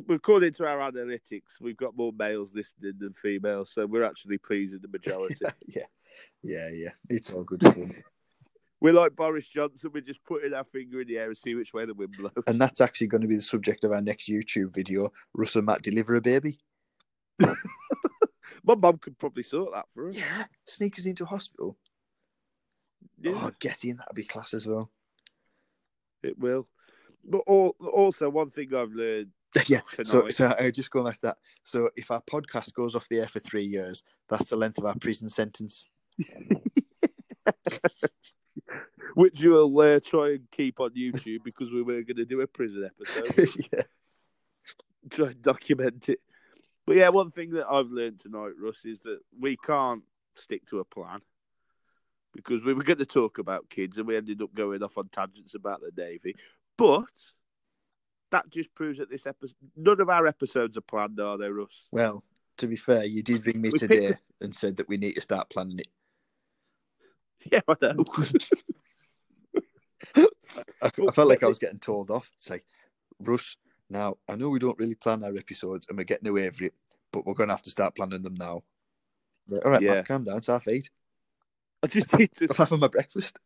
According 0.09 0.53
to 0.53 0.65
our 0.65 0.79
analytics, 0.91 1.59
we've 1.59 1.75
got 1.77 1.97
more 1.97 2.13
males 2.17 2.51
listening 2.53 2.93
than 2.99 3.13
females, 3.21 3.71
so 3.73 3.85
we're 3.85 4.03
actually 4.05 4.37
pleasing 4.37 4.79
the 4.81 4.87
majority. 4.87 5.35
yeah, 5.67 5.83
yeah, 6.43 6.69
yeah. 6.69 6.89
It's 7.09 7.29
all 7.31 7.43
good 7.43 7.61
fun, 7.61 7.93
We're 8.79 8.93
like 8.93 9.15
Boris 9.17 9.47
Johnson. 9.49 9.91
We're 9.93 10.01
just 10.01 10.23
putting 10.23 10.53
our 10.53 10.63
finger 10.63 11.01
in 11.01 11.07
the 11.07 11.17
air 11.17 11.27
and 11.27 11.37
see 11.37 11.55
which 11.55 11.73
way 11.73 11.85
the 11.85 11.93
wind 11.93 12.15
blows. 12.17 12.31
and 12.47 12.59
that's 12.61 12.79
actually 12.79 13.07
going 13.07 13.21
to 13.21 13.27
be 13.27 13.35
the 13.35 13.41
subject 13.41 13.83
of 13.83 13.91
our 13.91 14.01
next 14.01 14.29
YouTube 14.29 14.73
video. 14.73 15.11
Russ 15.33 15.55
and 15.57 15.65
Matt 15.65 15.81
deliver 15.81 16.15
a 16.15 16.21
baby. 16.21 16.59
My 18.63 18.75
mum 18.75 18.97
could 18.99 19.17
probably 19.19 19.43
sort 19.43 19.73
that 19.73 19.87
for 19.93 20.07
us. 20.07 20.15
Yeah, 20.15 20.45
sneakers 20.65 21.05
into 21.05 21.25
hospital. 21.25 21.77
Yeah, 23.19 23.33
Oh, 23.35 23.51
get 23.59 23.83
in, 23.83 23.97
that'd 23.97 24.15
be 24.15 24.23
class 24.23 24.53
as 24.53 24.65
well. 24.67 24.89
it 26.23 26.37
will. 26.39 26.67
But 27.25 27.41
al- 27.47 27.75
also, 27.93 28.29
one 28.29 28.51
thing 28.51 28.73
I've 28.73 28.91
learned 28.93 29.31
yeah. 29.67 29.81
So, 30.03 30.27
so 30.29 30.55
I 30.57 30.71
just 30.71 30.91
go 30.91 31.05
to 31.05 31.21
that. 31.23 31.37
So, 31.63 31.89
if 31.95 32.11
our 32.11 32.21
podcast 32.21 32.73
goes 32.73 32.95
off 32.95 33.09
the 33.09 33.19
air 33.19 33.27
for 33.27 33.39
three 33.39 33.65
years, 33.65 34.03
that's 34.29 34.49
the 34.49 34.55
length 34.55 34.77
of 34.77 34.85
our 34.85 34.95
prison 34.95 35.29
sentence. 35.29 35.85
which 39.15 39.39
you 39.39 39.51
will 39.51 39.79
uh, 39.79 39.99
try 39.99 40.31
and 40.31 40.51
keep 40.51 40.79
on 40.79 40.91
YouTube 40.91 41.43
because 41.43 41.71
we 41.71 41.81
were 41.81 42.01
going 42.01 42.17
to 42.17 42.25
do 42.25 42.41
a 42.41 42.47
prison 42.47 42.89
episode. 42.89 43.49
yeah. 43.73 43.83
try 45.09 45.27
and 45.27 45.41
document 45.41 46.09
it. 46.09 46.19
But 46.85 46.95
yeah, 46.95 47.09
one 47.09 47.31
thing 47.31 47.51
that 47.51 47.67
I've 47.67 47.91
learned 47.91 48.19
tonight, 48.19 48.53
Russ, 48.59 48.85
is 48.85 48.99
that 49.01 49.19
we 49.39 49.57
can't 49.57 50.03
stick 50.35 50.65
to 50.67 50.79
a 50.79 50.85
plan 50.85 51.19
because 52.33 52.63
we 52.63 52.73
were 52.73 52.83
going 52.83 52.99
to 52.99 53.05
talk 53.05 53.37
about 53.37 53.69
kids 53.69 53.97
and 53.97 54.07
we 54.07 54.17
ended 54.17 54.41
up 54.41 54.53
going 54.53 54.81
off 54.81 54.97
on 54.97 55.09
tangents 55.09 55.53
about 55.53 55.81
the 55.81 55.91
Navy. 56.01 56.35
But 56.77 57.05
that 58.31 58.49
just 58.49 58.73
proves 58.75 58.99
that 58.99 59.09
this 59.09 59.25
episode, 59.25 59.55
none 59.75 60.01
of 60.01 60.09
our 60.09 60.25
episodes 60.27 60.77
are 60.77 60.81
planned, 60.81 61.19
are 61.19 61.37
they, 61.37 61.49
Russ? 61.49 61.87
Well, 61.91 62.23
to 62.57 62.67
be 62.67 62.75
fair, 62.75 63.05
you 63.05 63.23
did 63.23 63.45
ring 63.45 63.61
me 63.61 63.69
We 63.71 63.79
today 63.79 64.07
picked- 64.09 64.21
and 64.41 64.55
said 64.55 64.77
that 64.77 64.87
we 64.89 64.97
need 64.97 65.13
to 65.13 65.21
start 65.21 65.49
planning 65.49 65.79
it. 65.79 65.87
Yeah, 67.51 67.61
I 67.67 67.75
know. 67.81 68.05
I, 70.15 70.27
I 70.83 70.89
felt 71.11 71.27
like 71.27 71.43
I 71.43 71.47
was 71.47 71.59
getting 71.59 71.79
told 71.79 72.11
off. 72.11 72.29
It's 72.37 72.49
like, 72.49 72.65
Russ, 73.19 73.55
now 73.89 74.17
I 74.29 74.35
know 74.35 74.49
we 74.49 74.59
don't 74.59 74.77
really 74.77 74.95
plan 74.95 75.23
our 75.23 75.35
episodes 75.35 75.87
and 75.89 75.97
we're 75.97 76.03
getting 76.03 76.27
away 76.27 76.45
with 76.49 76.61
it, 76.61 76.73
but 77.11 77.25
we're 77.25 77.33
going 77.33 77.49
to 77.49 77.53
have 77.55 77.63
to 77.63 77.69
start 77.69 77.95
planning 77.95 78.21
them 78.21 78.35
now. 78.35 78.63
Like, 79.47 79.65
All 79.65 79.71
right, 79.71 79.81
Yeah. 79.81 79.95
Matt, 79.95 80.07
calm 80.07 80.23
down. 80.23 80.37
It's 80.37 80.47
half 80.47 80.67
eight. 80.67 80.89
I 81.83 81.87
just 81.87 82.15
need 82.17 82.31
to, 82.37 82.45
I'm 82.51 82.55
having 82.55 82.79
my 82.79 82.87
breakfast. 82.87 83.37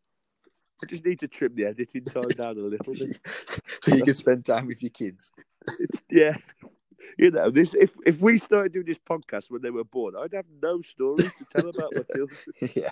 I 0.83 0.87
just 0.87 1.05
need 1.05 1.19
to 1.21 1.27
trim 1.27 1.55
the 1.55 1.65
editing 1.65 2.03
time 2.05 2.27
down 2.29 2.57
a 2.57 2.61
little 2.61 2.93
bit. 2.93 3.19
so 3.81 3.95
you 3.95 4.03
can 4.03 4.13
spend 4.13 4.45
time 4.45 4.67
with 4.67 4.81
your 4.83 4.89
kids. 4.91 5.31
Yeah. 6.09 6.35
You 7.17 7.31
know, 7.31 7.49
this 7.49 7.73
if 7.73 7.91
if 8.05 8.19
we 8.21 8.37
started 8.37 8.73
doing 8.73 8.85
this 8.85 8.99
podcast 9.09 9.49
when 9.49 9.61
they 9.61 9.69
were 9.69 9.85
born, 9.85 10.15
I'd 10.17 10.33
have 10.33 10.45
no 10.61 10.81
stories 10.81 11.31
to 11.37 11.45
tell 11.49 11.69
about 11.69 11.93
my 11.95 12.01
children. 12.15 12.39
yeah. 12.75 12.91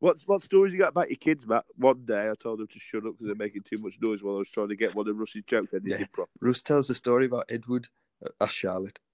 What 0.00 0.18
what 0.26 0.42
stories 0.42 0.72
you 0.72 0.80
got 0.80 0.88
about 0.88 1.08
your 1.10 1.18
kids, 1.18 1.46
Matt? 1.46 1.64
One 1.76 2.04
day 2.04 2.28
I 2.28 2.34
told 2.34 2.58
them 2.58 2.66
to 2.66 2.78
shut 2.80 3.06
up 3.06 3.12
because 3.12 3.26
they're 3.26 3.36
making 3.36 3.62
too 3.62 3.78
much 3.78 3.94
noise 4.00 4.20
while 4.22 4.34
I 4.34 4.38
was 4.38 4.48
trying 4.50 4.70
to 4.70 4.76
get 4.76 4.96
one 4.96 5.06
of 5.08 5.16
Russ's 5.16 5.44
jokes 5.46 5.72
edited 5.72 6.00
Yeah. 6.00 6.06
properly. 6.12 6.34
Russ 6.40 6.62
tells 6.62 6.90
a 6.90 6.94
story 6.96 7.26
about 7.26 7.44
Edward. 7.48 7.86
Uh, 8.24 8.30
Ask 8.40 8.54
Charlotte. 8.54 8.98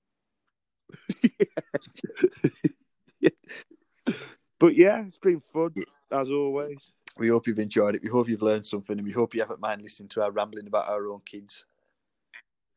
But 4.61 4.75
yeah, 4.75 5.05
it's 5.07 5.19
been 5.19 5.41
fun 5.53 5.71
Yeah. 5.77 5.85
as 6.21 6.29
always. 6.31 6.79
We 7.19 7.29
hope 7.29 7.47
you've 7.47 7.59
enjoyed 7.59 7.95
it. 7.95 8.03
We 8.03 8.09
hope 8.09 8.29
you've 8.29 8.43
learned 8.43 8.67
something, 8.67 8.97
and 8.99 9.07
we 9.07 9.13
hope 9.13 9.35
you 9.35 9.41
haven't 9.41 9.61
mind 9.61 9.83
listening 9.83 10.09
to 10.11 10.23
our 10.23 10.31
rambling 10.31 10.67
about 10.67 10.89
our 10.89 11.07
own 11.09 11.21
kids. 11.25 11.65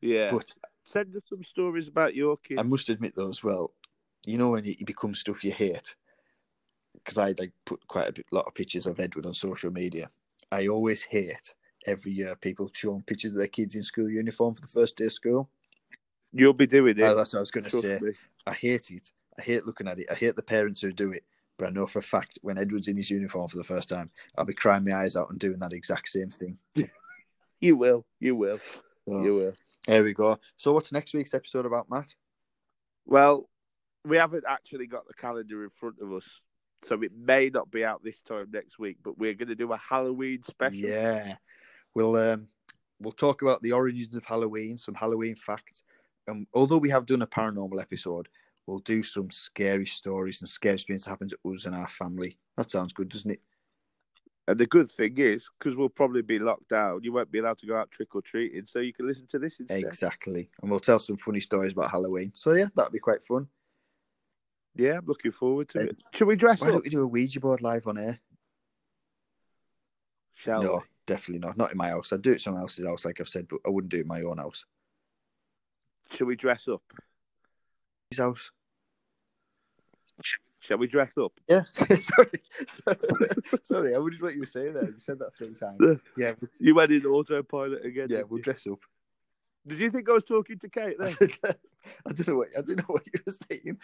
Yeah. 0.00 0.30
But 0.32 0.52
Send 0.84 1.14
us 1.16 1.22
some 1.28 1.44
stories 1.44 1.88
about 1.88 2.14
your 2.14 2.36
kids. 2.36 2.58
I 2.58 2.64
must 2.64 2.88
admit, 2.88 3.14
though, 3.14 3.28
as 3.28 3.44
well, 3.44 3.72
you 4.24 4.36
know 4.36 4.50
when 4.50 4.64
it 4.64 4.84
becomes 4.84 5.20
stuff 5.20 5.44
you 5.44 5.52
hate, 5.52 5.94
because 6.94 7.18
I 7.18 7.34
like 7.38 7.52
put 7.64 7.86
quite 7.86 8.08
a 8.08 8.12
bit, 8.12 8.26
lot 8.32 8.46
of 8.46 8.54
pictures 8.54 8.86
of 8.86 8.98
Edward 8.98 9.26
on 9.26 9.34
social 9.34 9.70
media. 9.70 10.10
I 10.50 10.66
always 10.66 11.02
hate 11.02 11.54
every 11.86 12.12
year 12.12 12.36
people 12.36 12.70
showing 12.72 13.02
pictures 13.02 13.32
of 13.32 13.38
their 13.38 13.46
kids 13.46 13.74
in 13.74 13.82
school 13.82 14.08
uniform 14.08 14.54
for 14.54 14.60
the 14.60 14.68
first 14.68 14.96
day 14.96 15.06
of 15.06 15.12
school. 15.12 15.48
You'll 16.32 16.52
be 16.52 16.66
doing 16.66 16.98
it. 16.98 17.02
Uh, 17.02 17.14
that's 17.14 17.32
what 17.32 17.38
I 17.38 17.42
was 17.42 17.50
going 17.50 17.64
to 17.64 17.70
say. 17.70 17.98
me. 18.00 18.12
I 18.46 18.52
hate 18.52 18.90
it. 18.90 19.12
I 19.38 19.42
hate 19.42 19.64
looking 19.64 19.88
at 19.88 19.98
it. 19.98 20.08
I 20.10 20.14
hate 20.14 20.36
the 20.36 20.42
parents 20.42 20.80
who 20.80 20.92
do 20.92 21.12
it. 21.12 21.24
But 21.62 21.68
I 21.68 21.74
know 21.74 21.86
for 21.86 22.00
a 22.00 22.02
fact 22.02 22.40
when 22.42 22.58
Edward's 22.58 22.88
in 22.88 22.96
his 22.96 23.08
uniform 23.08 23.46
for 23.46 23.56
the 23.56 23.62
first 23.62 23.88
time, 23.88 24.10
I'll 24.36 24.44
be 24.44 24.52
crying 24.52 24.84
my 24.84 24.96
eyes 24.96 25.14
out 25.14 25.30
and 25.30 25.38
doing 25.38 25.60
that 25.60 25.72
exact 25.72 26.08
same 26.08 26.30
thing. 26.30 26.58
You 27.60 27.76
will. 27.76 28.04
You 28.18 28.34
will. 28.34 28.58
So, 29.06 29.22
You 29.22 29.36
will. 29.36 29.52
there 29.86 30.02
we 30.02 30.12
go. 30.14 30.40
So, 30.56 30.72
what's 30.72 30.90
next 30.90 31.14
week's 31.14 31.32
episode 31.34 31.64
about, 31.64 31.88
Matt? 31.88 32.16
Well, 33.06 33.48
we 34.04 34.16
haven't 34.16 34.42
actually 34.48 34.88
got 34.88 35.06
the 35.06 35.14
calendar 35.14 35.62
in 35.62 35.70
front 35.70 35.94
of 36.02 36.12
us, 36.12 36.24
so 36.82 37.00
it 37.00 37.12
may 37.16 37.50
not 37.50 37.70
be 37.70 37.84
out 37.84 38.02
this 38.02 38.20
time 38.22 38.48
next 38.52 38.80
week. 38.80 38.96
But 39.04 39.16
we're 39.16 39.34
going 39.34 39.46
to 39.46 39.54
do 39.54 39.72
a 39.72 39.76
Halloween 39.76 40.42
special. 40.42 40.76
Yeah, 40.76 41.36
we'll 41.94 42.16
um, 42.16 42.48
we'll 42.98 43.12
talk 43.12 43.42
about 43.42 43.62
the 43.62 43.70
origins 43.70 44.16
of 44.16 44.24
Halloween, 44.24 44.76
some 44.76 44.96
Halloween 44.96 45.36
facts, 45.36 45.84
and 46.26 46.48
although 46.54 46.78
we 46.78 46.90
have 46.90 47.06
done 47.06 47.22
a 47.22 47.28
paranormal 47.28 47.80
episode, 47.80 48.26
we'll 48.66 48.78
do 48.80 49.02
some 49.02 49.30
scary 49.30 49.86
stories 49.86 50.40
and 50.40 50.48
scary 50.48 50.74
experiences 50.74 51.06
happen 51.06 51.28
to 51.28 51.38
us 51.46 51.66
and 51.66 51.74
our 51.74 51.88
family. 51.88 52.38
That 52.56 52.70
sounds 52.70 52.92
good, 52.92 53.08
doesn't 53.08 53.30
it? 53.30 53.40
And 54.48 54.58
the 54.58 54.66
good 54.66 54.90
thing 54.90 55.18
is, 55.18 55.48
because 55.58 55.76
we'll 55.76 55.88
probably 55.88 56.22
be 56.22 56.38
locked 56.40 56.68
down, 56.68 57.00
you 57.04 57.12
won't 57.12 57.30
be 57.30 57.38
allowed 57.38 57.58
to 57.58 57.66
go 57.66 57.76
out 57.76 57.90
trick 57.92 58.14
or 58.14 58.22
treating, 58.22 58.66
so 58.66 58.80
you 58.80 58.92
can 58.92 59.06
listen 59.06 59.26
to 59.28 59.38
this 59.38 59.60
instead. 59.60 59.78
Exactly, 59.84 60.50
and 60.60 60.70
we'll 60.70 60.80
tell 60.80 60.98
some 60.98 61.16
funny 61.16 61.38
stories 61.40 61.72
about 61.72 61.90
Halloween. 61.90 62.32
So 62.34 62.52
yeah, 62.52 62.66
that'll 62.74 62.90
be 62.90 62.98
quite 62.98 63.22
fun. 63.22 63.46
Yeah, 64.74 64.98
I'm 64.98 65.06
looking 65.06 65.32
forward 65.32 65.68
to 65.70 65.80
Uh, 65.80 65.82
it. 65.84 65.96
Should 66.14 66.26
we 66.28 66.34
dress 66.34 66.60
Why 66.60 66.68
up? 66.68 66.72
don't 66.72 66.84
we 66.84 66.90
do 66.90 67.02
a 67.02 67.06
Ouija 67.06 67.38
board 67.38 67.62
live 67.62 67.86
on 67.86 67.98
air? 67.98 68.20
Shall 70.34 70.62
no, 70.62 70.74
we? 70.76 70.82
definitely 71.06 71.46
not. 71.46 71.56
Not 71.56 71.70
in 71.70 71.76
my 71.76 71.90
house. 71.90 72.12
I'd 72.12 72.22
do 72.22 72.32
it 72.32 72.40
someone 72.40 72.62
else's 72.62 72.86
house, 72.86 73.04
like 73.04 73.20
I've 73.20 73.28
said, 73.28 73.46
but 73.48 73.60
I 73.64 73.70
wouldn't 73.70 73.90
do 73.92 73.98
it 73.98 74.02
in 74.02 74.08
my 74.08 74.22
own 74.22 74.38
house. 74.38 74.64
Shall 76.10 76.26
we 76.26 76.34
dress 76.36 76.66
up? 76.68 76.82
His 78.12 78.18
house. 78.18 78.50
Shall 80.60 80.78
we 80.78 80.86
dress 80.86 81.10
up? 81.20 81.32
Yeah. 81.48 81.62
sorry. 81.96 82.30
sorry. 82.68 82.98
Sorry, 83.62 83.94
I 83.96 84.08
just 84.08 84.22
what 84.22 84.34
you 84.34 84.40
were 84.40 84.46
saying 84.46 84.74
there. 84.74 84.84
You 84.84 84.94
said 84.98 85.18
that 85.18 85.34
three 85.36 85.54
times. 85.54 85.80
Yeah, 86.16 86.34
You 86.60 86.74
went 86.74 86.92
in 86.92 87.04
autopilot 87.06 87.84
again. 87.84 88.08
yeah, 88.10 88.22
we'll 88.28 88.38
you? 88.38 88.44
dress 88.44 88.66
up. 88.70 88.78
Did 89.66 89.78
you 89.78 89.90
think 89.90 90.08
I 90.08 90.12
was 90.12 90.24
talking 90.24 90.58
to 90.58 90.68
Kate 90.68 90.96
then? 90.98 91.16
I 92.06 92.12
don't 92.12 92.28
know 92.28 92.36
what 92.36 92.48
I 92.56 92.60
don't 92.62 92.76
know 92.78 92.84
what 92.88 93.02
you 93.12 93.20
were 93.26 93.32
saying. 93.50 93.78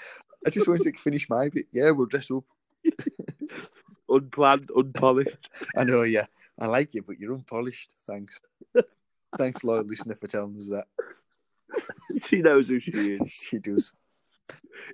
I 0.47 0.51
just 0.51 0.69
wanted 0.69 0.93
to 0.93 1.03
finish 1.03 1.29
my 1.31 1.49
bit. 1.49 1.67
Yeah, 1.73 1.91
we'll 1.91 2.07
dress 2.07 2.31
up. 2.31 2.45
Unplanned, 4.09 4.71
unpolished. 4.77 5.49
I 5.77 5.85
know, 5.85 6.03
yeah. 6.03 6.27
I 6.59 6.67
like 6.67 6.95
it, 6.95 7.07
but 7.07 7.19
you're 7.19 7.35
unpolished. 7.35 7.95
Thanks. 8.07 8.41
Thanks, 9.37 9.65
loyal 9.65 9.85
listener, 9.85 10.15
for 10.15 10.27
telling 10.27 10.59
us 10.59 10.69
that. 10.71 10.87
she 12.25 12.41
knows 12.41 12.69
who 12.69 12.81
she 12.81 12.91
is. 13.15 13.31
she 13.33 13.59
does. 13.59 13.93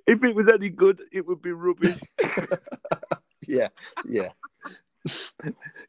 If 0.07 0.23
it 0.23 0.35
was 0.35 0.47
any 0.53 0.69
good, 0.69 1.01
it 1.11 1.25
would 1.27 1.41
be 1.41 1.51
rubbish. 1.51 1.99
Yeah, 3.47 3.69
yeah. 4.07 4.29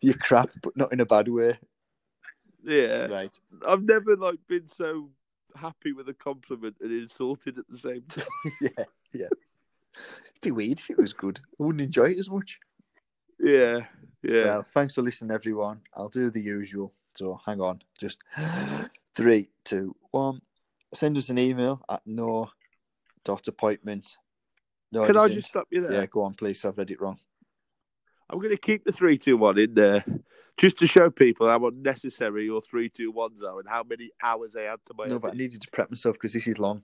You're 0.00 0.14
crap, 0.14 0.50
but 0.62 0.76
not 0.76 0.92
in 0.92 1.00
a 1.00 1.06
bad 1.06 1.28
way. 1.28 1.58
yeah. 2.62 3.06
Right. 3.06 3.34
I've 3.66 3.82
never 3.82 4.16
like 4.16 4.38
been 4.48 4.68
so 4.76 5.10
happy 5.54 5.92
with 5.92 6.08
a 6.08 6.14
compliment 6.14 6.76
and 6.80 6.92
insulted 6.92 7.58
at 7.58 7.64
the 7.68 7.78
same 7.78 8.02
time. 8.02 8.26
yeah, 8.60 8.84
yeah. 9.12 9.28
It'd 9.94 10.42
be 10.42 10.50
weird 10.50 10.78
if 10.78 10.90
it 10.90 10.98
was 10.98 11.12
good. 11.12 11.40
I 11.58 11.62
wouldn't 11.62 11.82
enjoy 11.82 12.10
it 12.10 12.18
as 12.18 12.28
much. 12.28 12.60
Yeah, 13.40 13.86
yeah. 14.22 14.44
Well, 14.44 14.66
thanks 14.74 14.94
for 14.94 15.02
listening, 15.02 15.30
everyone. 15.30 15.80
I'll 15.94 16.08
do 16.08 16.30
the 16.30 16.42
usual. 16.42 16.92
So 17.16 17.40
hang 17.46 17.60
on. 17.60 17.80
Just 17.98 18.18
three, 19.14 19.48
two, 19.64 19.96
one. 20.10 20.42
Send 20.92 21.16
us 21.16 21.30
an 21.30 21.38
email 21.38 21.82
at 21.88 22.02
no 22.06 22.50
dot 23.26 23.46
appointment. 23.48 24.16
No, 24.92 25.04
Can 25.04 25.18
I 25.18 25.28
just 25.28 25.48
stop 25.48 25.66
you 25.70 25.82
there? 25.82 25.92
Yeah, 25.92 26.06
go 26.06 26.22
on, 26.22 26.34
please. 26.34 26.64
I've 26.64 26.78
read 26.78 26.90
it 26.92 27.00
wrong. 27.00 27.18
I'm 28.30 28.38
going 28.38 28.54
to 28.54 28.56
keep 28.56 28.84
the 28.84 28.92
three 28.92 29.18
two 29.18 29.36
one 29.36 29.58
in 29.58 29.74
there 29.74 30.04
just 30.56 30.78
to 30.78 30.86
show 30.86 31.10
people 31.10 31.48
how 31.48 31.66
unnecessary 31.66 32.44
your 32.46 32.62
three 32.62 32.88
two 32.88 33.10
ones 33.10 33.42
are 33.42 33.58
and 33.58 33.68
how 33.68 33.82
many 33.82 34.10
hours 34.22 34.52
they 34.52 34.66
add 34.66 34.78
to 34.86 34.94
my. 34.96 35.06
No, 35.06 35.18
but 35.18 35.32
I 35.32 35.36
needed 35.36 35.60
to 35.62 35.70
prep 35.70 35.90
myself 35.90 36.14
because 36.14 36.32
this 36.32 36.46
is 36.46 36.58
long. 36.58 36.82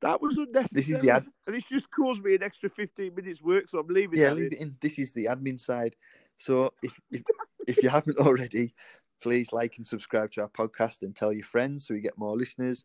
that 0.00 0.22
was 0.22 0.36
unnecessary. 0.38 0.68
This 0.72 0.90
is 0.90 1.00
the 1.00 1.10
ad- 1.10 1.26
and 1.46 1.56
it's 1.56 1.68
just 1.68 1.90
caused 1.90 2.22
me 2.22 2.34
an 2.36 2.42
extra 2.42 2.70
fifteen 2.70 3.14
minutes 3.14 3.42
work, 3.42 3.68
so 3.68 3.78
I'm 3.78 3.88
leaving. 3.88 4.18
Yeah, 4.18 4.32
leave 4.32 4.52
in. 4.52 4.52
it 4.52 4.60
in. 4.60 4.76
This 4.80 4.98
is 4.98 5.12
the 5.12 5.26
admin 5.26 5.58
side. 5.58 5.96
So 6.38 6.72
if 6.82 6.98
if 7.10 7.22
if 7.66 7.82
you 7.82 7.88
haven't 7.88 8.18
already, 8.26 8.74
please 9.20 9.52
like 9.52 9.78
and 9.78 9.86
subscribe 9.86 10.30
to 10.32 10.42
our 10.42 10.48
podcast 10.48 11.02
and 11.02 11.14
tell 11.14 11.32
your 11.32 11.44
friends 11.44 11.86
so 11.86 11.94
we 11.94 12.00
get 12.00 12.18
more 12.18 12.36
listeners. 12.36 12.84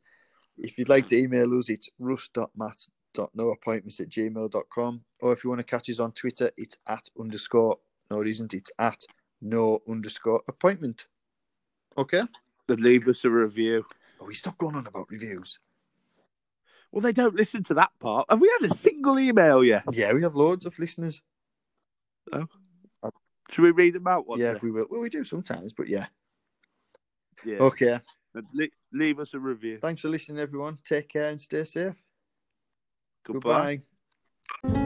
If 0.61 0.77
you'd 0.77 0.89
like 0.89 1.07
to 1.07 1.17
email 1.17 1.57
us, 1.57 1.69
it's 1.69 1.89
russ.matt.noappointments 1.99 4.01
at 4.01 4.09
gmail.com. 4.09 5.01
Or 5.21 5.33
if 5.33 5.43
you 5.43 5.49
want 5.49 5.59
to 5.59 5.65
catch 5.65 5.89
us 5.89 5.99
on 5.99 6.11
Twitter, 6.11 6.51
it's 6.57 6.77
at 6.87 7.09
underscore, 7.19 7.77
no, 8.11 8.21
it 8.21 8.27
isn't, 8.27 8.53
it's 8.53 8.71
at 8.77 9.03
no 9.41 9.79
underscore 9.87 10.41
appointment. 10.47 11.07
Okay? 11.97 12.23
And 12.67 12.81
leave 12.81 13.07
us 13.07 13.25
a 13.25 13.29
review. 13.29 13.85
Oh, 14.19 14.25
we 14.25 14.33
stop 14.33 14.57
going 14.57 14.75
on 14.75 14.85
about 14.85 15.09
reviews. 15.09 15.59
Well, 16.91 17.01
they 17.01 17.13
don't 17.13 17.35
listen 17.35 17.63
to 17.65 17.75
that 17.75 17.91
part. 17.99 18.25
Have 18.29 18.41
we 18.41 18.51
had 18.59 18.69
a 18.69 18.75
single 18.75 19.19
email 19.19 19.63
yet? 19.63 19.83
Yeah, 19.91 20.11
we 20.11 20.23
have 20.23 20.35
loads 20.35 20.65
of 20.65 20.77
listeners. 20.79 21.21
Oh. 22.33 22.47
Uh, 23.01 23.11
Should 23.51 23.63
we 23.63 23.71
read 23.71 23.93
them 23.93 24.07
out? 24.07 24.27
One 24.27 24.39
yeah, 24.39 24.55
we 24.61 24.71
will. 24.71 24.87
Well, 24.89 25.01
we 25.01 25.09
do 25.09 25.23
sometimes, 25.23 25.71
but 25.71 25.87
yeah. 25.87 26.07
yeah. 27.45 27.57
Okay. 27.57 27.99
Leave 28.91 29.19
us 29.19 29.33
a 29.33 29.39
review. 29.39 29.79
Thanks 29.81 30.01
for 30.01 30.09
listening, 30.09 30.39
everyone. 30.39 30.77
Take 30.83 31.09
care 31.09 31.29
and 31.29 31.39
stay 31.39 31.63
safe. 31.63 32.03
Goodbye. 33.25 33.81
Goodbye. 34.63 34.78